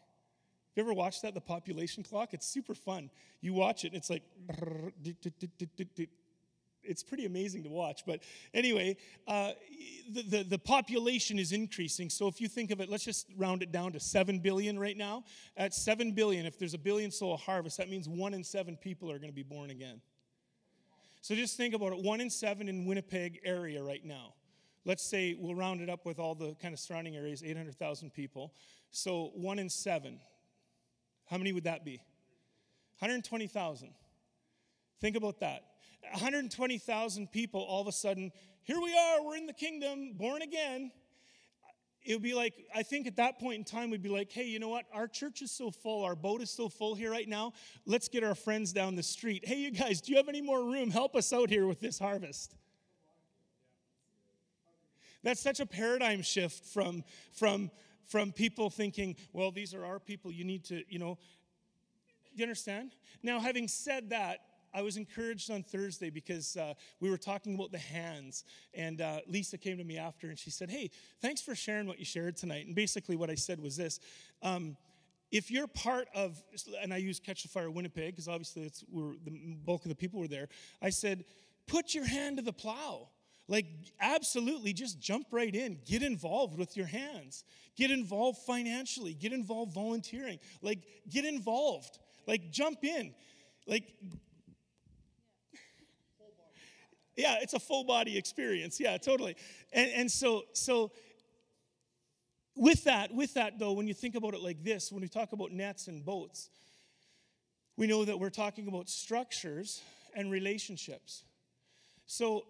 you 0.76 0.82
ever 0.82 0.92
watched 0.92 1.22
that, 1.22 1.34
the 1.34 1.40
population 1.40 2.02
clock? 2.02 2.34
It's 2.34 2.46
super 2.46 2.74
fun. 2.74 3.10
You 3.40 3.52
watch 3.52 3.84
it, 3.84 3.88
and 3.88 3.96
it's 3.96 4.10
like, 4.10 4.22
it's 6.82 7.02
pretty 7.02 7.26
amazing 7.26 7.62
to 7.64 7.68
watch. 7.68 8.04
But 8.06 8.20
anyway, 8.52 8.96
uh, 9.26 9.52
the, 10.10 10.22
the, 10.22 10.42
the, 10.44 10.58
population 10.58 11.38
is 11.38 11.52
increasing. 11.52 12.10
So 12.10 12.28
if 12.28 12.40
you 12.40 12.48
think 12.48 12.70
of 12.70 12.80
it, 12.80 12.88
let's 12.88 13.04
just 13.04 13.26
round 13.36 13.62
it 13.62 13.72
down 13.72 13.92
to 13.92 14.00
7 14.00 14.38
billion 14.38 14.78
right 14.78 14.96
now. 14.96 15.24
At 15.56 15.74
7 15.74 16.12
billion, 16.12 16.46
if 16.46 16.58
there's 16.58 16.74
a 16.74 16.78
billion 16.78 17.10
soul 17.10 17.36
harvest, 17.36 17.78
that 17.78 17.88
means 17.88 18.08
one 18.08 18.34
in 18.34 18.44
seven 18.44 18.76
people 18.76 19.10
are 19.10 19.18
going 19.18 19.30
to 19.30 19.34
be 19.34 19.42
born 19.42 19.70
again. 19.70 20.00
So 21.20 21.34
just 21.34 21.56
think 21.56 21.74
about 21.74 21.92
it 21.92 22.02
one 22.02 22.20
in 22.20 22.28
seven 22.28 22.68
in 22.68 22.84
Winnipeg 22.84 23.40
area 23.44 23.82
right 23.82 24.04
now. 24.04 24.34
Let's 24.84 25.02
say 25.02 25.34
we'll 25.38 25.54
round 25.54 25.80
it 25.80 25.88
up 25.88 26.04
with 26.04 26.18
all 26.18 26.34
the 26.34 26.54
kind 26.60 26.74
of 26.74 26.80
surrounding 26.80 27.16
areas, 27.16 27.42
800,000 27.42 28.12
people. 28.12 28.52
So 28.90 29.30
one 29.34 29.58
in 29.58 29.70
seven. 29.70 30.20
How 31.26 31.38
many 31.38 31.52
would 31.52 31.64
that 31.64 31.84
be? 31.84 32.00
120,000. 32.98 33.90
Think 35.00 35.16
about 35.16 35.40
that. 35.40 35.62
120,000 36.12 37.32
people 37.32 37.60
all 37.60 37.80
of 37.80 37.88
a 37.88 37.92
sudden, 37.92 38.30
here 38.62 38.80
we 38.80 38.96
are, 38.96 39.22
we're 39.22 39.36
in 39.36 39.46
the 39.46 39.52
kingdom, 39.52 40.12
born 40.14 40.42
again. 40.42 40.90
It 42.02 42.12
would 42.12 42.22
be 42.22 42.34
like, 42.34 42.54
I 42.74 42.82
think 42.82 43.06
at 43.06 43.16
that 43.16 43.38
point 43.38 43.56
in 43.56 43.64
time, 43.64 43.90
we'd 43.90 44.02
be 44.02 44.10
like, 44.10 44.30
hey, 44.30 44.44
you 44.44 44.58
know 44.58 44.68
what? 44.68 44.84
Our 44.92 45.08
church 45.08 45.40
is 45.40 45.50
so 45.50 45.70
full, 45.70 46.04
our 46.04 46.14
boat 46.14 46.42
is 46.42 46.50
so 46.50 46.68
full 46.68 46.94
here 46.94 47.10
right 47.10 47.28
now. 47.28 47.52
Let's 47.86 48.08
get 48.08 48.22
our 48.22 48.34
friends 48.34 48.72
down 48.72 48.94
the 48.94 49.02
street. 49.02 49.46
Hey, 49.46 49.56
you 49.56 49.70
guys, 49.70 50.02
do 50.02 50.12
you 50.12 50.18
have 50.18 50.28
any 50.28 50.42
more 50.42 50.62
room? 50.62 50.90
Help 50.90 51.16
us 51.16 51.32
out 51.32 51.48
here 51.48 51.66
with 51.66 51.80
this 51.80 51.98
harvest. 51.98 52.54
That's 55.22 55.40
such 55.40 55.60
a 55.60 55.66
paradigm 55.66 56.20
shift 56.20 56.66
from, 56.66 57.02
from 57.32 57.70
from 58.06 58.32
people 58.32 58.70
thinking, 58.70 59.16
well, 59.32 59.50
these 59.50 59.74
are 59.74 59.84
our 59.84 59.98
people, 59.98 60.32
you 60.32 60.44
need 60.44 60.64
to, 60.66 60.82
you 60.88 60.98
know. 60.98 61.18
Do 62.34 62.40
you 62.40 62.44
understand? 62.44 62.96
Now, 63.22 63.38
having 63.38 63.68
said 63.68 64.10
that, 64.10 64.40
I 64.74 64.82
was 64.82 64.96
encouraged 64.96 65.52
on 65.52 65.62
Thursday 65.62 66.10
because 66.10 66.56
uh, 66.56 66.74
we 66.98 67.08
were 67.08 67.16
talking 67.16 67.54
about 67.54 67.70
the 67.70 67.78
hands. 67.78 68.42
And 68.74 69.00
uh, 69.00 69.20
Lisa 69.28 69.56
came 69.56 69.78
to 69.78 69.84
me 69.84 69.98
after 69.98 70.28
and 70.28 70.38
she 70.38 70.50
said, 70.50 70.68
Hey, 70.68 70.90
thanks 71.22 71.40
for 71.40 71.54
sharing 71.54 71.86
what 71.86 72.00
you 72.00 72.04
shared 72.04 72.36
tonight. 72.36 72.66
And 72.66 72.74
basically, 72.74 73.14
what 73.14 73.30
I 73.30 73.36
said 73.36 73.60
was 73.60 73.76
this 73.76 74.00
um, 74.42 74.76
if 75.30 75.50
you're 75.50 75.66
part 75.66 76.08
of, 76.14 76.40
and 76.80 76.94
I 76.94 76.98
use 76.98 77.18
Catch 77.18 77.42
the 77.42 77.48
Fire 77.48 77.68
Winnipeg 77.68 78.12
because 78.12 78.28
obviously 78.28 78.62
it's, 78.62 78.84
we're, 78.88 79.14
the 79.24 79.56
bulk 79.64 79.84
of 79.84 79.88
the 79.88 79.94
people 79.94 80.20
were 80.20 80.28
there, 80.28 80.48
I 80.80 80.90
said, 80.90 81.24
put 81.66 81.92
your 81.92 82.06
hand 82.06 82.36
to 82.36 82.42
the 82.42 82.52
plow. 82.52 83.08
Like, 83.46 83.66
absolutely, 84.00 84.72
just 84.72 85.00
jump 85.00 85.26
right 85.30 85.54
in. 85.54 85.78
Get 85.86 86.02
involved 86.02 86.58
with 86.58 86.76
your 86.76 86.86
hands. 86.86 87.44
Get 87.76 87.90
involved 87.90 88.38
financially. 88.46 89.14
Get 89.14 89.32
involved 89.32 89.74
volunteering. 89.74 90.38
Like, 90.62 90.78
get 91.10 91.24
involved. 91.24 91.98
Like, 92.26 92.50
jump 92.50 92.84
in. 92.84 93.14
Like, 93.66 93.84
yeah, 97.16 97.36
it's 97.40 97.54
a 97.54 97.60
full 97.60 97.84
body 97.84 98.16
experience. 98.16 98.80
Yeah, 98.80 98.96
totally. 98.96 99.36
And, 99.72 99.90
and 99.92 100.10
so, 100.10 100.44
so 100.52 100.92
with 102.56 102.84
that, 102.84 103.14
with 103.14 103.34
that 103.34 103.58
though, 103.58 103.72
when 103.72 103.86
you 103.86 103.94
think 103.94 104.14
about 104.14 104.34
it 104.34 104.40
like 104.40 104.62
this, 104.64 104.90
when 104.90 105.02
we 105.02 105.08
talk 105.08 105.32
about 105.32 105.52
nets 105.52 105.86
and 105.88 106.04
boats, 106.04 106.50
we 107.76 107.86
know 107.86 108.04
that 108.04 108.18
we're 108.18 108.30
talking 108.30 108.68
about 108.68 108.88
structures 108.88 109.82
and 110.14 110.30
relationships. 110.30 111.24
So 112.06 112.44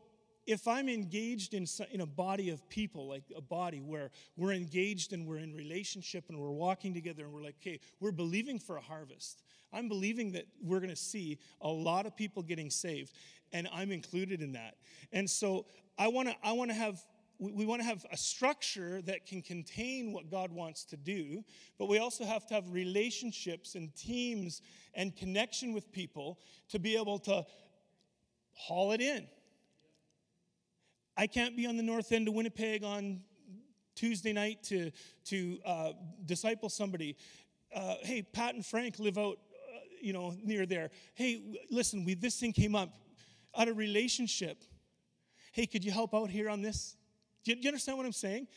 if 0.47 0.69
I'm 0.69 0.89
engaged 0.89 1.55
in, 1.55 1.67
in 1.91 2.01
a 2.01 2.07
body 2.07 2.51
of 2.51 2.69
people, 2.69 3.09
like 3.09 3.25
a 3.37 3.41
body 3.41 3.81
where 3.81 4.11
we're 4.37 4.53
engaged 4.53 5.13
and 5.13 5.27
we're 5.27 5.39
in 5.39 5.55
relationship 5.55 6.25
and 6.29 6.39
we're 6.39 6.51
walking 6.51 6.93
together 6.93 7.25
and 7.25 7.33
we're 7.33 7.43
like, 7.43 7.57
okay, 7.63 7.81
we're 8.01 8.13
believing 8.13 8.59
for 8.59 8.77
a 8.77 8.81
harvest. 8.81 9.43
I'm 9.73 9.89
believing 9.89 10.33
that 10.33 10.47
we're 10.63 10.81
going 10.81 10.91
to 10.91 10.97
see 10.97 11.39
a 11.61 11.69
lot 11.69 12.07
of 12.07 12.17
people 12.17 12.43
getting 12.43 12.71
saved, 12.71 13.13
and 13.53 13.69
I'm 13.73 13.91
included 13.91 14.43
in 14.43 14.53
that. 14.53 14.77
And 15.13 15.29
so 15.29 15.67
I 15.99 16.09
want 16.09 16.29
to 16.29 16.35
I 16.45 16.53
want 16.53 16.71
to 16.71 16.77
have 16.77 17.01
we 17.41 17.67
want 17.67 17.83
to 17.83 17.87
have 17.87 18.07
a 18.13 18.17
structure 18.17 19.03
that 19.03 19.27
can 19.27 19.43
contain 19.43 20.13
what 20.13 20.31
God 20.31 20.53
wants 20.53 20.85
to 20.85 20.97
do, 20.97 21.43
but 21.79 21.89
we 21.89 21.99
also 21.99 22.25
have 22.25 22.47
to 22.47 22.55
have 22.55 22.71
relationships 22.71 23.75
and 23.75 23.95
teams 23.97 24.63
and 24.95 25.17
connection 25.17 25.73
with 25.73 25.91
people 25.91 26.39
to 26.69 26.79
be 26.79 26.97
able 26.97 27.19
to 27.21 27.45
haul 28.53 28.93
it 28.93 29.01
in 29.01 29.27
I 31.17 31.27
can't 31.27 31.57
be 31.57 31.67
on 31.67 31.77
the 31.77 31.83
north 31.83 32.11
end 32.13 32.27
of 32.29 32.35
Winnipeg 32.35 32.83
on 32.83 33.21
Tuesday 33.95 34.33
night 34.33 34.63
to, 34.65 34.91
to 35.27 35.59
uh, 35.65 35.93
disciple 36.27 36.69
somebody. 36.69 37.17
Uh, 37.75 37.95
hey, 38.03 38.23
Pat 38.23 38.55
and 38.55 38.67
Frank 38.67 38.99
live 38.99 39.17
out, 39.17 39.39
uh, 39.53 39.79
you 40.01 40.13
know, 40.13 40.35
near 40.43 40.67
there. 40.67 40.91
Hey, 41.15 41.41
listen, 41.71 42.05
we, 42.05 42.15
this 42.15 42.39
thing 42.39 42.53
came 42.53 42.75
up 42.75 42.95
out 43.57 43.69
of 43.69 43.77
relationship. 43.77 44.65
Hey, 45.53 45.67
could 45.67 45.85
you 45.85 45.93
help 45.93 46.15
out 46.15 46.31
here 46.31 46.51
on 46.51 46.63
this? 46.63 46.97
Do 47.45 47.53
you, 47.53 47.57
do 47.57 47.63
you 47.63 47.69
understand 47.69 47.99
what 47.99 48.07
I'm 48.07 48.13
saying? 48.13 48.49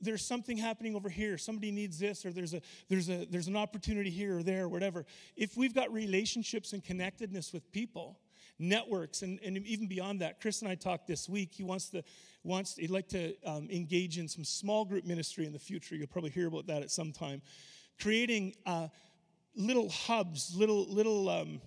there's 0.00 0.24
something 0.24 0.56
happening 0.56 0.94
over 0.94 1.08
here 1.08 1.36
somebody 1.36 1.72
needs 1.72 1.98
this 1.98 2.24
or 2.24 2.32
there's 2.32 2.54
a 2.54 2.60
there's 2.88 3.08
a 3.08 3.26
there's 3.30 3.48
an 3.48 3.56
opportunity 3.56 4.10
here 4.10 4.38
or 4.38 4.42
there 4.44 4.66
or 4.66 4.68
whatever 4.68 5.04
if 5.36 5.56
we've 5.56 5.74
got 5.74 5.92
relationships 5.92 6.72
and 6.72 6.84
connectedness 6.84 7.52
with 7.52 7.68
people 7.72 8.16
networks 8.58 9.22
and, 9.22 9.38
and 9.44 9.56
even 9.58 9.86
beyond 9.86 10.20
that 10.20 10.40
chris 10.40 10.62
and 10.62 10.70
i 10.70 10.74
talked 10.74 11.06
this 11.06 11.28
week 11.28 11.50
he 11.52 11.62
wants 11.62 11.88
to 11.88 12.02
wants 12.42 12.76
he'd 12.76 12.90
like 12.90 13.08
to 13.08 13.34
um, 13.44 13.68
engage 13.70 14.18
in 14.18 14.26
some 14.26 14.44
small 14.44 14.84
group 14.84 15.04
ministry 15.04 15.46
in 15.46 15.52
the 15.52 15.58
future 15.58 15.94
you'll 15.94 16.06
probably 16.06 16.30
hear 16.30 16.46
about 16.48 16.66
that 16.66 16.82
at 16.82 16.90
some 16.90 17.12
time 17.12 17.40
creating 18.00 18.54
uh, 18.66 18.88
little 19.54 19.88
hubs 19.88 20.54
little 20.56 20.86
little 20.86 21.28
um, 21.28 21.60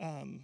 um, 0.00 0.40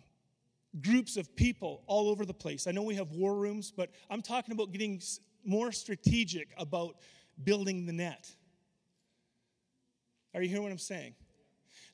groups 0.83 1.17
of 1.17 1.35
people 1.37 1.83
all 1.87 2.09
over 2.09 2.25
the 2.25 2.35
place 2.35 2.67
i 2.67 2.71
know 2.71 2.83
we 2.83 2.95
have 2.95 3.11
war 3.13 3.35
rooms 3.35 3.73
but 3.75 3.91
i'm 4.11 4.23
talking 4.23 4.53
about 4.53 4.73
getting 4.73 5.01
more 5.45 5.73
strategic 5.73 6.49
about 6.59 6.97
building 7.43 7.87
the 7.87 7.93
net. 7.93 8.29
Are 10.35 10.43
you 10.43 10.49
hearing 10.49 10.65
what 10.65 10.73
I'm 10.73 10.79
saying? 10.79 11.15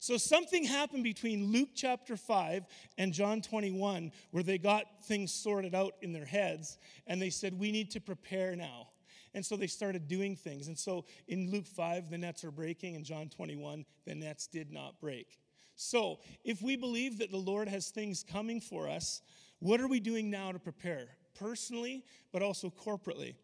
So 0.03 0.17
something 0.17 0.65
happened 0.65 1.05
between 1.05 1.53
Luke 1.53 1.69
chapter 1.73 2.17
5 2.17 2.65
and 2.97 3.13
John 3.13 3.39
21 3.41 4.11
where 4.31 4.43
they 4.43 4.57
got 4.57 4.83
things 5.05 5.31
sorted 5.31 5.73
out 5.73 5.93
in 6.01 6.11
their 6.11 6.25
heads 6.25 6.77
and 7.07 7.21
they 7.21 7.29
said, 7.29 7.57
We 7.57 7.71
need 7.71 7.89
to 7.91 8.01
prepare 8.01 8.53
now. 8.53 8.89
And 9.33 9.45
so 9.45 9.55
they 9.55 9.67
started 9.67 10.09
doing 10.09 10.35
things. 10.35 10.67
And 10.67 10.77
so 10.77 11.05
in 11.29 11.49
Luke 11.49 11.65
5, 11.65 12.09
the 12.09 12.17
nets 12.17 12.43
are 12.43 12.51
breaking. 12.51 12.95
In 12.95 13.05
John 13.05 13.29
21, 13.29 13.85
the 14.05 14.13
nets 14.13 14.45
did 14.45 14.73
not 14.73 14.99
break. 14.99 15.39
So 15.77 16.19
if 16.43 16.61
we 16.61 16.75
believe 16.75 17.19
that 17.19 17.31
the 17.31 17.37
Lord 17.37 17.69
has 17.69 17.87
things 17.87 18.25
coming 18.29 18.59
for 18.59 18.89
us, 18.89 19.21
what 19.59 19.79
are 19.79 19.87
we 19.87 20.01
doing 20.01 20.29
now 20.29 20.51
to 20.51 20.59
prepare? 20.59 21.07
Personally, 21.39 22.03
but 22.33 22.41
also 22.41 22.69
corporately. 22.69 23.35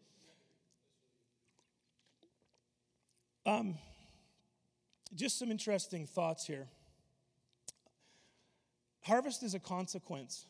Um, 3.46 3.78
just 5.14 5.38
some 5.38 5.50
interesting 5.50 6.06
thoughts 6.06 6.46
here. 6.46 6.66
Harvest 9.02 9.42
is 9.42 9.54
a 9.54 9.58
consequence. 9.58 10.46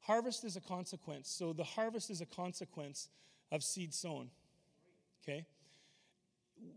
Harvest 0.00 0.44
is 0.44 0.56
a 0.56 0.60
consequence. 0.60 1.28
So 1.28 1.52
the 1.52 1.64
harvest 1.64 2.10
is 2.10 2.20
a 2.20 2.26
consequence 2.26 3.08
of 3.50 3.64
seed 3.64 3.94
sown. 3.94 4.30
Okay? 5.22 5.46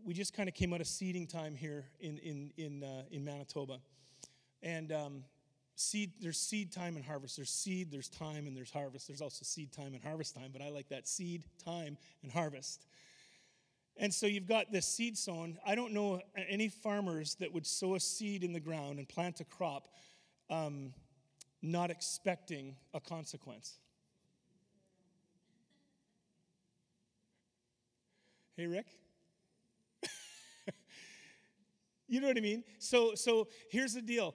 We 0.04 0.14
just 0.14 0.34
kind 0.34 0.48
of 0.48 0.54
came 0.54 0.72
out 0.72 0.80
of 0.80 0.86
seeding 0.86 1.26
time 1.26 1.54
here 1.54 1.84
in, 2.00 2.18
in, 2.18 2.52
in, 2.56 2.82
uh, 2.82 3.02
in 3.10 3.24
Manitoba. 3.24 3.78
And 4.62 4.92
um, 4.92 5.24
seed, 5.76 6.12
there's 6.20 6.38
seed 6.38 6.72
time 6.72 6.96
and 6.96 7.04
harvest. 7.04 7.36
There's 7.36 7.50
seed, 7.50 7.90
there's 7.90 8.08
time, 8.08 8.46
and 8.46 8.56
there's 8.56 8.70
harvest. 8.70 9.06
There's 9.06 9.22
also 9.22 9.44
seed 9.44 9.72
time 9.72 9.94
and 9.94 10.02
harvest 10.02 10.34
time, 10.34 10.50
but 10.52 10.62
I 10.62 10.68
like 10.68 10.88
that 10.88 11.06
seed, 11.06 11.44
time, 11.64 11.96
and 12.22 12.32
harvest. 12.32 12.84
And 14.00 14.12
so 14.14 14.26
you've 14.26 14.48
got 14.48 14.72
this 14.72 14.86
seed 14.86 15.18
sown. 15.18 15.58
I 15.64 15.74
don't 15.74 15.92
know 15.92 16.22
any 16.48 16.68
farmers 16.68 17.34
that 17.34 17.52
would 17.52 17.66
sow 17.66 17.96
a 17.96 18.00
seed 18.00 18.42
in 18.42 18.54
the 18.54 18.58
ground 18.58 18.98
and 18.98 19.06
plant 19.06 19.40
a 19.40 19.44
crop 19.44 19.88
um, 20.48 20.94
not 21.60 21.90
expecting 21.90 22.76
a 22.94 23.00
consequence. 23.00 23.76
Hey, 28.56 28.66
Rick? 28.66 28.86
you 32.08 32.22
know 32.22 32.28
what 32.28 32.38
I 32.38 32.40
mean? 32.40 32.64
So, 32.78 33.14
so 33.14 33.48
here's 33.68 33.92
the 33.92 34.00
deal. 34.00 34.34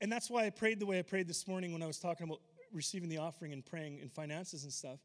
And 0.00 0.10
that's 0.10 0.30
why 0.30 0.46
I 0.46 0.50
prayed 0.50 0.78
the 0.78 0.86
way 0.86 1.00
I 1.00 1.02
prayed 1.02 1.26
this 1.26 1.48
morning 1.48 1.72
when 1.72 1.82
I 1.82 1.86
was 1.88 1.98
talking 1.98 2.28
about 2.28 2.42
receiving 2.72 3.08
the 3.08 3.18
offering 3.18 3.52
and 3.52 3.66
praying 3.66 3.98
in 3.98 4.08
finances 4.08 4.62
and 4.62 4.72
stuff 4.72 5.00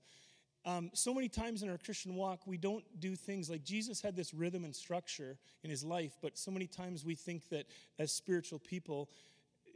um, 0.65 0.89
so 0.93 1.13
many 1.13 1.29
times 1.29 1.61
in 1.61 1.69
our 1.69 1.77
Christian 1.77 2.15
walk, 2.15 2.47
we 2.47 2.57
don't 2.57 2.83
do 2.99 3.15
things 3.15 3.51
like 3.51 3.63
Jesus 3.63 4.01
had 4.01 4.15
this 4.15 4.33
rhythm 4.33 4.63
and 4.65 4.75
structure 4.75 5.37
in 5.63 5.69
his 5.69 5.83
life, 5.83 6.17
but 6.23 6.37
so 6.37 6.49
many 6.49 6.65
times 6.65 7.05
we 7.05 7.13
think 7.13 7.47
that 7.49 7.67
as 7.99 8.11
spiritual 8.11 8.57
people, 8.57 9.09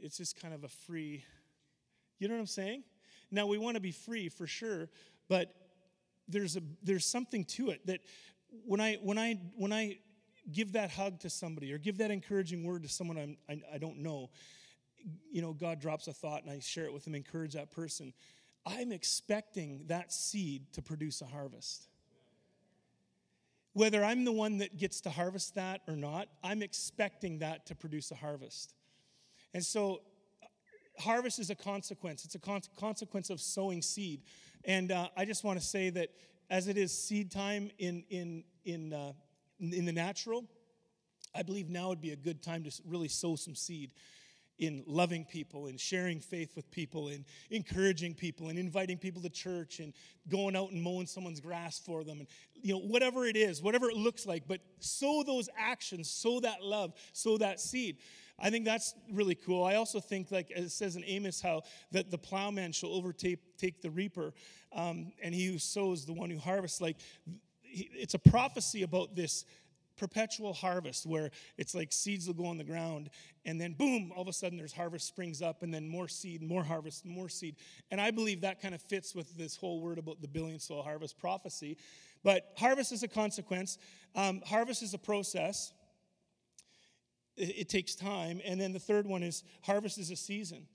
it's 0.00 0.16
just 0.16 0.40
kind 0.40 0.52
of 0.52 0.64
a 0.64 0.68
free, 0.68 1.24
you 2.18 2.26
know 2.26 2.34
what 2.34 2.40
I'm 2.40 2.46
saying? 2.46 2.82
Now, 3.30 3.46
we 3.46 3.56
want 3.56 3.76
to 3.76 3.80
be 3.80 3.92
free 3.92 4.28
for 4.28 4.48
sure, 4.48 4.88
but 5.28 5.54
there's, 6.26 6.56
a, 6.56 6.62
there's 6.82 7.06
something 7.06 7.44
to 7.44 7.70
it 7.70 7.86
that 7.86 8.00
when 8.66 8.80
I, 8.80 8.98
when, 9.00 9.16
I, 9.16 9.38
when 9.54 9.72
I 9.72 9.98
give 10.50 10.72
that 10.72 10.90
hug 10.90 11.20
to 11.20 11.30
somebody 11.30 11.72
or 11.72 11.78
give 11.78 11.98
that 11.98 12.10
encouraging 12.10 12.64
word 12.64 12.82
to 12.82 12.88
someone 12.88 13.16
I'm, 13.16 13.36
I, 13.48 13.74
I 13.74 13.78
don't 13.78 13.98
know, 13.98 14.30
you 15.30 15.40
know, 15.40 15.52
God 15.52 15.80
drops 15.80 16.08
a 16.08 16.12
thought 16.12 16.42
and 16.42 16.50
I 16.50 16.58
share 16.58 16.86
it 16.86 16.92
with 16.92 17.04
them, 17.04 17.14
encourage 17.14 17.52
that 17.52 17.70
person 17.70 18.12
I'm 18.66 18.92
expecting 18.92 19.84
that 19.86 20.12
seed 20.12 20.72
to 20.74 20.82
produce 20.82 21.22
a 21.22 21.26
harvest. 21.26 21.88
Whether 23.72 24.04
I'm 24.04 24.24
the 24.24 24.32
one 24.32 24.58
that 24.58 24.76
gets 24.76 25.00
to 25.02 25.10
harvest 25.10 25.54
that 25.54 25.80
or 25.86 25.96
not, 25.96 26.28
I'm 26.42 26.62
expecting 26.62 27.38
that 27.38 27.66
to 27.66 27.74
produce 27.74 28.10
a 28.10 28.16
harvest. 28.16 28.74
And 29.54 29.64
so, 29.64 30.02
harvest 30.98 31.38
is 31.38 31.50
a 31.50 31.54
consequence. 31.54 32.24
It's 32.24 32.34
a 32.34 32.38
con- 32.38 32.62
consequence 32.76 33.30
of 33.30 33.40
sowing 33.40 33.80
seed. 33.80 34.22
And 34.64 34.92
uh, 34.92 35.08
I 35.16 35.24
just 35.24 35.44
want 35.44 35.58
to 35.58 35.64
say 35.64 35.90
that 35.90 36.10
as 36.50 36.68
it 36.68 36.76
is 36.76 36.92
seed 36.92 37.30
time 37.30 37.70
in, 37.78 38.04
in, 38.10 38.44
in, 38.64 38.92
uh, 38.92 39.12
in 39.60 39.84
the 39.84 39.92
natural, 39.92 40.44
I 41.34 41.42
believe 41.42 41.70
now 41.70 41.88
would 41.88 42.00
be 42.00 42.10
a 42.10 42.16
good 42.16 42.42
time 42.42 42.64
to 42.64 42.72
really 42.84 43.08
sow 43.08 43.36
some 43.36 43.54
seed 43.54 43.92
in 44.60 44.84
loving 44.86 45.24
people 45.24 45.66
and 45.66 45.80
sharing 45.80 46.20
faith 46.20 46.54
with 46.54 46.70
people 46.70 47.08
and 47.08 47.24
encouraging 47.50 48.14
people 48.14 48.50
and 48.50 48.58
inviting 48.58 48.98
people 48.98 49.22
to 49.22 49.30
church 49.30 49.80
and 49.80 49.94
going 50.28 50.54
out 50.54 50.70
and 50.70 50.80
mowing 50.82 51.06
someone's 51.06 51.40
grass 51.40 51.78
for 51.78 52.04
them 52.04 52.20
and 52.20 52.28
you 52.54 52.74
know 52.74 52.78
whatever 52.78 53.24
it 53.24 53.36
is 53.36 53.62
whatever 53.62 53.88
it 53.88 53.96
looks 53.96 54.26
like 54.26 54.44
but 54.46 54.60
sow 54.78 55.22
those 55.26 55.48
actions 55.58 56.10
sow 56.10 56.38
that 56.40 56.62
love 56.62 56.92
sow 57.12 57.36
that 57.38 57.58
seed. 57.58 57.96
I 58.42 58.48
think 58.48 58.64
that's 58.64 58.94
really 59.12 59.34
cool. 59.34 59.64
I 59.64 59.74
also 59.74 60.00
think 60.00 60.30
like 60.30 60.50
it 60.50 60.70
says 60.70 60.94
in 60.96 61.04
amos 61.04 61.40
how 61.40 61.62
that 61.92 62.10
the 62.10 62.18
plowman 62.18 62.72
shall 62.72 62.90
overtake 62.90 63.38
take 63.56 63.80
the 63.80 63.90
reaper 63.90 64.34
um, 64.72 65.12
and 65.22 65.34
he 65.34 65.46
who 65.46 65.58
sows 65.58 66.04
the 66.04 66.12
one 66.12 66.28
who 66.30 66.38
harvests 66.38 66.80
like 66.82 66.96
it's 67.72 68.14
a 68.14 68.18
prophecy 68.18 68.82
about 68.82 69.14
this 69.14 69.44
perpetual 70.00 70.54
harvest 70.54 71.04
where 71.04 71.30
it's 71.58 71.74
like 71.74 71.92
seeds 71.92 72.26
will 72.26 72.34
go 72.34 72.46
on 72.46 72.56
the 72.56 72.64
ground 72.64 73.10
and 73.44 73.60
then 73.60 73.74
boom, 73.74 74.10
all 74.16 74.22
of 74.22 74.28
a 74.28 74.32
sudden 74.32 74.56
there's 74.56 74.72
harvest 74.72 75.06
springs 75.06 75.42
up 75.42 75.62
and 75.62 75.72
then 75.72 75.86
more 75.86 76.08
seed, 76.08 76.42
more 76.42 76.64
harvest, 76.64 77.04
more 77.04 77.28
seed. 77.28 77.56
And 77.90 78.00
I 78.00 78.10
believe 78.10 78.40
that 78.40 78.62
kind 78.62 78.74
of 78.74 78.80
fits 78.80 79.14
with 79.14 79.36
this 79.36 79.56
whole 79.56 79.82
word 79.82 79.98
about 79.98 80.22
the 80.22 80.26
billion 80.26 80.58
soul 80.58 80.82
harvest 80.82 81.18
prophecy. 81.18 81.76
But 82.24 82.50
harvest 82.56 82.92
is 82.92 83.02
a 83.02 83.08
consequence, 83.08 83.76
um, 84.16 84.40
harvest 84.46 84.82
is 84.82 84.94
a 84.94 84.98
process. 84.98 85.70
It, 87.36 87.60
it 87.60 87.68
takes 87.68 87.94
time. 87.94 88.40
And 88.42 88.58
then 88.58 88.72
the 88.72 88.80
third 88.80 89.06
one 89.06 89.22
is 89.22 89.44
harvest 89.62 89.98
is 89.98 90.10
a 90.10 90.16
season. 90.16 90.66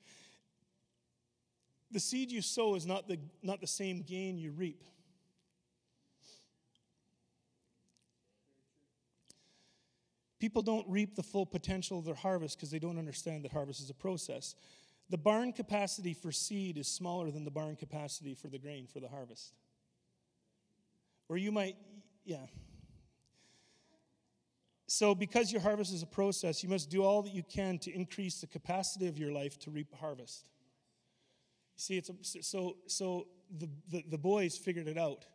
The 1.90 2.00
seed 2.00 2.32
you 2.32 2.44
sow 2.44 2.76
is 2.76 2.86
not 2.86 3.08
the, 3.08 3.18
not 3.42 3.60
the 3.60 3.68
same 3.68 4.04
gain 4.04 4.38
you 4.38 4.52
reap. 4.52 4.84
People 10.46 10.62
don't 10.62 10.88
reap 10.88 11.16
the 11.16 11.24
full 11.24 11.48
potential 11.48 11.98
of 11.98 12.06
their 12.06 12.14
harvest 12.14 12.56
because 12.56 12.70
they 12.70 12.78
don't 12.78 13.00
understand 13.00 13.44
that 13.44 13.52
harvest 13.52 13.82
is 13.82 13.90
a 13.90 13.96
process. 13.96 14.54
The 15.10 15.18
barn 15.18 15.52
capacity 15.52 16.14
for 16.14 16.32
seed 16.32 16.78
is 16.78 16.88
smaller 16.88 17.32
than 17.32 17.46
the 17.46 17.50
barn 17.50 17.76
capacity 17.76 18.36
for 18.36 18.48
the 18.48 18.60
grain 18.60 18.86
for 18.86 19.00
the 19.00 19.08
harvest. 19.08 19.56
Or 21.30 21.38
you 21.38 21.52
might, 21.52 21.78
yeah. 22.26 22.46
So, 24.86 25.16
because 25.16 25.52
your 25.52 25.62
harvest 25.62 25.92
is 25.92 26.04
a 26.04 26.06
process, 26.06 26.62
you 26.62 26.70
must 26.70 26.92
do 26.92 27.04
all 27.04 27.24
that 27.24 27.34
you 27.34 27.42
can 27.42 27.80
to 27.80 27.92
increase 27.92 28.40
the 28.40 28.46
capacity 28.46 29.08
of 29.08 29.18
your 29.18 29.32
life 29.32 29.58
to 29.62 29.72
reap 29.72 29.92
harvest. 30.00 30.48
See, 31.76 31.98
it's 31.98 32.10
a, 32.12 32.44
so 32.44 32.78
so 32.86 33.26
the, 33.50 33.68
the, 33.90 34.04
the 34.12 34.20
boys 34.20 34.60
figured 34.60 34.88
it 34.88 35.00
out. 35.00 35.26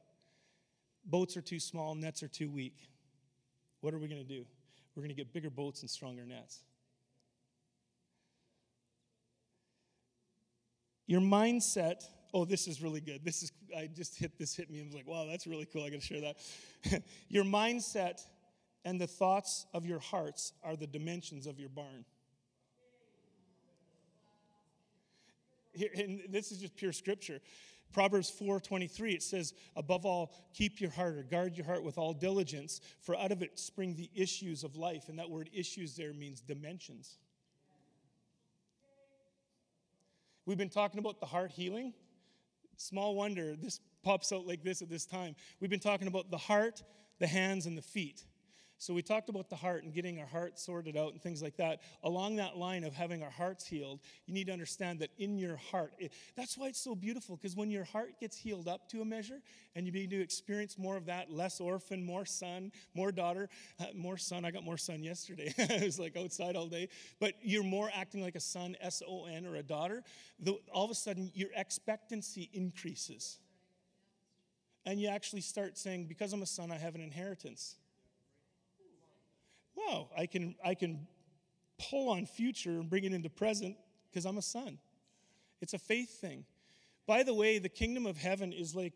Boats 1.04 1.36
are 1.36 1.42
too 1.42 1.58
small, 1.58 1.96
nets 1.96 2.22
are 2.22 2.28
too 2.28 2.48
weak. 2.48 2.88
What 3.80 3.92
are 3.92 3.98
we 3.98 4.06
going 4.06 4.24
to 4.24 4.34
do? 4.36 4.46
We're 5.01 5.07
going 5.07 5.16
to 5.16 5.22
get 5.22 5.32
bigger 5.32 5.48
boats 5.48 5.80
and 5.80 5.88
stronger 5.88 6.26
nets. 6.26 6.59
Your 11.07 11.22
mindset, 11.22 12.05
oh, 12.34 12.44
this 12.44 12.68
is 12.68 12.82
really 12.82 13.01
good. 13.01 13.24
This 13.24 13.42
is, 13.42 13.51
I 13.74 13.86
just 13.86 14.18
hit 14.18 14.38
this, 14.38 14.55
hit 14.55 14.70
me. 14.70 14.78
I 14.78 14.84
was 14.84 14.92
like, 14.92 15.07
wow, 15.07 15.24
that's 15.26 15.46
really 15.46 15.64
cool. 15.64 15.84
I 15.84 15.88
got 15.88 16.03
to 16.03 16.07
share 16.07 16.20
that. 16.20 17.03
your 17.30 17.44
mindset 17.44 18.20
and 18.84 19.01
the 19.01 19.07
thoughts 19.07 19.64
of 19.72 19.86
your 19.86 20.01
hearts 20.01 20.53
are 20.62 20.76
the 20.76 20.86
dimensions 20.86 21.46
of 21.46 21.59
your 21.59 21.70
barn. 21.70 22.05
Here, 25.72 25.88
and 25.96 26.20
this 26.28 26.53
is 26.53 26.59
just 26.59 26.76
pure 26.76 26.92
scripture. 26.92 27.40
Proverbs 27.93 28.30
4:23 28.30 29.14
it 29.14 29.22
says, 29.22 29.53
"Above 29.74 30.07
all, 30.07 30.32
keep 30.53 30.80
your 30.80 30.91
heart 30.91 31.16
or 31.16 31.22
guard 31.22 31.57
your 31.57 31.66
heart 31.66 31.82
with 31.82 31.99
all 31.99 32.14
diligence, 32.14 32.80
for 33.01 33.16
out 33.16 33.32
of 33.32 33.43
it 33.43 33.59
spring 33.59 33.95
the 33.95 34.11
issues 34.14 34.62
of 34.64 34.76
life." 34.76 35.09
And 35.09 35.18
that 35.18 35.30
word 35.30 35.51
issues 35.53 35.97
there 35.97 36.12
means 36.12 36.41
dimensions. 36.41 37.18
We've 40.47 40.59
been 40.59 40.70
talking 40.70 40.99
about 40.99 41.20
the 41.20 41.26
heart 41.26 41.53
healing. 41.53 41.95
Small 42.76 43.14
wonder 43.14 43.57
this 43.57 43.80
pops 44.03 44.32
out 44.32 44.47
like 44.47 44.62
this 44.62 44.82
at 44.82 44.88
this 44.88 45.05
time. 45.05 45.36
We've 45.61 45.70
been 45.70 45.80
talking 45.80 46.09
about 46.09 46.30
the 46.30 46.38
heart, 46.38 46.82
the 47.18 47.26
hands, 47.26 47.66
and 47.66 47.76
the 47.76 47.82
feet. 47.82 48.24
So 48.81 48.95
we 48.95 49.03
talked 49.03 49.28
about 49.28 49.51
the 49.51 49.57
heart 49.57 49.85
and 49.85 49.93
getting 49.93 50.18
our 50.20 50.26
heart 50.26 50.59
sorted 50.59 50.97
out 50.97 51.12
and 51.12 51.20
things 51.20 51.43
like 51.43 51.59
that. 51.59 51.83
Along 52.03 52.37
that 52.37 52.57
line 52.57 52.83
of 52.83 52.95
having 52.95 53.22
our 53.22 53.31
hearts 53.31 53.66
healed, 53.66 54.01
you 54.24 54.33
need 54.33 54.47
to 54.47 54.55
understand 54.55 55.01
that 55.01 55.11
in 55.18 55.37
your 55.37 55.59
heart, 55.59 55.93
it, 55.99 56.14
that's 56.35 56.57
why 56.57 56.68
it's 56.68 56.81
so 56.81 56.95
beautiful 56.95 57.37
because 57.37 57.55
when 57.55 57.70
your 57.70 57.85
heart 57.85 58.18
gets 58.18 58.39
healed 58.39 58.68
up 58.68 58.89
to 58.89 59.03
a 59.03 59.05
measure 59.05 59.43
and 59.76 59.85
you 59.85 59.93
begin 59.93 60.09
to 60.09 60.22
experience 60.22 60.78
more 60.78 60.97
of 60.97 61.05
that, 61.05 61.31
less 61.31 61.61
orphan, 61.61 62.03
more 62.03 62.24
son, 62.24 62.72
more 62.95 63.12
daughter, 63.12 63.51
uh, 63.81 63.85
more 63.95 64.16
son. 64.16 64.47
I 64.47 64.51
got 64.51 64.64
more 64.64 64.78
son 64.78 65.03
yesterday. 65.03 65.53
I 65.59 65.85
was 65.85 65.99
like 65.99 66.16
outside 66.16 66.57
all 66.57 66.66
day, 66.66 66.89
but 67.20 67.35
you're 67.43 67.62
more 67.62 67.91
acting 67.95 68.22
like 68.22 68.35
a 68.35 68.41
son, 68.41 68.78
S 68.81 69.03
O 69.07 69.26
N, 69.26 69.45
or 69.45 69.57
a 69.57 69.62
daughter. 69.62 70.03
The, 70.39 70.59
all 70.72 70.87
of 70.87 70.91
a 70.91 70.95
sudden, 70.95 71.31
your 71.35 71.51
expectancy 71.55 72.49
increases. 72.55 73.41
And 74.87 74.99
you 74.99 75.09
actually 75.09 75.43
start 75.43 75.76
saying, 75.76 76.07
because 76.07 76.33
I'm 76.33 76.41
a 76.41 76.47
son, 76.47 76.72
I 76.72 76.78
have 76.78 76.95
an 76.95 77.03
inheritance 77.03 77.76
wow, 79.74 80.08
I 80.16 80.26
can, 80.26 80.54
I 80.64 80.74
can 80.74 81.06
pull 81.90 82.10
on 82.10 82.26
future 82.26 82.80
and 82.80 82.88
bring 82.88 83.04
it 83.04 83.12
into 83.12 83.30
present 83.30 83.76
because 84.10 84.24
I'm 84.24 84.38
a 84.38 84.42
son. 84.42 84.78
It's 85.60 85.74
a 85.74 85.78
faith 85.78 86.20
thing. 86.20 86.44
By 87.06 87.22
the 87.22 87.34
way, 87.34 87.58
the 87.58 87.68
kingdom 87.68 88.06
of 88.06 88.16
heaven 88.16 88.52
is 88.52 88.74
like 88.74 88.94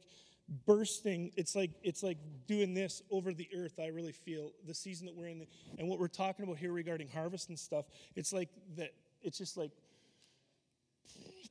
bursting. 0.67 1.33
It's 1.37 1.55
like 1.55 1.71
it's 1.83 2.03
like 2.03 2.19
doing 2.47 2.75
this 2.75 3.03
over 3.11 3.33
the 3.33 3.49
earth. 3.57 3.79
I 3.79 3.89
really 3.89 4.13
feel 4.13 4.53
the 4.67 4.75
season 4.75 5.07
that 5.07 5.17
we're 5.17 5.29
in, 5.29 5.47
and 5.79 5.89
what 5.89 5.99
we're 5.99 6.09
talking 6.09 6.45
about 6.45 6.59
here 6.59 6.73
regarding 6.73 7.09
harvest 7.09 7.49
and 7.49 7.59
stuff. 7.59 7.87
It's 8.15 8.33
like 8.33 8.51
that. 8.77 8.93
It's 9.23 9.39
just 9.39 9.57
like 9.57 9.73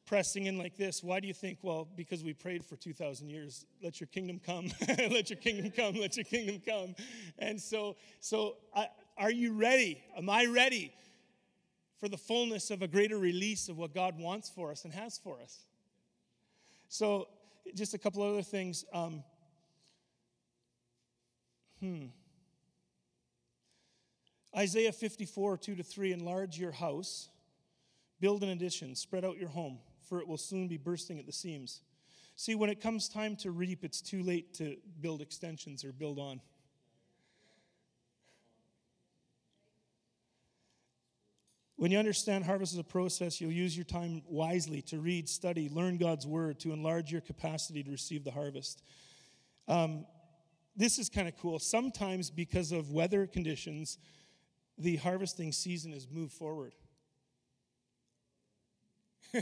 pressing 0.06 0.46
in 0.46 0.58
like 0.58 0.78
this. 0.78 1.04
Why 1.04 1.20
do 1.20 1.28
you 1.28 1.34
think? 1.34 1.60
Well, 1.62 1.88
because 1.96 2.24
we 2.24 2.34
prayed 2.34 2.64
for 2.66 2.76
2,000 2.76 3.30
years. 3.30 3.66
Let 3.82 4.00
your 4.00 4.08
kingdom 4.08 4.40
come. 4.46 4.72
let 4.98 5.30
your 5.30 5.38
kingdom 5.38 5.72
come. 5.72 5.96
Let 5.96 6.18
your 6.18 6.26
kingdom 6.26 6.62
come. 6.66 6.96
And 7.40 7.60
so, 7.60 7.96
so 8.20 8.58
I, 8.76 8.88
are 9.18 9.32
you 9.32 9.54
ready? 9.54 10.04
Am 10.18 10.30
I 10.30 10.46
ready 10.46 10.94
for 12.00 12.10
the 12.10 12.18
fullness 12.18 12.72
of 12.72 12.82
a 12.82 12.88
greater 12.88 13.18
release 13.18 13.70
of 13.70 13.78
what 13.78 13.94
God 13.94 14.20
wants 14.20 14.50
for 14.50 14.72
us 14.72 14.84
and 14.86 14.94
has 14.94 15.18
for 15.18 15.40
us? 15.42 15.60
So, 16.90 17.28
just 17.76 17.94
a 17.94 17.98
couple 17.98 18.24
other 18.24 18.42
things. 18.42 18.86
Um, 18.94 19.24
hmm. 21.80 22.06
Isaiah 24.56 24.92
54, 24.92 25.58
2 25.58 25.76
to 25.76 25.84
3 25.84 26.12
Enlarge 26.12 26.60
your 26.60 26.72
house, 26.72 27.30
build 28.20 28.44
an 28.44 28.50
addition, 28.50 28.96
spread 28.96 29.26
out 29.26 29.38
your 29.38 29.50
home, 29.50 29.80
for 30.08 30.20
it 30.20 30.28
will 30.28 30.38
soon 30.38 30.68
be 30.68 30.78
bursting 30.78 31.20
at 31.20 31.26
the 31.26 31.32
seams. 31.32 31.82
See, 32.36 32.56
when 32.56 32.70
it 32.70 32.82
comes 32.82 33.10
time 33.10 33.36
to 33.38 33.52
reap, 33.52 33.84
it's 33.84 34.02
too 34.02 34.24
late 34.24 34.54
to 34.56 34.78
build 35.02 35.22
extensions 35.22 35.84
or 35.84 35.92
build 35.92 36.20
on. 36.20 36.42
When 41.84 41.92
you 41.92 42.00
understand 42.00 42.46
harvest 42.46 42.72
is 42.72 42.80
a 42.80 42.84
process, 42.86 43.42
you'll 43.42 43.52
use 43.52 43.76
your 43.76 43.84
time 43.84 44.22
wisely 44.26 44.82
to 44.84 45.00
read, 45.00 45.28
study, 45.28 45.68
learn 45.68 45.98
God's 45.98 46.26
word 46.26 46.58
to 46.62 46.72
enlarge 46.72 47.12
your 47.12 47.20
capacity 47.20 47.84
to 47.84 47.92
receive 47.92 48.24
the 48.24 48.32
harvest. 48.32 48.82
Um, 49.68 50.06
this 50.78 50.98
is 50.98 51.10
kind 51.10 51.28
of 51.28 51.36
cool. 51.36 51.60
Sometimes, 51.60 52.30
because 52.30 52.72
of 52.72 52.92
weather 52.92 53.28
conditions, 53.28 53.98
the 54.78 54.96
harvesting 54.96 55.52
season 55.52 55.92
is 55.92 56.08
moved 56.10 56.32
forward. 56.32 56.72
I 59.36 59.42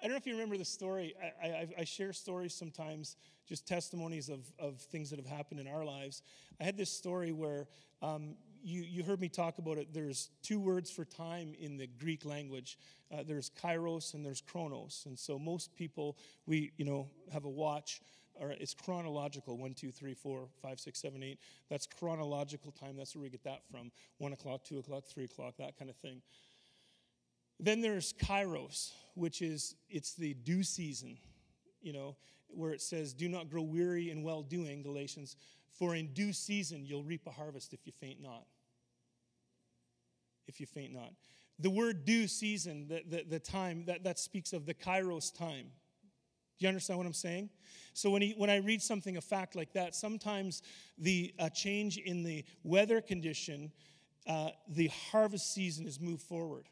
don't 0.00 0.10
know 0.10 0.16
if 0.16 0.26
you 0.26 0.34
remember 0.34 0.58
the 0.58 0.64
story. 0.64 1.12
I, 1.42 1.46
I, 1.48 1.68
I, 1.80 1.84
share 1.84 2.12
stories 2.12 2.54
sometimes, 2.54 3.16
just 3.48 3.66
testimonies 3.66 4.28
of, 4.28 4.44
of 4.60 4.76
things 4.76 5.10
that 5.10 5.18
have 5.18 5.26
happened 5.26 5.58
in 5.58 5.66
our 5.66 5.84
lives. 5.84 6.22
I 6.60 6.64
had 6.64 6.76
this 6.76 6.92
story 6.92 7.32
where 7.32 7.66
um, 8.00 8.36
you, 8.62 8.82
you 8.82 9.02
heard 9.02 9.20
me 9.20 9.28
talk 9.28 9.58
about 9.58 9.78
it. 9.78 9.92
There's 9.92 10.30
two 10.42 10.60
words 10.60 10.90
for 10.90 11.04
time 11.04 11.54
in 11.58 11.76
the 11.76 11.86
Greek 11.86 12.24
language. 12.24 12.78
Uh, 13.12 13.22
there's 13.26 13.50
kairos 13.50 14.14
and 14.14 14.24
there's 14.24 14.40
chronos. 14.40 15.04
And 15.06 15.18
so 15.18 15.38
most 15.38 15.74
people, 15.74 16.16
we, 16.46 16.72
you 16.76 16.84
know, 16.84 17.08
have 17.32 17.44
a 17.44 17.48
watch, 17.48 18.00
or 18.34 18.50
it's 18.52 18.74
chronological, 18.74 19.58
one, 19.58 19.74
two, 19.74 19.90
three, 19.90 20.14
four, 20.14 20.48
five, 20.62 20.78
six, 20.80 21.00
seven, 21.00 21.22
eight. 21.22 21.38
That's 21.68 21.86
chronological 21.86 22.72
time. 22.72 22.96
That's 22.96 23.14
where 23.14 23.22
we 23.22 23.30
get 23.30 23.44
that 23.44 23.62
from. 23.70 23.90
One 24.18 24.32
o'clock, 24.32 24.64
two 24.64 24.78
o'clock, 24.78 25.04
three 25.04 25.24
o'clock, 25.24 25.54
that 25.58 25.78
kind 25.78 25.90
of 25.90 25.96
thing. 25.96 26.22
Then 27.58 27.80
there's 27.80 28.14
kairos, 28.14 28.92
which 29.14 29.42
is, 29.42 29.74
it's 29.88 30.14
the 30.14 30.34
due 30.34 30.62
season, 30.62 31.18
you 31.82 31.92
know, 31.92 32.16
where 32.48 32.72
it 32.72 32.80
says, 32.80 33.12
do 33.12 33.28
not 33.28 33.50
grow 33.50 33.62
weary 33.62 34.10
in 34.10 34.22
well-doing, 34.22 34.82
Galatians 34.82 35.36
for 35.72 35.94
in 35.94 36.12
due 36.12 36.32
season 36.32 36.84
you'll 36.84 37.04
reap 37.04 37.26
a 37.26 37.30
harvest 37.30 37.72
if 37.72 37.86
you 37.86 37.92
faint 37.92 38.20
not. 38.20 38.46
If 40.46 40.60
you 40.60 40.66
faint 40.66 40.92
not. 40.92 41.12
The 41.58 41.70
word 41.70 42.04
due 42.04 42.26
season, 42.26 42.88
the, 42.88 43.02
the, 43.06 43.24
the 43.28 43.38
time, 43.38 43.84
that, 43.86 44.04
that 44.04 44.18
speaks 44.18 44.52
of 44.52 44.66
the 44.66 44.74
kairos 44.74 45.36
time. 45.36 45.66
Do 46.58 46.64
you 46.64 46.68
understand 46.68 46.98
what 46.98 47.06
I'm 47.06 47.12
saying? 47.12 47.50
So 47.94 48.10
when, 48.10 48.22
he, 48.22 48.34
when 48.36 48.50
I 48.50 48.56
read 48.56 48.82
something, 48.82 49.16
a 49.16 49.20
fact 49.20 49.56
like 49.56 49.72
that, 49.72 49.94
sometimes 49.94 50.62
the 50.98 51.34
change 51.54 51.96
in 51.98 52.22
the 52.22 52.44
weather 52.64 53.00
condition, 53.00 53.72
uh, 54.26 54.50
the 54.68 54.88
harvest 54.88 55.54
season 55.54 55.86
is 55.86 56.00
moved 56.00 56.22
forward. 56.22 56.66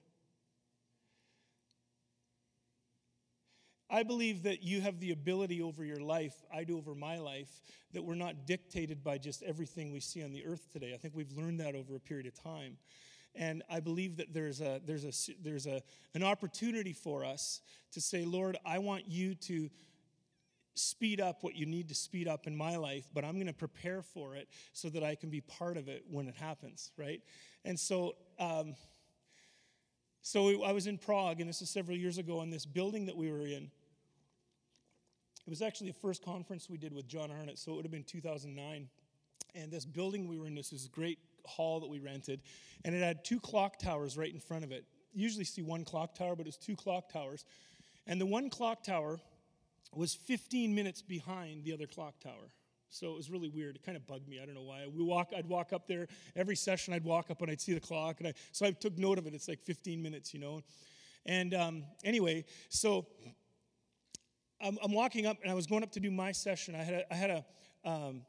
I 3.91 4.03
believe 4.03 4.43
that 4.43 4.63
you 4.63 4.81
have 4.83 5.01
the 5.01 5.13
ability 5.13 5.63
over 5.63 5.85
your 5.85 6.01
life, 6.01 6.35
I 6.55 6.65
do 6.65 6.77
over 6.77 6.95
my 6.95 7.17
life, 7.17 7.49
that 7.93 8.05
we're 8.05 8.15
not 8.15 8.47
dictated 8.47 9.03
by 9.03 9.17
just 9.19 9.43
everything 9.43 9.93
we 9.93 10.01
see 10.01 10.23
on 10.23 10.33
the 10.33 10.45
earth 10.45 10.71
today. 10.73 10.93
I 10.95 10.99
think 10.99 11.15
we've 11.17 11.33
learned 11.33 11.61
that 11.61 11.75
over 11.75 11.97
a 11.97 12.01
period 12.01 12.27
of 12.27 12.35
time. 12.35 12.77
And 13.35 13.63
I 13.71 13.81
believe 13.81 14.17
that 14.17 14.35
there's, 14.35 14.61
a, 14.61 14.81
there's, 14.85 15.05
a, 15.05 15.33
there's 15.43 15.67
a, 15.67 15.81
an 16.15 16.23
opportunity 16.23 16.93
for 16.93 17.25
us 17.25 17.61
to 17.93 18.01
say, 18.01 18.25
Lord, 18.25 18.59
I 18.67 18.79
want 18.79 19.05
you 19.07 19.35
to 19.37 19.71
speed 20.75 21.21
up 21.21 21.43
what 21.43 21.57
you 21.57 21.67
need 21.67 21.89
to 21.89 21.95
speed 21.95 22.29
up 22.29 22.47
in 22.47 22.57
my 22.57 22.77
life, 22.77 23.09
but 23.15 23.25
I'm 23.25 23.35
going 23.35 23.47
to 23.47 23.53
prepare 23.53 24.03
for 24.03 24.37
it 24.37 24.49
so 24.73 24.89
that 24.91 25.03
I 25.03 25.15
can 25.15 25.31
be 25.31 25.41
part 25.41 25.77
of 25.77 25.89
it 25.89 26.05
when 26.11 26.29
it 26.29 26.35
happens, 26.35 26.93
right? 26.97 27.21
And 27.65 27.79
so, 27.79 28.17
um, 28.39 28.75
so 30.23 30.63
I 30.63 30.73
was 30.73 30.87
in 30.87 30.99
Prague, 30.99 31.41
and 31.41 31.49
this 31.49 31.63
is 31.63 31.71
several 31.71 31.97
years 31.97 32.19
ago, 32.19 32.43
in 32.43 32.51
this 32.51 32.67
building 32.67 33.07
that 33.07 33.17
we 33.17 33.31
were 33.31 33.47
in. 33.47 33.71
It 35.49 35.51
was 35.51 35.63
actually 35.63 35.87
the 35.87 35.99
first 36.01 36.23
conference 36.23 36.69
we 36.69 36.77
did 36.77 36.93
with 36.93 37.09
John 37.09 37.31
Arnott, 37.31 37.59
so 37.59 37.73
it 37.73 37.77
would 37.77 37.87
have 37.87 37.91
been 37.91 38.05
2009. 38.05 38.87
And 39.55 39.73
this 39.73 39.87
building 39.87 40.29
we 40.29 40.39
were 40.39 40.47
in, 40.47 40.55
this 40.55 40.73
was 40.73 40.87
great 40.89 41.19
hall 41.47 41.81
that 41.81 41.87
we 41.87 42.01
rented, 42.01 42.43
and 42.85 42.95
it 42.95 43.03
had 43.03 43.25
two 43.25 43.41
clock 43.41 43.79
towers 43.79 44.19
right 44.19 44.31
in 44.31 44.41
front 44.41 44.63
of 44.63 44.73
it. 44.73 44.85
You 45.15 45.23
usually 45.23 45.47
see 45.47 45.63
one 45.63 45.87
clock 45.87 46.15
tower, 46.15 46.37
but 46.37 46.43
it 46.43 46.49
was 46.49 46.59
two 46.59 46.77
clock 46.77 47.11
towers. 47.11 47.47
And 48.07 48.21
the 48.21 48.27
one 48.27 48.51
clock 48.51 48.85
tower 48.85 49.21
was 49.95 50.13
15 50.13 50.75
minutes 50.75 51.01
behind 51.01 51.65
the 51.65 51.73
other 51.73 51.87
clock 51.87 52.21
tower. 52.21 52.53
So 52.91 53.13
it 53.13 53.17
was 53.17 53.31
really 53.31 53.49
weird. 53.49 53.77
It 53.77 53.87
kind 53.87 53.97
of 53.97 54.07
bugged 54.07 54.29
me. 54.29 54.41
I 54.43 54.45
don't 54.45 54.55
know 54.55 54.61
why. 54.61 54.87
We 54.95 55.03
walk, 55.03 55.31
I'd 55.35 55.49
walk 55.49 55.73
up 55.73 55.89
there 55.89 56.09
every 56.37 56.57
session. 56.57 56.93
I'd 56.93 57.05
walk 57.05 57.31
up 57.31 57.41
and 57.41 57.51
I'd 57.51 57.63
see 57.63 57.73
the 57.73 57.81
clock, 57.81 58.17
and 58.19 58.29
I, 58.29 58.35
so 58.53 58.67
I 58.67 58.73
took 58.73 58.99
note 58.99 59.17
of 59.17 59.27
it. 59.27 59.33
It's 59.33 59.49
like 59.49 59.63
15 59.63 60.03
minutes, 60.03 60.35
you 60.35 60.41
know. 60.41 60.61
And 61.25 61.55
um, 61.55 61.85
anyway, 62.05 62.45
so 62.69 63.07
I'm, 64.61 64.79
I'm, 64.83 64.93
walking 64.93 65.27
up 65.27 65.39
and 65.43 65.51
I 65.51 65.55
was 65.55 65.67
going 65.67 65.83
up 65.83 65.93
to 65.93 66.01
do 66.01 66.11
my 66.11 66.33
session. 66.33 66.75
I 66.75 66.83
had 66.83 66.95
a, 66.95 67.13
I 67.13 67.17
had 67.17 67.31
a 67.31 67.45
um, 67.89 68.23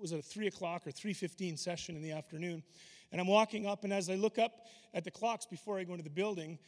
was 0.00 0.12
it 0.12 0.18
a 0.18 0.22
three 0.22 0.46
o'clock 0.46 0.86
or 0.86 0.90
three 0.90 1.12
fifteen 1.12 1.56
session 1.56 1.94
in 1.96 2.02
the 2.02 2.12
afternoon, 2.12 2.62
and 3.10 3.20
I'm 3.20 3.26
walking 3.26 3.66
up 3.66 3.84
and 3.84 3.92
as 3.92 4.08
I 4.08 4.14
look 4.14 4.38
up 4.38 4.66
at 4.94 5.04
the 5.04 5.10
clocks 5.10 5.46
before 5.46 5.78
I 5.78 5.84
go 5.84 5.92
into 5.92 6.04
the 6.04 6.10
building, 6.10 6.58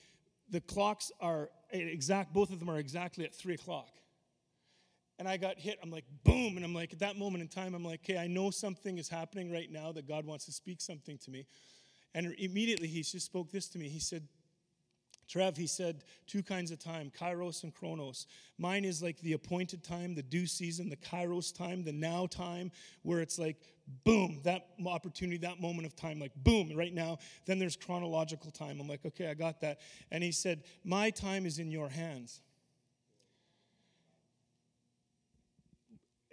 the 0.51 0.61
clocks 0.61 1.11
are 1.21 1.51
exact. 1.71 2.33
Both 2.33 2.53
of 2.53 2.61
them 2.61 2.71
are 2.71 2.79
exactly 2.79 3.25
at 3.25 3.35
three 3.35 3.55
o'clock. 3.55 3.89
And 5.19 5.29
I 5.29 5.37
got 5.37 5.59
hit. 5.59 5.79
I'm 5.83 5.91
like, 5.91 6.05
boom. 6.25 6.57
And 6.57 6.65
I'm 6.65 6.75
like, 6.75 6.93
at 6.93 6.99
that 6.99 7.17
moment 7.17 7.43
in 7.43 7.49
time, 7.49 7.75
I'm 7.75 7.85
like, 7.85 8.01
okay, 8.05 8.19
I 8.19 8.27
know 8.27 8.51
something 8.51 8.99
is 8.99 9.09
happening 9.09 9.53
right 9.53 9.71
now 9.71 9.93
that 9.93 10.09
God 10.09 10.27
wants 10.27 10.45
to 10.47 10.53
speak 10.53 10.81
something 10.81 11.19
to 11.19 11.31
me. 11.31 11.47
And 12.15 12.35
immediately 12.39 12.89
he 12.89 13.03
just 13.03 13.27
spoke 13.27 13.51
this 13.51 13.69
to 13.69 13.79
me. 13.79 13.89
He 13.89 14.01
said, 14.01 14.27
Trev, 15.35 15.57
he 15.57 15.67
said 15.67 16.05
two 16.29 16.45
kinds 16.45 16.71
of 16.71 16.79
time, 16.79 17.11
kairos 17.19 17.65
and 17.65 17.75
chronos. 17.75 18.29
Mine 18.57 18.85
is 18.85 19.03
like 19.03 19.19
the 19.19 19.33
appointed 19.33 19.83
time, 19.83 20.15
the 20.15 20.23
due 20.23 20.47
season, 20.47 20.89
the 20.89 20.97
kairos 20.97 21.53
time, 21.53 21.83
the 21.83 21.91
now 21.91 22.27
time, 22.27 22.71
where 23.03 23.21
it's 23.21 23.37
like, 23.37 23.57
boom, 24.05 24.39
that 24.45 24.69
opportunity, 24.87 25.37
that 25.39 25.61
moment 25.61 25.87
of 25.87 25.97
time, 25.97 26.21
like, 26.21 26.31
boom, 26.37 26.71
right 26.77 26.95
now. 26.95 27.19
Then 27.47 27.59
there's 27.59 27.75
chronological 27.75 28.53
time. 28.53 28.79
I'm 28.81 28.87
like, 28.87 29.05
okay, 29.05 29.29
I 29.29 29.35
got 29.35 29.61
that. 29.63 29.81
And 30.13 30.23
he 30.23 30.31
said, 30.31 30.63
my 30.85 31.11
time 31.11 31.47
is 31.47 31.59
in 31.59 31.69
your 31.69 31.89
hands. 31.89 32.41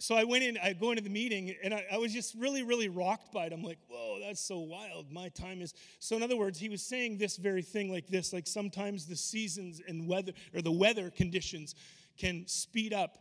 So 0.02 0.16
I 0.16 0.24
went 0.24 0.44
in, 0.44 0.58
I 0.58 0.74
go 0.74 0.90
into 0.90 1.04
the 1.04 1.12
meeting, 1.12 1.56
and 1.64 1.76
I, 1.76 1.86
I, 1.94 1.98
was 1.98 2.12
just 2.12 2.34
really, 2.34 2.64
really 2.64 2.90
rocked 2.90 3.32
by 3.32 3.46
it. 3.46 3.54
I'm 3.54 3.62
like, 3.62 3.78
whoa, 3.88 4.18
that's 4.20 4.42
so 4.42 4.58
wild. 4.58 5.12
My 5.12 5.30
time 5.30 5.62
is. 5.62 5.76
So, 6.00 6.16
in 6.16 6.24
other 6.24 6.36
words, 6.36 6.58
he 6.58 6.70
was 6.70 6.82
saying 6.82 7.20
this 7.20 7.38
very 7.38 7.62
thing 7.62 7.92
like 7.92 8.08
this 8.08 8.34
like 8.34 8.48
sometimes 8.48 9.06
the 9.06 9.16
seasons 9.16 9.80
and 9.88 10.08
weather, 10.08 10.32
or 10.56 10.64
the 10.64 10.72
weather 10.72 11.12
conditions, 11.12 11.76
can 12.18 12.48
speed 12.48 12.94
up 12.94 13.20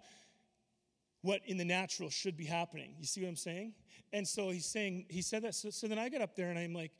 what 1.20 1.42
in 1.44 1.58
the 1.58 1.66
natural 1.66 2.08
should 2.08 2.34
be 2.34 2.46
happening. 2.46 2.94
You 2.98 3.04
see 3.04 3.20
what 3.20 3.28
I'm 3.28 3.36
saying? 3.36 3.74
And 4.14 4.26
so 4.26 4.48
he's 4.48 4.64
saying, 4.64 5.04
he 5.10 5.20
said 5.20 5.42
that. 5.42 5.54
So, 5.54 5.68
so 5.68 5.86
then 5.86 5.98
I 5.98 6.08
got 6.08 6.22
up 6.22 6.34
there 6.34 6.48
and 6.48 6.58
I'm 6.58 6.72
like, 6.72 6.92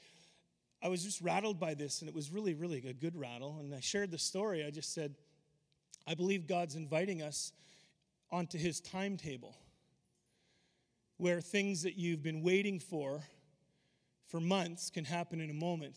I 0.82 0.88
was 0.88 1.02
just 1.02 1.22
rattled 1.22 1.58
by 1.58 1.72
this, 1.72 2.00
and 2.00 2.08
it 2.08 2.14
was 2.14 2.30
really, 2.30 2.52
really 2.52 2.86
a 2.86 2.92
good 2.92 3.16
rattle. 3.16 3.56
And 3.60 3.74
I 3.74 3.80
shared 3.80 4.10
the 4.10 4.18
story. 4.18 4.62
I 4.62 4.70
just 4.70 4.92
said, 4.92 5.14
I 6.06 6.12
believe 6.12 6.46
God's 6.46 6.74
inviting 6.74 7.22
us 7.22 7.52
onto 8.30 8.58
his 8.58 8.82
timetable 8.82 9.56
where 11.20 11.40
things 11.42 11.82
that 11.82 11.98
you've 11.98 12.22
been 12.22 12.40
waiting 12.40 12.80
for 12.80 13.22
for 14.28 14.40
months 14.40 14.88
can 14.88 15.04
happen 15.04 15.38
in 15.38 15.50
a 15.50 15.54
moment, 15.54 15.94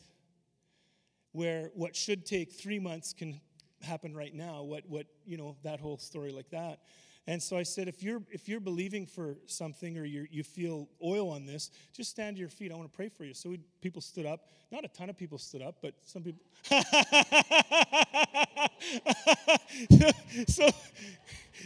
where 1.31 1.71
what 1.75 1.95
should 1.95 2.25
take 2.25 2.51
three 2.51 2.77
months 2.77 3.13
can 3.13 3.39
happen 3.81 4.13
right 4.13 4.33
now, 4.33 4.63
what, 4.63 4.83
what 4.89 5.05
you 5.25 5.37
know, 5.37 5.55
that 5.63 5.79
whole 5.79 5.97
story 5.97 6.33
like 6.33 6.49
that. 6.49 6.79
And 7.25 7.41
so 7.41 7.55
I 7.55 7.63
said, 7.63 7.87
if 7.87 8.03
you're 8.03 8.21
if 8.31 8.49
you're 8.49 8.59
believing 8.59 9.05
for 9.05 9.37
something 9.45 9.97
or 9.97 10.03
you 10.03 10.27
you 10.29 10.43
feel 10.43 10.89
oil 11.01 11.29
on 11.29 11.45
this, 11.45 11.71
just 11.93 12.09
stand 12.09 12.35
to 12.35 12.41
your 12.41 12.49
feet. 12.49 12.73
I 12.73 12.75
want 12.75 12.91
to 12.91 12.95
pray 12.95 13.07
for 13.07 13.23
you. 13.23 13.33
So 13.33 13.51
we, 13.51 13.61
people 13.79 14.01
stood 14.01 14.25
up. 14.25 14.49
Not 14.73 14.83
a 14.83 14.89
ton 14.89 15.09
of 15.09 15.17
people 15.17 15.37
stood 15.37 15.61
up, 15.61 15.77
but 15.81 15.93
some 16.01 16.21
people. 16.21 16.41
so, 20.49 20.69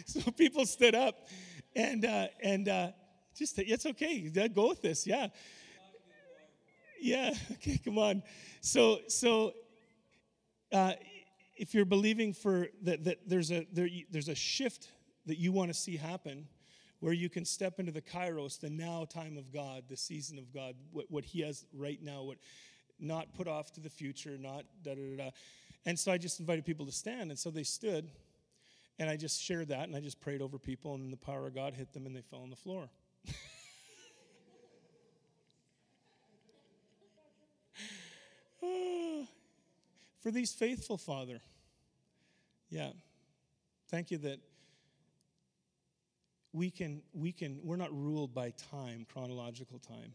so 0.06 0.32
people 0.38 0.68
stood 0.68 0.94
up, 0.94 1.28
and 1.76 2.06
uh, 2.06 2.28
and 2.44 2.70
uh, 2.70 2.92
just 3.38 3.60
it's 3.60 3.86
okay. 3.86 4.20
Go 4.30 4.70
with 4.70 4.82
this. 4.82 5.06
Yeah. 5.08 5.28
Yeah. 7.00 7.34
Okay. 7.54 7.80
Come 7.84 7.98
on. 7.98 8.24
So 8.62 9.00
so. 9.08 9.54
Uh, 10.72 10.92
if 11.58 11.74
you're 11.74 11.86
believing 11.86 12.34
for 12.34 12.68
that, 12.84 13.04
that 13.04 13.18
there's 13.28 13.52
a 13.52 13.66
there, 13.74 13.90
there's 14.12 14.28
a 14.28 14.36
shift 14.36 14.90
that 15.26 15.38
you 15.38 15.52
want 15.52 15.70
to 15.70 15.74
see 15.74 15.98
happen 15.98 16.48
where 17.00 17.14
you 17.14 17.30
can 17.30 17.46
step 17.46 17.80
into 17.80 17.92
the 17.92 18.02
kairos 18.02 18.60
the 18.60 18.70
now 18.70 19.06
time 19.06 19.38
of 19.38 19.52
god 19.52 19.84
the 19.90 19.98
season 19.98 20.38
of 20.38 20.54
god 20.54 20.76
what, 20.92 21.06
what 21.10 21.26
he 21.26 21.42
has 21.42 21.66
right 21.74 22.00
now 22.02 22.24
what 22.24 22.38
not 23.00 23.34
put 23.34 23.48
off 23.48 23.72
to 23.72 23.82
the 23.82 23.90
future 23.90 24.38
not 24.40 24.64
da 24.84 24.96
da 24.96 25.02
da 25.02 25.24
da 25.26 25.30
and 25.86 25.98
so 25.98 26.12
i 26.12 26.18
just 26.18 26.40
invited 26.40 26.66
people 26.66 26.86
to 26.86 26.92
stand 26.92 27.30
and 27.30 27.38
so 27.38 27.50
they 27.50 27.64
stood 27.64 28.10
and 29.00 29.10
i 29.10 29.16
just 29.16 29.42
shared 29.42 29.68
that 29.68 29.88
and 29.88 29.96
i 29.96 30.00
just 30.00 30.20
prayed 30.20 30.42
over 30.42 30.58
people 30.58 30.96
and 30.96 31.12
the 31.12 31.18
power 31.18 31.48
of 31.48 31.56
god 31.56 31.74
hit 31.74 31.94
them 31.94 32.06
and 32.06 32.16
they 32.16 32.22
fell 32.22 32.40
on 32.40 32.50
the 32.50 32.56
floor 32.56 32.90
for 40.20 40.32
these 40.32 40.54
faithful 40.54 40.98
father 40.98 41.40
yeah 42.70 42.90
thank 43.90 44.12
you 44.12 44.18
that 44.18 44.40
we 46.58 46.72
can, 46.72 47.04
we 47.14 47.32
can, 47.32 47.60
we're 47.64 47.76
not 47.76 47.94
ruled 47.94 48.34
by 48.34 48.52
time, 48.72 49.06
chronological 49.12 49.78
time. 49.78 50.14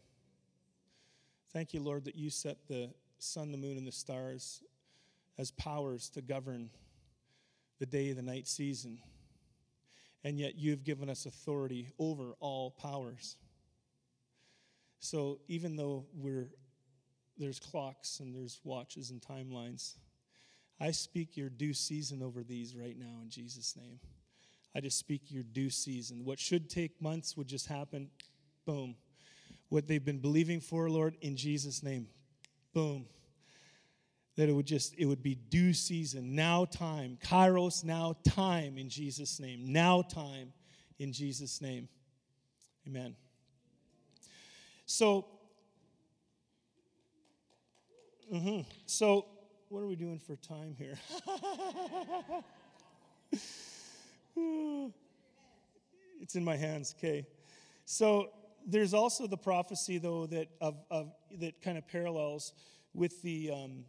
Thank 1.53 1.73
you, 1.73 1.81
Lord, 1.81 2.03
that 2.05 2.15
you 2.15 2.29
set 2.29 2.57
the 2.67 2.89
sun, 3.17 3.51
the 3.51 3.57
moon, 3.57 3.77
and 3.77 3.87
the 3.87 3.93
stars 3.93 4.61
as 5.37 5.51
powers 5.51 6.09
to 6.09 6.21
govern 6.21 6.69
the 7.79 7.85
day, 7.85 8.11
the 8.11 8.21
night 8.21 8.47
season. 8.47 8.99
And 10.23 10.39
yet 10.39 10.55
you've 10.55 10.83
given 10.83 11.09
us 11.09 11.25
authority 11.25 11.89
over 11.99 12.33
all 12.39 12.71
powers. 12.71 13.35
So 14.99 15.39
even 15.47 15.75
though 15.75 16.05
we're 16.13 16.49
there's 17.37 17.59
clocks 17.59 18.19
and 18.19 18.33
there's 18.33 18.59
watches 18.63 19.09
and 19.09 19.21
timelines, 19.21 19.95
I 20.79 20.91
speak 20.91 21.35
your 21.35 21.49
due 21.49 21.73
season 21.73 22.21
over 22.21 22.43
these 22.43 22.75
right 22.75 22.97
now 22.97 23.21
in 23.21 23.29
Jesus' 23.29 23.75
name. 23.75 23.99
I 24.75 24.79
just 24.79 24.97
speak 24.97 25.23
your 25.29 25.43
due 25.43 25.69
season. 25.69 26.25
What 26.25 26.39
should 26.39 26.69
take 26.69 27.01
months 27.01 27.37
would 27.37 27.47
just 27.47 27.67
happen. 27.67 28.09
Boom. 28.65 28.95
What 29.69 29.87
they've 29.87 30.03
been 30.03 30.19
believing 30.19 30.59
for, 30.61 30.89
Lord, 30.89 31.15
in 31.21 31.35
Jesus' 31.35 31.83
name. 31.83 32.07
Boom. 32.73 33.05
That 34.35 34.49
it 34.49 34.53
would 34.53 34.65
just, 34.65 34.95
it 34.97 35.05
would 35.05 35.21
be 35.21 35.35
due 35.35 35.73
season, 35.73 36.33
now 36.33 36.65
time. 36.65 37.19
Kairos, 37.23 37.83
now 37.83 38.15
time 38.27 38.77
in 38.77 38.89
Jesus' 38.89 39.39
name. 39.39 39.71
Now 39.71 40.01
time 40.01 40.51
in 40.97 41.13
Jesus' 41.13 41.61
name. 41.61 41.87
Amen. 42.87 43.15
So, 44.85 45.27
mm-hmm. 48.33 48.61
so 48.85 49.27
what 49.69 49.81
are 49.81 49.87
we 49.87 49.95
doing 49.95 50.19
for 50.19 50.35
time 50.35 50.75
here? 50.77 50.97
it's 56.21 56.35
in 56.35 56.43
my 56.43 56.55
hands. 56.55 56.95
Okay. 56.97 57.25
So 57.85 58.29
there's 58.65 58.93
also 58.93 59.27
the 59.27 59.37
prophecy, 59.37 59.97
though, 59.97 60.25
that 60.27 60.47
of, 60.61 60.75
of 60.91 61.11
that 61.39 61.61
kind 61.61 61.77
of 61.77 61.87
parallels 61.87 62.53
with 62.93 63.21
the 63.21 63.51
um, 63.51 63.85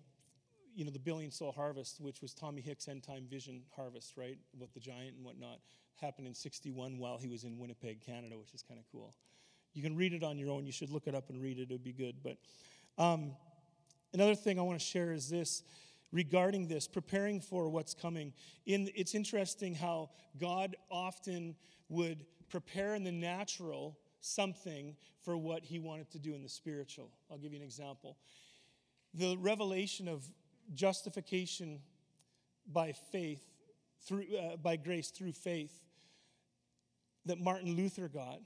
you 0.74 0.84
know 0.84 0.90
the 0.90 0.98
billion 0.98 1.30
soul 1.30 1.52
harvest, 1.52 2.00
which 2.00 2.20
was 2.20 2.34
Tommy 2.34 2.60
Hicks' 2.60 2.88
end 2.88 3.02
time 3.02 3.26
vision 3.30 3.62
harvest, 3.76 4.16
right? 4.16 4.38
With 4.58 4.72
the 4.74 4.80
giant 4.80 5.16
and 5.16 5.24
whatnot, 5.24 5.58
happened 6.00 6.26
in 6.26 6.34
'61 6.34 6.98
while 6.98 7.18
he 7.18 7.28
was 7.28 7.44
in 7.44 7.58
Winnipeg, 7.58 8.00
Canada, 8.04 8.36
which 8.38 8.52
is 8.54 8.62
kind 8.62 8.80
of 8.80 8.86
cool. 8.90 9.14
You 9.72 9.82
can 9.82 9.96
read 9.96 10.12
it 10.12 10.22
on 10.22 10.38
your 10.38 10.50
own. 10.50 10.66
You 10.66 10.72
should 10.72 10.90
look 10.90 11.06
it 11.06 11.14
up 11.14 11.30
and 11.30 11.42
read 11.42 11.58
it. 11.58 11.62
It 11.62 11.70
would 11.70 11.84
be 11.84 11.92
good. 11.92 12.16
But 12.22 12.36
um, 12.96 13.32
another 14.12 14.34
thing 14.34 14.58
I 14.58 14.62
want 14.62 14.78
to 14.78 14.84
share 14.84 15.12
is 15.12 15.28
this 15.28 15.64
regarding 16.12 16.68
this, 16.68 16.86
preparing 16.86 17.40
for 17.40 17.68
what's 17.68 17.92
coming. 17.92 18.32
In, 18.66 18.88
it's 18.94 19.14
interesting 19.14 19.74
how 19.74 20.10
God 20.40 20.76
often 20.90 21.56
would 21.88 22.24
prepare 22.48 22.94
in 22.94 23.02
the 23.02 23.12
natural 23.12 23.98
something 24.20 24.96
for 25.22 25.36
what 25.36 25.64
he 25.64 25.78
wanted 25.78 26.10
to 26.12 26.18
do 26.18 26.34
in 26.34 26.42
the 26.42 26.48
spiritual. 26.48 27.10
I'll 27.30 27.38
give 27.38 27.52
you 27.52 27.58
an 27.58 27.64
example. 27.64 28.16
The 29.12 29.36
revelation 29.38 30.08
of 30.08 30.24
justification 30.72 31.80
by 32.70 32.92
faith, 32.92 33.42
through, 34.06 34.26
uh, 34.36 34.56
by 34.56 34.76
grace 34.76 35.10
through 35.10 35.32
faith, 35.32 35.72
that 37.26 37.38
Martin 37.38 37.76
Luther 37.76 38.08
got. 38.08 38.40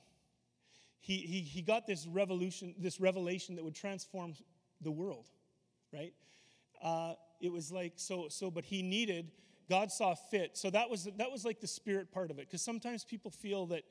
He, 1.01 1.19
he, 1.19 1.41
he 1.41 1.63
got 1.63 1.87
this 1.87 2.07
revolution, 2.07 2.75
this 2.79 3.01
revelation 3.01 3.55
that 3.57 3.65
would 3.65 3.75
transform 3.75 4.35
the 4.81 4.91
world, 4.91 5.27
right? 5.93 6.13
Uh, 6.83 7.15
it 7.41 7.53
was 7.53 7.71
like 7.71 7.93
so 7.97 8.27
so 8.29 8.51
but 8.51 8.65
he 8.65 8.83
needed 8.83 9.31
god 9.69 9.91
saw 9.91 10.15
fit 10.15 10.57
so 10.57 10.71
that 10.71 10.89
was 10.89 11.09
that 11.17 11.31
was 11.31 11.45
like 11.45 11.61
the 11.61 11.67
spirit 11.67 12.11
part 12.13 12.31
of 12.31 12.39
it 12.39 12.47
because 12.47 12.63
sometimes 12.63 13.05
people 13.05 13.31
feel 13.31 13.67
that 13.67 13.83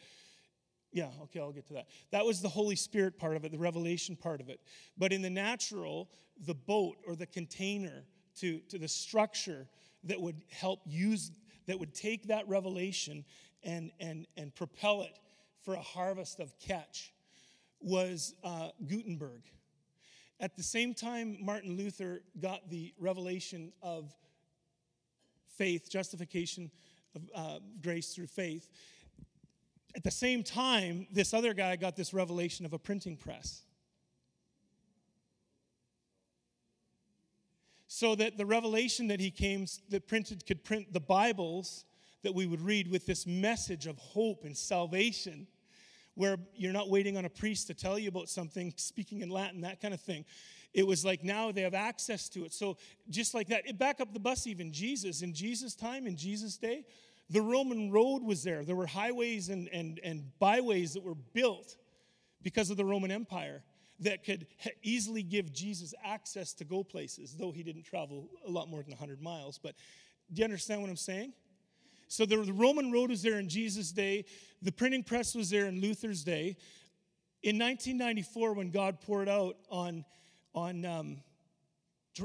yeah 0.92 1.10
okay 1.22 1.40
i'll 1.40 1.52
get 1.52 1.66
to 1.68 1.74
that 1.74 1.88
that 2.12 2.26
was 2.26 2.42
the 2.42 2.50
holy 2.50 2.76
spirit 2.76 3.18
part 3.18 3.36
of 3.36 3.46
it 3.46 3.52
the 3.52 3.58
revelation 3.58 4.16
part 4.16 4.42
of 4.42 4.50
it 4.50 4.60
but 4.98 5.14
in 5.14 5.22
the 5.22 5.30
natural 5.30 6.10
the 6.46 6.54
boat 6.54 6.98
or 7.06 7.16
the 7.16 7.26
container 7.26 8.06
to 8.40 8.60
to 8.70 8.78
the 8.78 8.88
structure 8.88 9.68
that 10.04 10.20
would 10.20 10.42
help 10.50 10.80
use 10.86 11.32
that 11.66 11.80
would 11.80 11.94
take 11.94 12.28
that 12.28 12.48
revelation 12.48 13.26
and 13.64 13.92
and 14.00 14.28
and 14.38 14.54
propel 14.56 15.02
it 15.02 15.20
for 15.62 15.74
a 15.74 15.82
harvest 15.82 16.40
of 16.40 16.58
catch 16.60 17.14
was 17.82 18.34
uh, 18.44 18.70
gutenberg 18.88 19.42
at 20.40 20.56
the 20.56 20.64
same 20.64 20.94
time, 20.94 21.38
Martin 21.42 21.78
Luther 21.78 22.22
got 22.40 22.70
the 22.70 22.94
revelation 23.00 23.74
of 23.82 24.14
faith, 25.58 25.90
justification 25.90 26.70
of 27.16 27.22
uh, 27.34 27.60
grace 27.82 28.14
through 28.14 28.28
faith. 28.28 28.70
At 29.96 30.04
the 30.04 30.12
same 30.12 30.44
time, 30.44 31.08
this 31.12 31.34
other 31.34 31.56
guy 31.56 31.76
got 31.76 31.96
this 31.96 32.14
revelation 32.14 32.68
of 32.68 32.74
a 32.74 32.78
printing 32.78 33.18
press. 33.18 33.64
So 37.88 38.16
that 38.16 38.38
the 38.38 38.46
revelation 38.46 39.08
that 39.08 39.20
he 39.20 39.32
came, 39.32 39.66
that 39.90 40.08
printed, 40.08 40.46
could 40.46 40.64
print 40.64 40.92
the 40.92 41.00
Bibles 41.00 41.86
that 42.24 42.34
we 42.34 42.46
would 42.46 42.62
read 42.62 42.90
with 42.90 43.06
this 43.06 43.26
message 43.26 43.88
of 43.88 43.98
hope 43.98 44.44
and 44.44 44.56
salvation 44.56 45.48
where 46.16 46.38
you're 46.56 46.74
not 46.74 46.90
waiting 46.90 47.16
on 47.16 47.26
a 47.26 47.30
priest 47.30 47.68
to 47.68 47.74
tell 47.74 47.98
you 47.98 48.10
about 48.10 48.28
something, 48.28 48.74
speaking 48.76 49.22
in 49.22 49.30
Latin, 49.30 49.62
that 49.62 49.80
kind 49.80 49.94
of 49.94 50.02
thing. 50.02 50.26
It 50.74 50.86
was 50.86 51.06
like 51.06 51.24
now 51.24 51.52
they 51.52 51.62
have 51.62 51.76
access 51.76 52.28
to 52.30 52.44
it. 52.44 52.54
So, 52.54 52.78
just 53.10 53.34
like 53.34 53.48
that, 53.48 53.78
back 53.78 54.02
up 54.02 54.14
the 54.14 54.20
bus, 54.20 54.48
even 54.48 54.74
Jesus, 54.74 55.22
in 55.22 55.34
Jesus' 55.34 55.76
time, 55.76 56.08
in 56.08 56.18
Jesus' 56.18 56.58
day, 56.58 56.86
the 57.30 57.42
Roman 57.42 57.92
road 57.92 58.24
was 58.24 58.44
there. 58.44 58.66
There 58.66 58.76
were 58.76 58.88
highways 58.88 59.50
and, 59.50 59.70
and, 59.70 60.00
and 60.04 60.24
byways 60.40 60.94
that 60.94 61.04
were 61.04 61.16
built 61.16 61.78
because 62.42 62.70
of 62.70 62.78
the 62.78 62.86
Roman 62.86 63.12
Empire 63.12 63.62
that 64.00 64.24
could 64.24 64.48
easily 64.84 65.24
give 65.24 65.52
Jesus 65.52 65.93
access 66.04 66.54
to 66.54 66.66
go 66.66 66.84
places, 66.84 67.36
though 67.38 67.52
he 67.52 67.64
didn't 67.64 67.84
travel 67.84 68.30
a 68.48 68.50
lot 68.50 68.70
more 68.70 68.82
than 68.82 68.91
100 68.91 69.22
miles. 69.22 69.60
But 69.62 69.76
do 70.32 70.39
you 70.39 70.43
understand 70.43 70.82
what 70.82 70.89
I'm 70.89 70.95
saying? 70.95 71.34
So 72.08 72.26
the, 72.26 72.38
Roman 72.38 72.91
road 72.91 73.10
was 73.10 73.22
there 73.22 73.39
in 73.39 73.50
Jesus' 73.50 73.91
day. 73.91 74.26
The 74.62 74.72
printing 74.72 75.04
press 75.04 75.36
was 75.36 75.50
there 75.50 75.66
in 75.66 75.82
Luther's 75.82 76.24
day. 76.24 76.56
In 77.43 77.58
1994, 77.58 78.54
when 78.54 78.72
God 78.72 79.02
poured 79.02 79.30
out 79.30 79.58
on, 79.70 80.06
on 80.56 80.86
um, 80.86 81.18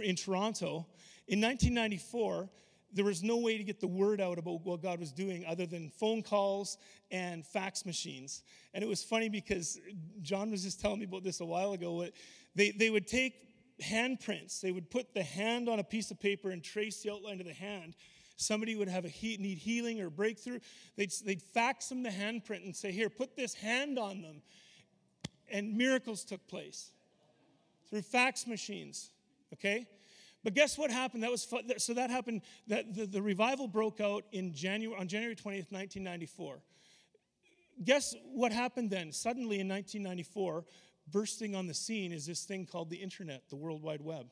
in 0.01 0.17
Toronto, 0.17 0.87
in 1.27 1.41
1994, 1.41 2.49
there 2.93 3.05
was 3.05 3.23
no 3.23 3.39
way 3.39 3.57
to 3.57 3.65
get 3.65 3.81
the 3.81 3.87
word 3.87 4.21
out 4.21 4.39
about 4.39 4.65
what 4.65 4.83
God 4.83 5.01
was 5.01 5.13
doing 5.13 5.45
other 5.47 5.67
than 5.67 5.89
phone 5.89 6.23
calls 6.23 6.79
and 7.11 7.47
fax 7.47 7.87
machines. 7.87 8.43
And 8.75 8.85
it 8.85 8.87
was 8.87 9.03
funny 9.03 9.29
because 9.29 9.81
John 10.21 10.51
was 10.51 10.63
just 10.63 10.81
telling 10.81 10.99
me 10.99 11.07
about 11.07 11.25
this 11.25 11.41
a 11.41 11.45
while 11.45 11.73
ago. 11.73 12.07
They, 12.55 12.71
they 12.71 12.91
would 12.91 13.07
take 13.07 13.35
handprints, 13.83 14.61
they 14.61 14.71
would 14.71 14.91
put 14.91 15.15
the 15.15 15.23
hand 15.23 15.69
on 15.69 15.79
a 15.79 15.85
piece 15.85 16.11
of 16.11 16.21
paper 16.21 16.51
and 16.51 16.63
trace 16.63 17.03
the 17.03 17.11
outline 17.11 17.41
of 17.41 17.47
the 17.47 17.55
hand. 17.55 17.95
Somebody 18.37 18.75
would 18.75 18.89
have 18.89 19.05
a 19.05 19.09
need 19.09 19.59
healing 19.59 20.01
or 20.01 20.11
breakthrough. 20.11 20.59
They'd, 20.97 21.13
they'd 21.25 21.43
fax 21.43 21.89
them 21.89 22.03
the 22.03 22.11
handprint 22.11 22.65
and 22.65 22.75
say, 22.75 22.91
Here, 22.91 23.09
put 23.09 23.37
this 23.37 23.55
hand 23.55 23.99
on 23.99 24.23
them. 24.23 24.43
And 25.51 25.77
miracles 25.77 26.25
took 26.25 26.47
place 26.49 26.91
through 27.91 28.03
fax 28.03 28.47
machines, 28.47 29.11
okay? 29.53 29.87
But 30.45 30.55
guess 30.55 30.77
what 30.77 30.91
happened? 30.91 31.23
That 31.23 31.31
was 31.31 31.47
so 31.79 31.95
that 31.95 32.11
happened. 32.11 32.43
That 32.67 32.95
the, 32.95 33.07
the 33.07 33.23
revival 33.23 33.69
broke 33.69 34.01
out 34.01 34.25
in 34.33 34.53
January 34.53 34.99
on 34.99 35.07
January 35.07 35.37
20th, 35.37 35.71
1994. 35.71 36.61
Guess 37.85 38.15
what 38.33 38.53
happened 38.53 38.91
then? 38.91 39.13
Suddenly 39.13 39.61
in 39.61 39.69
1994, 39.69 40.65
bursting 41.11 41.55
on 41.55 41.67
the 41.67 41.75
scene 41.75 42.13
is 42.13 42.27
this 42.27 42.45
thing 42.45 42.67
called 42.67 42.91
the 42.91 42.97
internet, 42.97 43.43
the 43.51 43.57
World 43.57 43.83
Wide 43.83 44.03
Web. 44.03 44.27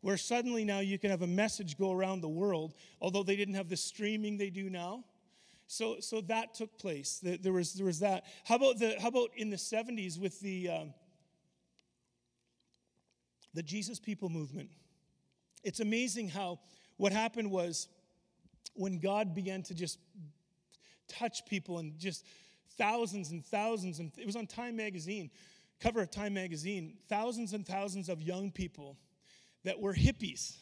Where 0.00 0.16
suddenly 0.16 0.64
now 0.64 0.80
you 0.80 0.98
can 0.98 1.10
have 1.10 1.22
a 1.22 1.26
message 1.26 1.76
go 1.76 1.92
around 1.92 2.20
the 2.20 2.28
world, 2.28 2.74
although 3.00 3.22
they 3.22 3.36
didn't 3.36 3.54
have 3.54 3.68
the 3.68 3.76
streaming 3.76 4.36
they 4.36 4.50
do 4.50 4.70
now. 4.70 5.04
So, 5.66 5.96
so 6.00 6.20
that 6.22 6.54
took 6.54 6.78
place. 6.78 7.20
There 7.22 7.52
was, 7.52 7.74
there 7.74 7.86
was 7.86 7.98
that. 8.00 8.24
How 8.44 8.56
about, 8.56 8.78
the, 8.78 8.96
how 9.00 9.08
about 9.08 9.30
in 9.36 9.50
the 9.50 9.56
70s 9.56 10.18
with 10.18 10.40
the, 10.40 10.68
um, 10.68 10.94
the 13.54 13.62
Jesus 13.62 13.98
People 13.98 14.28
movement. 14.28 14.70
It's 15.64 15.80
amazing 15.80 16.28
how 16.28 16.60
what 16.96 17.12
happened 17.12 17.50
was 17.50 17.88
when 18.74 18.98
God 18.98 19.34
began 19.34 19.62
to 19.64 19.74
just 19.74 19.98
touch 21.08 21.44
people 21.46 21.78
and 21.78 21.98
just 21.98 22.24
thousands 22.76 23.30
and 23.30 23.44
thousands, 23.44 23.98
and 23.98 24.12
it 24.16 24.26
was 24.26 24.36
on 24.36 24.46
Time 24.46 24.76
magazine, 24.76 25.30
cover 25.80 26.00
of 26.00 26.10
Time 26.10 26.34
magazine, 26.34 26.94
thousands 27.08 27.52
and 27.52 27.66
thousands 27.66 28.08
of 28.08 28.22
young 28.22 28.50
people 28.50 28.96
that 29.64 29.80
were 29.80 29.94
hippies 29.94 30.56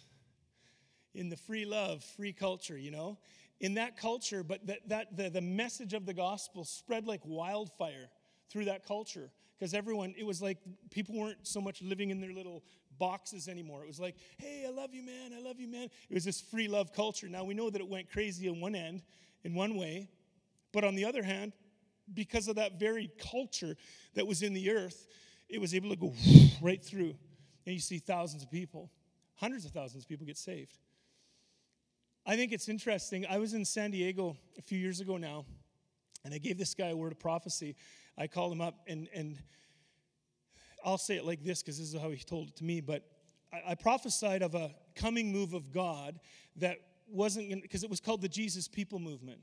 in 1.14 1.28
the 1.28 1.36
free 1.36 1.64
love, 1.64 2.04
free 2.04 2.32
culture, 2.32 2.78
you 2.78 2.90
know, 2.90 3.18
in 3.60 3.74
that 3.74 3.96
culture, 3.96 4.42
but 4.42 4.66
that, 4.66 4.88
that 4.88 5.16
the, 5.16 5.30
the 5.30 5.40
message 5.40 5.94
of 5.94 6.06
the 6.06 6.14
gospel 6.14 6.64
spread 6.64 7.06
like 7.06 7.20
wildfire 7.24 8.08
through 8.50 8.66
that 8.66 8.86
culture 8.86 9.30
because 9.58 9.74
everyone, 9.74 10.14
it 10.18 10.24
was 10.24 10.42
like 10.42 10.58
people 10.90 11.18
weren't 11.18 11.46
so 11.46 11.60
much 11.60 11.80
living 11.82 12.10
in 12.10 12.20
their 12.20 12.32
little 12.32 12.62
boxes 12.98 13.48
anymore. 13.48 13.82
It 13.82 13.86
was 13.86 14.00
like, 14.00 14.16
hey, 14.38 14.64
I 14.66 14.70
love 14.70 14.94
you, 14.94 15.02
man, 15.02 15.32
I 15.36 15.40
love 15.40 15.58
you, 15.58 15.68
man. 15.68 15.88
It 16.10 16.14
was 16.14 16.24
this 16.24 16.40
free 16.40 16.68
love 16.68 16.92
culture. 16.92 17.28
Now 17.28 17.44
we 17.44 17.54
know 17.54 17.70
that 17.70 17.80
it 17.80 17.88
went 17.88 18.10
crazy 18.10 18.48
in 18.48 18.60
one 18.60 18.74
end, 18.74 19.02
in 19.44 19.54
one 19.54 19.76
way, 19.76 20.08
but 20.72 20.84
on 20.84 20.94
the 20.94 21.04
other 21.04 21.22
hand, 21.22 21.52
because 22.12 22.48
of 22.48 22.56
that 22.56 22.78
very 22.78 23.10
culture 23.32 23.76
that 24.14 24.26
was 24.26 24.42
in 24.42 24.52
the 24.52 24.70
earth, 24.70 25.06
it 25.48 25.60
was 25.60 25.74
able 25.74 25.90
to 25.90 25.96
go 25.96 26.12
right 26.60 26.82
through. 26.82 27.14
And 27.64 27.74
you 27.74 27.80
see 27.80 27.98
thousands 27.98 28.42
of 28.42 28.50
people, 28.50 28.90
hundreds 29.34 29.64
of 29.64 29.72
thousands 29.72 30.04
of 30.04 30.08
people 30.08 30.26
get 30.26 30.38
saved. 30.38 30.78
I 32.24 32.36
think 32.36 32.52
it's 32.52 32.68
interesting. 32.68 33.24
I 33.28 33.38
was 33.38 33.54
in 33.54 33.64
San 33.64 33.92
Diego 33.92 34.36
a 34.58 34.62
few 34.62 34.78
years 34.78 35.00
ago 35.00 35.16
now, 35.16 35.44
and 36.24 36.34
I 36.34 36.38
gave 36.38 36.58
this 36.58 36.74
guy 36.74 36.88
a 36.88 36.96
word 36.96 37.12
of 37.12 37.20
prophecy. 37.20 37.76
I 38.18 38.26
called 38.26 38.52
him 38.52 38.60
up, 38.60 38.80
and, 38.86 39.08
and 39.14 39.36
I'll 40.84 40.98
say 40.98 41.16
it 41.16 41.24
like 41.24 41.42
this 41.42 41.62
because 41.62 41.78
this 41.78 41.92
is 41.92 42.00
how 42.00 42.10
he 42.10 42.18
told 42.18 42.48
it 42.48 42.56
to 42.56 42.64
me, 42.64 42.80
but 42.80 43.04
I, 43.52 43.72
I 43.72 43.74
prophesied 43.74 44.42
of 44.42 44.54
a 44.54 44.74
coming 44.94 45.32
move 45.32 45.52
of 45.52 45.72
God 45.72 46.18
that 46.56 46.78
wasn't, 47.08 47.62
because 47.62 47.84
it 47.84 47.90
was 47.90 48.00
called 48.00 48.22
the 48.22 48.28
Jesus 48.28 48.68
People 48.68 48.98
Movement. 48.98 49.40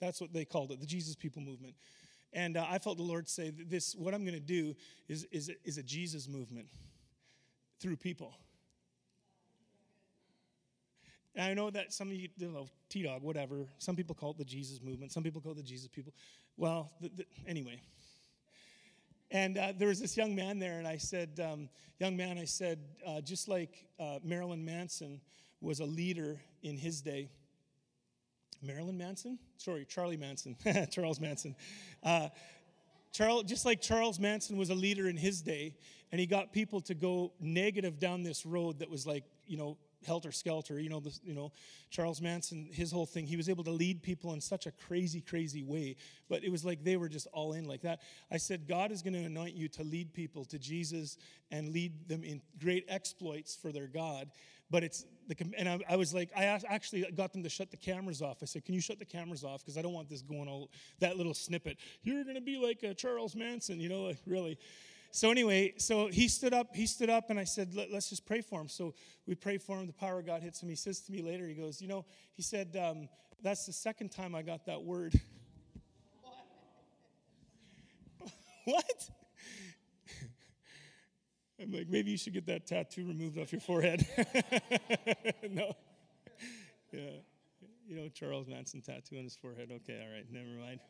That's 0.00 0.20
what 0.20 0.32
they 0.32 0.44
called 0.44 0.72
it, 0.72 0.80
the 0.80 0.86
Jesus 0.86 1.14
People 1.14 1.42
Movement. 1.42 1.74
And 2.32 2.56
uh, 2.56 2.66
I 2.68 2.78
felt 2.78 2.96
the 2.96 3.02
Lord 3.02 3.28
say, 3.28 3.50
this, 3.50 3.94
what 3.94 4.14
I'm 4.14 4.24
going 4.24 4.34
to 4.34 4.40
do 4.40 4.74
is, 5.08 5.26
is, 5.30 5.50
is 5.64 5.78
a 5.78 5.82
Jesus 5.82 6.28
movement 6.28 6.66
through 7.78 7.96
people. 7.96 8.34
And 11.34 11.46
I 11.46 11.54
know 11.54 11.70
that 11.70 11.92
some 11.92 12.08
of 12.08 12.14
you, 12.14 12.28
you 12.36 12.48
know, 12.48 12.68
T 12.88 13.02
Dog, 13.02 13.22
whatever, 13.22 13.66
some 13.78 13.96
people 13.96 14.14
call 14.14 14.32
it 14.32 14.38
the 14.38 14.44
Jesus 14.44 14.82
movement, 14.82 15.12
some 15.12 15.22
people 15.22 15.40
call 15.40 15.52
it 15.52 15.56
the 15.56 15.62
Jesus 15.62 15.88
people. 15.88 16.12
Well, 16.56 16.90
the, 17.00 17.10
the, 17.16 17.26
anyway. 17.46 17.80
And 19.32 19.58
uh, 19.58 19.72
there 19.76 19.88
was 19.88 19.98
this 19.98 20.16
young 20.16 20.36
man 20.36 20.60
there, 20.60 20.78
and 20.78 20.86
I 20.86 20.98
said, 20.98 21.40
um, 21.42 21.68
Young 22.02 22.16
man, 22.16 22.36
I 22.36 22.46
said, 22.46 22.80
uh, 23.06 23.20
just 23.20 23.46
like 23.46 23.86
uh, 24.00 24.18
Marilyn 24.24 24.64
Manson 24.64 25.20
was 25.60 25.78
a 25.78 25.84
leader 25.84 26.40
in 26.64 26.76
his 26.76 27.00
day. 27.00 27.28
Marilyn 28.60 28.98
Manson? 28.98 29.38
Sorry, 29.56 29.84
Charlie 29.84 30.16
Manson. 30.16 30.56
Charles 30.90 31.20
Manson. 31.20 31.54
Uh, 32.02 32.30
Charles, 33.12 33.44
just 33.44 33.64
like 33.64 33.80
Charles 33.80 34.18
Manson 34.18 34.56
was 34.56 34.70
a 34.70 34.74
leader 34.74 35.08
in 35.08 35.16
his 35.16 35.42
day, 35.42 35.76
and 36.10 36.20
he 36.20 36.26
got 36.26 36.52
people 36.52 36.80
to 36.80 36.94
go 36.94 37.32
negative 37.38 38.00
down 38.00 38.24
this 38.24 38.44
road 38.44 38.80
that 38.80 38.90
was 38.90 39.06
like, 39.06 39.22
you 39.46 39.56
know, 39.56 39.78
helter 40.06 40.32
skelter. 40.32 40.78
You 40.78 40.88
know, 40.88 41.02
you 41.24 41.34
know, 41.34 41.52
Charles 41.90 42.20
Manson, 42.20 42.68
his 42.72 42.92
whole 42.92 43.06
thing, 43.06 43.26
he 43.26 43.36
was 43.36 43.48
able 43.48 43.64
to 43.64 43.70
lead 43.70 44.02
people 44.02 44.32
in 44.32 44.40
such 44.40 44.66
a 44.66 44.70
crazy, 44.70 45.20
crazy 45.20 45.62
way. 45.62 45.96
But 46.28 46.44
it 46.44 46.50
was 46.50 46.64
like 46.64 46.84
they 46.84 46.96
were 46.96 47.08
just 47.08 47.26
all 47.32 47.52
in 47.52 47.66
like 47.66 47.82
that. 47.82 48.00
I 48.30 48.36
said, 48.36 48.66
God 48.68 48.92
is 48.92 49.02
going 49.02 49.14
to 49.14 49.24
anoint 49.24 49.54
you 49.54 49.68
to 49.68 49.82
lead 49.84 50.12
people 50.12 50.44
to 50.46 50.58
Jesus 50.58 51.18
and 51.50 51.72
lead 51.72 52.08
them 52.08 52.24
in 52.24 52.40
great 52.60 52.84
exploits 52.88 53.54
for 53.54 53.72
their 53.72 53.86
God. 53.86 54.30
But 54.70 54.84
it's 54.84 55.04
the, 55.28 55.36
and 55.58 55.68
I, 55.68 55.78
I 55.86 55.96
was 55.96 56.14
like, 56.14 56.30
I 56.34 56.44
actually 56.44 57.02
got 57.14 57.34
them 57.34 57.42
to 57.42 57.50
shut 57.50 57.70
the 57.70 57.76
cameras 57.76 58.22
off. 58.22 58.38
I 58.42 58.46
said, 58.46 58.64
Can 58.64 58.74
you 58.74 58.80
shut 58.80 58.98
the 58.98 59.04
cameras 59.04 59.44
off? 59.44 59.60
Because 59.60 59.76
I 59.76 59.82
don't 59.82 59.92
want 59.92 60.08
this 60.08 60.22
going 60.22 60.48
all 60.48 60.70
that 61.00 61.18
little 61.18 61.34
snippet. 61.34 61.76
You're 62.02 62.24
going 62.24 62.36
to 62.36 62.40
be 62.40 62.56
like 62.56 62.82
a 62.82 62.94
Charles 62.94 63.36
Manson, 63.36 63.80
you 63.80 63.90
know, 63.90 64.04
like 64.04 64.18
really 64.26 64.58
so 65.14 65.30
anyway, 65.30 65.74
so 65.76 66.08
he 66.08 66.26
stood 66.26 66.54
up, 66.54 66.74
he 66.74 66.86
stood 66.86 67.10
up, 67.10 67.28
and 67.28 67.38
I 67.38 67.44
said, 67.44 67.74
Let, 67.74 67.90
us 67.90 68.08
just 68.08 68.24
pray 68.24 68.40
for 68.40 68.58
him. 68.58 68.68
So 68.68 68.94
we 69.26 69.34
pray 69.34 69.58
for 69.58 69.78
him. 69.78 69.86
The 69.86 69.92
power 69.92 70.20
of 70.20 70.26
God 70.26 70.42
hits 70.42 70.62
him. 70.62 70.70
He 70.70 70.74
says 70.74 71.00
to 71.00 71.12
me 71.12 71.20
later, 71.20 71.46
he 71.46 71.52
goes, 71.52 71.82
You 71.82 71.88
know, 71.88 72.06
he 72.32 72.42
said, 72.42 72.74
um, 72.82 73.10
That's 73.42 73.66
the 73.66 73.74
second 73.74 74.08
time 74.08 74.34
I 74.34 74.40
got 74.40 74.64
that 74.64 74.82
word. 74.82 75.20
what? 78.64 79.10
I'm 81.60 81.72
like, 81.72 81.90
maybe 81.90 82.10
you 82.10 82.16
should 82.16 82.32
get 82.32 82.46
that 82.46 82.66
tattoo 82.66 83.06
removed 83.06 83.38
off 83.38 83.52
your 83.52 83.60
forehead. 83.60 84.06
no. 85.50 85.76
Yeah. 86.90 87.10
You 87.86 87.96
know, 87.96 88.08
Charles 88.08 88.48
Manson 88.48 88.80
tattoo 88.80 89.18
on 89.18 89.24
his 89.24 89.36
forehead. 89.36 89.70
Okay, 89.70 90.02
all 90.02 90.10
right, 90.10 90.24
never 90.32 90.48
mind. 90.48 90.80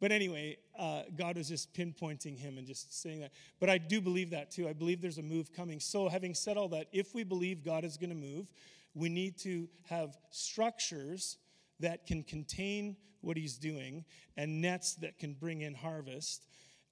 But 0.00 0.12
anyway, 0.12 0.56
uh, 0.78 1.02
God 1.16 1.36
was 1.36 1.48
just 1.48 1.74
pinpointing 1.74 2.38
him 2.38 2.56
and 2.56 2.66
just 2.66 3.02
saying 3.02 3.20
that. 3.20 3.32
But 3.60 3.68
I 3.68 3.76
do 3.76 4.00
believe 4.00 4.30
that 4.30 4.50
too. 4.50 4.66
I 4.66 4.72
believe 4.72 5.02
there's 5.02 5.18
a 5.18 5.22
move 5.22 5.52
coming. 5.52 5.78
So, 5.78 6.08
having 6.08 6.34
said 6.34 6.56
all 6.56 6.68
that, 6.68 6.86
if 6.90 7.14
we 7.14 7.22
believe 7.22 7.62
God 7.62 7.84
is 7.84 7.98
going 7.98 8.10
to 8.10 8.16
move, 8.16 8.46
we 8.94 9.10
need 9.10 9.38
to 9.40 9.68
have 9.88 10.16
structures 10.30 11.36
that 11.80 12.06
can 12.06 12.22
contain 12.22 12.96
what 13.20 13.36
he's 13.36 13.58
doing 13.58 14.04
and 14.36 14.60
nets 14.62 14.94
that 14.96 15.18
can 15.18 15.34
bring 15.34 15.60
in 15.60 15.74
harvest. 15.74 16.46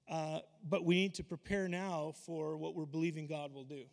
Uh, 0.07 0.39
but 0.67 0.83
we 0.85 0.95
need 0.95 1.15
to 1.15 1.23
prepare 1.23 1.67
now 1.67 2.13
for 2.25 2.57
what 2.57 2.75
we're 2.75 2.85
believing 2.85 3.27
God 3.27 3.53
will 3.53 3.63
do. 3.63 3.83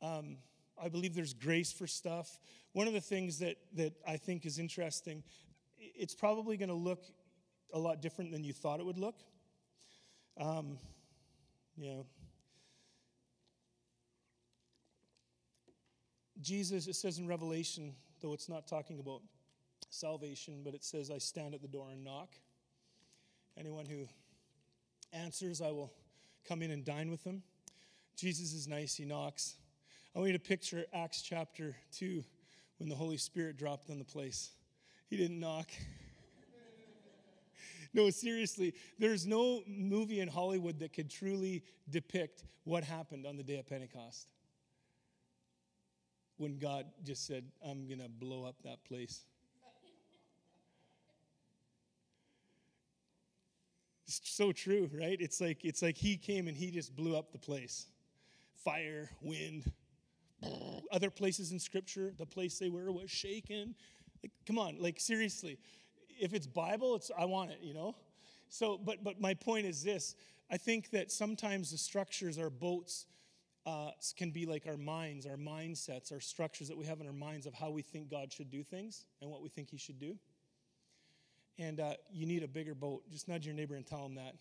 Um, 0.00 0.38
I 0.82 0.88
believe 0.88 1.14
there's 1.14 1.34
grace 1.34 1.72
for 1.72 1.86
stuff. 1.86 2.40
One 2.72 2.88
of 2.88 2.92
the 2.92 3.00
things 3.00 3.38
that, 3.38 3.56
that 3.74 3.94
I 4.06 4.16
think 4.16 4.46
is 4.46 4.58
interesting 4.58 5.22
it's 6.02 6.16
probably 6.16 6.56
going 6.56 6.68
to 6.68 6.74
look 6.74 7.04
a 7.72 7.78
lot 7.78 8.02
different 8.02 8.32
than 8.32 8.42
you 8.42 8.52
thought 8.52 8.80
it 8.80 8.84
would 8.84 8.98
look. 8.98 9.14
Um, 10.36 10.76
you 11.76 11.88
know, 11.88 12.06
Jesus, 16.40 16.88
it 16.88 16.96
says 16.96 17.18
in 17.18 17.28
Revelation, 17.28 17.94
though 18.20 18.32
it's 18.32 18.48
not 18.48 18.66
talking 18.66 18.98
about 18.98 19.22
salvation, 19.90 20.62
but 20.64 20.74
it 20.74 20.82
says, 20.82 21.08
I 21.08 21.18
stand 21.18 21.54
at 21.54 21.62
the 21.62 21.68
door 21.68 21.86
and 21.92 22.02
knock. 22.02 22.30
Anyone 23.56 23.86
who 23.86 24.08
answers, 25.12 25.62
I 25.62 25.70
will 25.70 25.92
come 26.48 26.62
in 26.62 26.72
and 26.72 26.84
dine 26.84 27.12
with 27.12 27.22
them. 27.22 27.44
Jesus 28.16 28.52
is 28.52 28.66
nice, 28.66 28.96
he 28.96 29.04
knocks. 29.04 29.54
I 30.16 30.18
want 30.18 30.32
you 30.32 30.36
to 30.36 30.42
picture 30.42 30.84
Acts 30.92 31.22
chapter 31.22 31.76
2 31.92 32.24
when 32.78 32.88
the 32.88 32.96
Holy 32.96 33.18
Spirit 33.18 33.56
dropped 33.56 33.88
on 33.88 34.00
the 34.00 34.04
place. 34.04 34.50
He 35.12 35.18
didn't 35.18 35.40
knock. 35.40 35.68
no, 37.92 38.08
seriously, 38.08 38.72
there's 38.98 39.26
no 39.26 39.62
movie 39.66 40.20
in 40.20 40.28
Hollywood 40.28 40.78
that 40.78 40.94
could 40.94 41.10
truly 41.10 41.64
depict 41.90 42.44
what 42.64 42.82
happened 42.82 43.26
on 43.26 43.36
the 43.36 43.42
day 43.42 43.58
of 43.58 43.68
Pentecost. 43.68 44.26
when 46.38 46.58
God 46.58 46.86
just 47.04 47.26
said, 47.26 47.44
I'm 47.62 47.86
going 47.88 48.00
to 48.00 48.08
blow 48.08 48.44
up 48.44 48.54
that 48.64 48.82
place. 48.84 49.26
It's 54.06 54.22
so 54.24 54.50
true, 54.50 54.88
right? 54.98 55.18
It's 55.20 55.42
like 55.42 55.62
it's 55.62 55.82
like 55.82 55.98
he 55.98 56.16
came 56.16 56.48
and 56.48 56.56
he 56.56 56.70
just 56.70 56.96
blew 56.96 57.18
up 57.18 57.32
the 57.32 57.38
place. 57.38 57.84
Fire, 58.64 59.10
wind. 59.20 59.70
Other 60.90 61.10
places 61.10 61.52
in 61.52 61.58
scripture, 61.58 62.14
the 62.16 62.24
place 62.24 62.58
they 62.58 62.70
were 62.70 62.90
was 62.90 63.10
shaken. 63.10 63.74
Like, 64.22 64.32
come 64.46 64.58
on, 64.58 64.76
like 64.78 65.00
seriously. 65.00 65.58
If 66.20 66.34
it's 66.34 66.46
Bible, 66.46 66.94
it's 66.96 67.10
I 67.18 67.24
want 67.24 67.50
it, 67.50 67.58
you 67.62 67.74
know? 67.74 67.96
So, 68.48 68.78
but 68.78 69.02
but 69.02 69.20
my 69.20 69.34
point 69.34 69.66
is 69.66 69.82
this. 69.82 70.14
I 70.50 70.58
think 70.58 70.90
that 70.90 71.10
sometimes 71.10 71.70
the 71.70 71.78
structures, 71.78 72.38
our 72.38 72.50
boats, 72.50 73.06
uh, 73.64 73.90
can 74.16 74.30
be 74.30 74.44
like 74.44 74.66
our 74.66 74.76
minds, 74.76 75.26
our 75.26 75.36
mindsets, 75.36 76.12
our 76.12 76.20
structures 76.20 76.68
that 76.68 76.76
we 76.76 76.84
have 76.84 77.00
in 77.00 77.06
our 77.06 77.12
minds 77.12 77.46
of 77.46 77.54
how 77.54 77.70
we 77.70 77.82
think 77.82 78.10
God 78.10 78.32
should 78.32 78.50
do 78.50 78.62
things 78.62 79.06
and 79.20 79.30
what 79.30 79.42
we 79.42 79.48
think 79.48 79.70
He 79.70 79.78
should 79.78 79.98
do. 79.98 80.16
And 81.58 81.80
uh, 81.80 81.94
you 82.10 82.26
need 82.26 82.42
a 82.42 82.48
bigger 82.48 82.74
boat. 82.74 83.02
Just 83.10 83.28
nudge 83.28 83.46
your 83.46 83.54
neighbor 83.54 83.74
and 83.74 83.86
tell 83.86 84.04
him 84.04 84.16
that. 84.16 84.34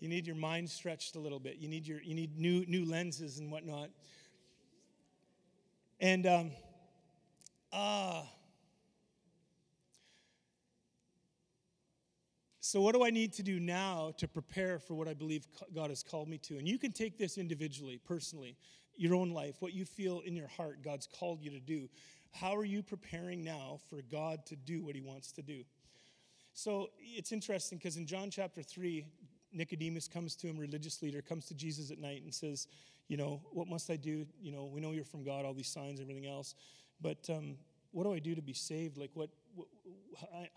You 0.00 0.08
need 0.08 0.26
your 0.26 0.36
mind 0.36 0.68
stretched 0.68 1.16
a 1.16 1.18
little 1.18 1.38
bit. 1.38 1.56
You 1.56 1.68
need 1.68 1.86
your 1.86 2.02
you 2.02 2.14
need 2.14 2.38
new 2.38 2.64
new 2.66 2.84
lenses 2.84 3.38
and 3.38 3.50
whatnot. 3.50 3.90
And 6.00 6.26
um, 6.26 6.50
ah. 7.72 8.20
Uh, 8.20 8.24
So, 12.66 12.80
what 12.80 12.94
do 12.94 13.04
I 13.04 13.10
need 13.10 13.34
to 13.34 13.42
do 13.42 13.60
now 13.60 14.14
to 14.16 14.26
prepare 14.26 14.78
for 14.78 14.94
what 14.94 15.06
I 15.06 15.12
believe 15.12 15.46
God 15.74 15.90
has 15.90 16.02
called 16.02 16.30
me 16.30 16.38
to? 16.38 16.56
And 16.56 16.66
you 16.66 16.78
can 16.78 16.92
take 16.92 17.18
this 17.18 17.36
individually, 17.36 18.00
personally, 18.02 18.56
your 18.96 19.14
own 19.14 19.32
life, 19.32 19.56
what 19.60 19.74
you 19.74 19.84
feel 19.84 20.20
in 20.20 20.34
your 20.34 20.48
heart 20.48 20.82
God's 20.82 21.06
called 21.06 21.42
you 21.42 21.50
to 21.50 21.60
do. 21.60 21.90
How 22.32 22.56
are 22.56 22.64
you 22.64 22.82
preparing 22.82 23.44
now 23.44 23.80
for 23.90 24.00
God 24.10 24.46
to 24.46 24.56
do 24.56 24.82
what 24.82 24.94
He 24.94 25.02
wants 25.02 25.30
to 25.32 25.42
do? 25.42 25.62
So, 26.54 26.88
it's 26.98 27.32
interesting 27.32 27.76
because 27.76 27.98
in 27.98 28.06
John 28.06 28.30
chapter 28.30 28.62
3, 28.62 29.04
Nicodemus 29.52 30.08
comes 30.08 30.34
to 30.36 30.46
him, 30.46 30.56
religious 30.56 31.02
leader, 31.02 31.20
comes 31.20 31.44
to 31.48 31.54
Jesus 31.54 31.90
at 31.90 31.98
night 31.98 32.22
and 32.22 32.32
says, 32.32 32.66
You 33.08 33.18
know, 33.18 33.42
what 33.52 33.68
must 33.68 33.90
I 33.90 33.96
do? 33.96 34.26
You 34.40 34.52
know, 34.52 34.70
we 34.72 34.80
know 34.80 34.92
you're 34.92 35.04
from 35.04 35.22
God, 35.22 35.44
all 35.44 35.52
these 35.52 35.68
signs, 35.68 36.00
everything 36.00 36.26
else. 36.26 36.54
But 36.98 37.28
um, 37.28 37.56
what 37.94 38.04
do 38.04 38.12
I 38.12 38.18
do 38.18 38.34
to 38.34 38.42
be 38.42 38.52
saved? 38.52 38.98
Like, 38.98 39.10
what, 39.14 39.30
what, 39.54 39.68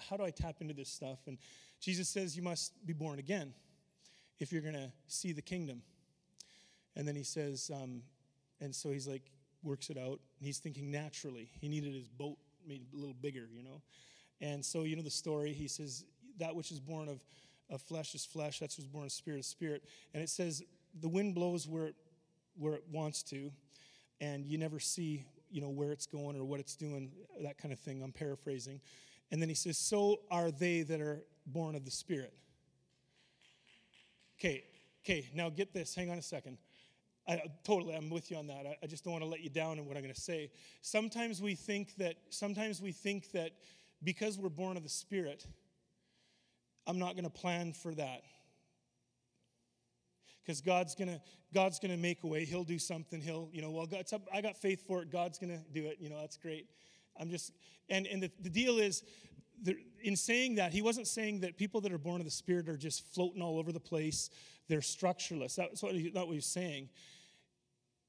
how 0.10 0.18
do 0.18 0.24
I 0.24 0.32
tap 0.32 0.56
into 0.60 0.74
this 0.74 0.90
stuff? 0.90 1.20
And 1.28 1.38
Jesus 1.80 2.10
says 2.10 2.36
you 2.36 2.42
must 2.42 2.74
be 2.86 2.94
born 2.94 3.20
again 3.20 3.54
if 4.40 4.52
you're 4.52 4.64
going 4.64 4.74
to 4.74 4.92
see 5.08 5.32
the 5.32 5.42
kingdom. 5.42 5.84
And 6.96 7.08
then 7.08 7.16
he 7.16 7.24
says, 7.24 7.70
um, 7.74 8.02
and 8.60 8.74
so 8.74 8.90
he's 8.90 9.08
like, 9.08 9.22
works 9.62 9.92
it 9.92 9.98
out. 9.98 10.20
And 10.40 10.48
he's 10.48 10.58
thinking 10.58 10.90
naturally. 10.90 11.50
He 11.62 11.70
needed 11.70 11.94
his 11.94 12.08
boat 12.08 12.38
made 12.68 12.82
a 12.92 12.98
little 12.98 13.16
bigger, 13.22 13.48
you 13.54 13.64
know. 13.64 13.82
And 14.42 14.66
so, 14.66 14.84
you 14.84 14.96
know 14.96 15.04
the 15.04 15.10
story. 15.10 15.54
He 15.54 15.68
says, 15.68 16.06
that 16.40 16.56
which 16.56 16.72
is 16.72 16.80
born 16.80 17.08
of, 17.08 17.24
of 17.70 17.82
flesh 17.82 18.14
is 18.16 18.26
flesh, 18.26 18.60
that's 18.60 18.78
what's 18.78 18.88
born 18.88 19.06
of 19.06 19.12
spirit 19.12 19.40
is 19.40 19.48
spirit. 19.48 19.84
And 20.14 20.24
it 20.24 20.30
says, 20.30 20.64
the 21.00 21.08
wind 21.08 21.36
blows 21.36 21.68
where 21.68 21.86
it, 21.86 21.96
where 22.58 22.74
it 22.74 22.84
wants 22.92 23.24
to, 23.24 23.52
and 24.20 24.46
you 24.46 24.58
never 24.58 24.80
see, 24.80 25.24
you 25.50 25.62
know, 25.62 25.70
where 25.70 25.92
it's 25.92 26.06
going 26.06 26.36
or 26.36 26.44
what 26.44 26.60
it's 26.60 26.76
doing, 26.76 27.12
that 27.42 27.58
kind 27.58 27.72
of 27.72 27.80
thing. 27.80 28.02
I'm 28.04 28.12
paraphrasing. 28.12 28.82
And 29.32 29.42
then 29.42 29.50
he 29.50 29.56
says, 29.56 29.78
so 29.78 30.22
are 30.32 30.52
they 30.52 30.84
that 30.84 31.02
are 31.02 31.24
born 31.46 31.76
of 31.76 31.86
the 31.86 31.92
Spirit. 31.92 32.34
Okay, 34.40 34.64
okay, 35.04 35.30
now 35.34 35.50
get 35.50 35.74
this. 35.74 35.96
Hang 35.96 36.10
on 36.10 36.18
a 36.18 36.22
second. 36.22 36.58
I, 37.28 37.42
totally, 37.66 37.94
I'm 37.94 38.10
with 38.10 38.32
you 38.32 38.38
on 38.38 38.48
that. 38.48 38.66
I, 38.66 38.78
I 38.84 38.88
just 38.88 39.04
don't 39.04 39.12
want 39.12 39.24
to 39.24 39.30
let 39.30 39.42
you 39.42 39.50
down 39.50 39.80
in 39.80 39.86
what 39.86 39.98
I'm 39.98 40.04
going 40.04 40.14
to 40.14 40.22
say. 40.22 40.50
Sometimes 40.82 41.42
we 41.42 41.56
think 41.56 41.96
that, 41.96 42.16
sometimes 42.30 42.82
we 42.82 42.92
think 42.92 43.32
that 43.32 43.52
because 44.04 44.38
we're 44.38 44.50
born 44.50 44.78
of 44.78 44.84
the 44.84 44.90
Spirit, 44.90 45.46
I'm 46.86 47.00
not 47.00 47.16
going 47.16 47.26
to 47.26 47.30
plan 47.30 47.74
for 47.74 47.94
that. 47.96 48.22
Because 50.48 50.62
God's 50.62 50.96
gonna 50.96 51.20
God's 51.54 51.78
gonna 51.78 51.98
make 51.98 52.24
a 52.24 52.28
way. 52.28 52.46
He'll 52.46 52.64
do 52.64 52.80
something. 52.80 53.20
He'll 53.20 53.50
you 53.52 53.62
know 53.62 53.70
well 53.70 53.86
God's 53.86 54.14
up, 54.14 54.22
I 54.34 54.40
got 54.40 54.56
faith 54.56 54.88
for 54.88 55.02
it. 55.02 55.12
God's 55.12 55.38
gonna 55.38 55.62
do 55.74 55.86
it. 55.88 55.98
You 56.00 56.10
know 56.10 56.22
that's 56.22 56.38
great. 56.38 56.70
I'm 57.20 57.30
just 57.30 57.52
and 57.90 58.08
and 58.08 58.24
the, 58.24 58.32
the 58.40 58.50
deal 58.50 58.78
is 58.78 59.04
in 60.04 60.16
saying 60.16 60.56
that, 60.56 60.72
he 60.72 60.82
wasn't 60.82 61.08
saying 61.08 61.42
that 61.42 61.58
people 61.58 61.82
that 61.82 61.92
are 61.92 61.98
born 61.98 62.22
of 62.22 62.26
the 62.26 62.32
Spirit 62.32 62.70
are 62.70 62.78
just 62.78 63.14
floating 63.14 63.42
all 63.42 63.58
over 63.58 63.72
the 63.72 63.80
place, 63.80 64.30
they're 64.68 64.82
structureless. 64.82 65.56
That's 65.56 65.82
what 65.82 65.96
he, 65.96 66.12
not 66.14 66.28
what 66.28 66.34
he 66.34 66.38
was 66.38 66.46
saying. 66.46 66.90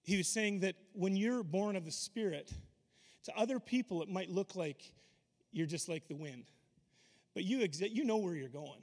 He 0.02 0.16
was 0.16 0.28
saying 0.28 0.60
that 0.60 0.76
when 0.92 1.16
you're 1.16 1.42
born 1.42 1.74
of 1.74 1.84
the 1.84 1.90
Spirit, 1.90 2.52
to 3.24 3.36
other 3.36 3.58
people 3.58 4.02
it 4.02 4.08
might 4.08 4.30
look 4.30 4.54
like 4.54 4.92
you're 5.52 5.66
just 5.66 5.88
like 5.88 6.06
the 6.06 6.14
wind, 6.14 6.44
but 7.34 7.44
you, 7.44 7.58
exi- 7.58 7.94
you 7.94 8.04
know 8.04 8.18
where 8.18 8.34
you're 8.34 8.48
going. 8.48 8.82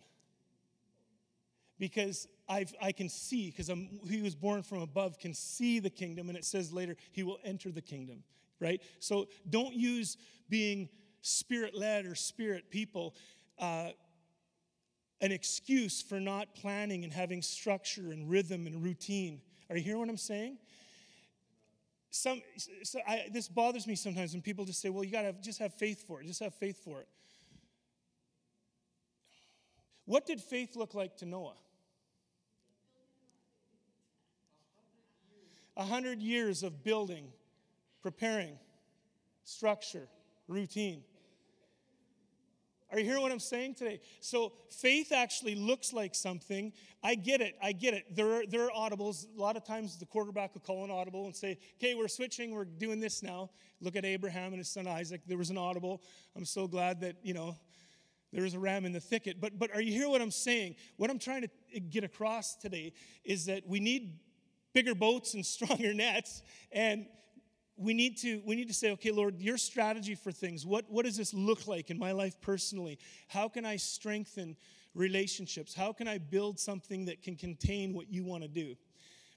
Because 1.78 2.28
I've, 2.48 2.74
I 2.82 2.92
can 2.92 3.10
see, 3.10 3.50
because 3.50 3.72
he 4.10 4.22
was 4.22 4.36
born 4.36 4.62
from 4.62 4.82
above, 4.82 5.18
can 5.18 5.34
see 5.34 5.80
the 5.80 5.90
kingdom, 5.90 6.30
and 6.30 6.38
it 6.38 6.46
says 6.46 6.72
later 6.72 6.96
he 7.12 7.24
will 7.24 7.40
enter 7.44 7.72
the 7.72 7.82
kingdom, 7.82 8.24
right? 8.60 8.82
So 9.00 9.28
don't 9.50 9.74
use 9.74 10.18
being 10.50 10.90
spirit 11.22 11.76
led 11.76 12.06
or 12.06 12.14
spirit 12.14 12.70
people 12.70 13.16
uh, 13.58 13.90
an 15.22 15.32
excuse 15.32 16.02
for 16.02 16.20
not 16.20 16.54
planning 16.54 17.04
and 17.04 17.12
having 17.12 17.42
structure 17.42 18.12
and 18.12 18.30
rhythm 18.30 18.68
and 18.68 18.84
routine. 18.84 19.42
Are 19.70 19.78
you 19.78 19.82
hearing 19.82 20.02
what 20.02 20.10
I'm 20.10 20.18
saying? 20.18 20.58
Some, 22.12 22.42
so 22.84 23.00
I, 23.08 23.26
this 23.32 23.48
bothers 23.48 23.88
me 23.88 23.96
sometimes 23.96 24.34
when 24.34 24.42
people 24.42 24.66
just 24.66 24.82
say, 24.82 24.90
well, 24.90 25.04
you 25.04 25.12
got 25.12 25.24
to 25.24 25.34
just 25.34 25.60
have 25.60 25.74
faith 25.74 26.06
for 26.06 26.22
it. 26.22 26.28
Just 26.28 26.42
have 26.42 26.54
faith 26.54 26.82
for 26.84 27.02
it. 27.02 27.08
What 30.06 30.26
did 30.26 30.40
faith 30.40 30.76
look 30.76 30.94
like 30.94 31.18
to 31.18 31.26
Noah? 31.26 31.56
A 35.78 35.84
hundred 35.84 36.22
years 36.22 36.64
of 36.64 36.84
building, 36.84 37.28
preparing, 38.02 38.58
structure, 39.44 40.08
routine. 40.48 41.04
Are 42.92 43.00
you 43.00 43.06
hearing 43.06 43.24
what 43.24 43.32
I'm 43.32 43.40
saying 43.40 43.76
today? 43.76 44.00
So 44.22 44.54
faith 44.70 45.12
actually 45.12 45.56
looks 45.56 45.92
like 45.92 46.16
something. 46.16 46.72
I 47.04 47.16
get 47.16 47.42
it. 47.42 47.56
I 47.62 47.72
get 47.72 47.94
it. 47.94 48.16
There 48.16 48.40
are, 48.40 48.46
there 48.46 48.72
are 48.72 48.90
audibles. 48.90 49.26
A 49.36 49.42
lot 49.42 49.58
of 49.58 49.66
times 49.66 49.98
the 49.98 50.06
quarterback 50.06 50.54
will 50.54 50.62
call 50.62 50.86
an 50.86 50.92
audible 50.92 51.26
and 51.26 51.36
say, 51.36 51.58
okay, 51.78 51.96
we're 51.96 52.08
switching. 52.08 52.54
We're 52.54 52.64
doing 52.64 53.00
this 53.00 53.22
now. 53.22 53.50
Look 53.82 53.96
at 53.96 54.06
Abraham 54.06 54.54
and 54.54 54.60
his 54.60 54.70
son 54.70 54.88
Isaac. 54.88 55.22
There 55.28 55.38
was 55.38 55.50
an 55.50 55.58
audible. 55.58 56.04
I'm 56.38 56.46
so 56.46 56.68
glad 56.68 57.02
that, 57.02 57.18
you 57.24 57.34
know, 57.34 57.58
there 58.32 58.46
is 58.46 58.54
a 58.54 58.60
ram 58.60 58.86
in 58.86 58.92
the 58.92 59.00
thicket. 59.00 59.42
But, 59.42 59.58
but 59.58 59.72
are 59.74 59.82
you 59.82 59.92
hearing 59.92 60.12
what 60.12 60.22
I'm 60.22 60.32
saying? 60.32 60.76
What 60.98 61.10
I'm 61.10 61.20
trying 61.20 61.42
to 61.42 61.80
get 61.80 62.04
across 62.04 62.56
today 62.56 62.94
is 63.24 63.46
that 63.48 63.68
we 63.68 63.80
need 63.80 64.20
bigger 64.76 64.94
boats 64.94 65.34
and 65.34 65.44
stronger 65.58 65.96
nets. 65.96 66.44
And 66.72 67.08
we 67.78 67.96
need 67.96 68.18
to 68.18 68.42
we 68.46 68.56
need 68.56 68.70
to 68.70 68.74
say 68.74 68.92
okay 68.92 69.12
lord 69.12 69.42
your 69.42 69.58
strategy 69.58 70.16
for 70.16 70.32
things 70.32 70.66
what 70.66 70.86
what 70.88 71.04
does 71.04 71.18
this 71.18 71.34
look 71.34 71.68
like 71.68 71.90
in 71.90 71.98
my 71.98 72.12
life 72.12 72.40
personally? 72.42 73.00
How 73.28 73.50
can 73.50 73.66
i 73.66 73.76
strengthen 73.76 74.56
relationships? 74.94 75.74
How 75.74 75.92
can 75.92 76.08
i 76.08 76.18
build 76.18 76.60
something 76.60 77.06
that 77.06 77.22
can 77.22 77.36
contain 77.36 77.94
what 77.94 78.10
you 78.10 78.24
want 78.24 78.44
to 78.44 78.50
do? 78.50 78.76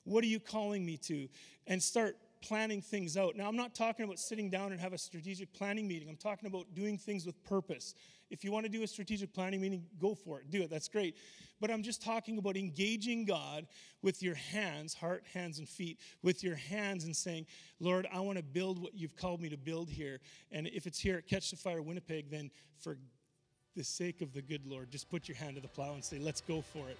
What 0.04 0.22
are 0.22 0.28
you 0.28 0.38
calling 0.38 0.86
me 0.86 0.96
to? 0.98 1.28
And 1.66 1.82
start 1.82 2.16
planning 2.40 2.80
things 2.80 3.16
out. 3.16 3.34
Now 3.34 3.48
i'm 3.48 3.56
not 3.56 3.74
talking 3.74 4.04
about 4.04 4.20
sitting 4.20 4.50
down 4.50 4.70
and 4.70 4.80
have 4.80 4.92
a 4.92 4.98
strategic 4.98 5.52
planning 5.52 5.88
meeting. 5.88 6.08
I'm 6.08 6.16
talking 6.16 6.46
about 6.46 6.66
doing 6.74 6.96
things 6.96 7.26
with 7.26 7.42
purpose 7.42 7.94
if 8.30 8.44
you 8.44 8.52
want 8.52 8.66
to 8.66 8.70
do 8.70 8.82
a 8.82 8.86
strategic 8.86 9.32
planning 9.32 9.60
meeting, 9.60 9.84
go 10.00 10.14
for 10.14 10.40
it. 10.40 10.50
Do 10.50 10.62
it. 10.62 10.70
That's 10.70 10.88
great. 10.88 11.16
But 11.60 11.70
I'm 11.70 11.82
just 11.82 12.02
talking 12.02 12.38
about 12.38 12.56
engaging 12.56 13.24
God 13.24 13.66
with 14.02 14.22
your 14.22 14.34
hands, 14.34 14.94
heart, 14.94 15.24
hands, 15.32 15.58
and 15.58 15.68
feet, 15.68 15.98
with 16.22 16.44
your 16.44 16.54
hands 16.56 17.04
and 17.04 17.16
saying, 17.16 17.46
Lord, 17.80 18.06
I 18.12 18.20
want 18.20 18.38
to 18.38 18.44
build 18.44 18.80
what 18.80 18.94
you've 18.94 19.16
called 19.16 19.40
me 19.40 19.48
to 19.48 19.56
build 19.56 19.90
here. 19.90 20.20
And 20.52 20.68
if 20.68 20.86
it's 20.86 20.98
here 20.98 21.18
at 21.18 21.26
Catch 21.26 21.50
the 21.50 21.56
Fire 21.56 21.82
Winnipeg, 21.82 22.30
then 22.30 22.50
for 22.78 22.98
the 23.76 23.84
sake 23.84 24.22
of 24.22 24.32
the 24.32 24.42
good 24.42 24.66
Lord, 24.66 24.90
just 24.90 25.08
put 25.08 25.28
your 25.28 25.36
hand 25.36 25.56
to 25.56 25.60
the 25.62 25.68
plow 25.68 25.94
and 25.94 26.04
say, 26.04 26.18
let's 26.18 26.40
go 26.40 26.60
for 26.60 26.88
it. 26.88 26.98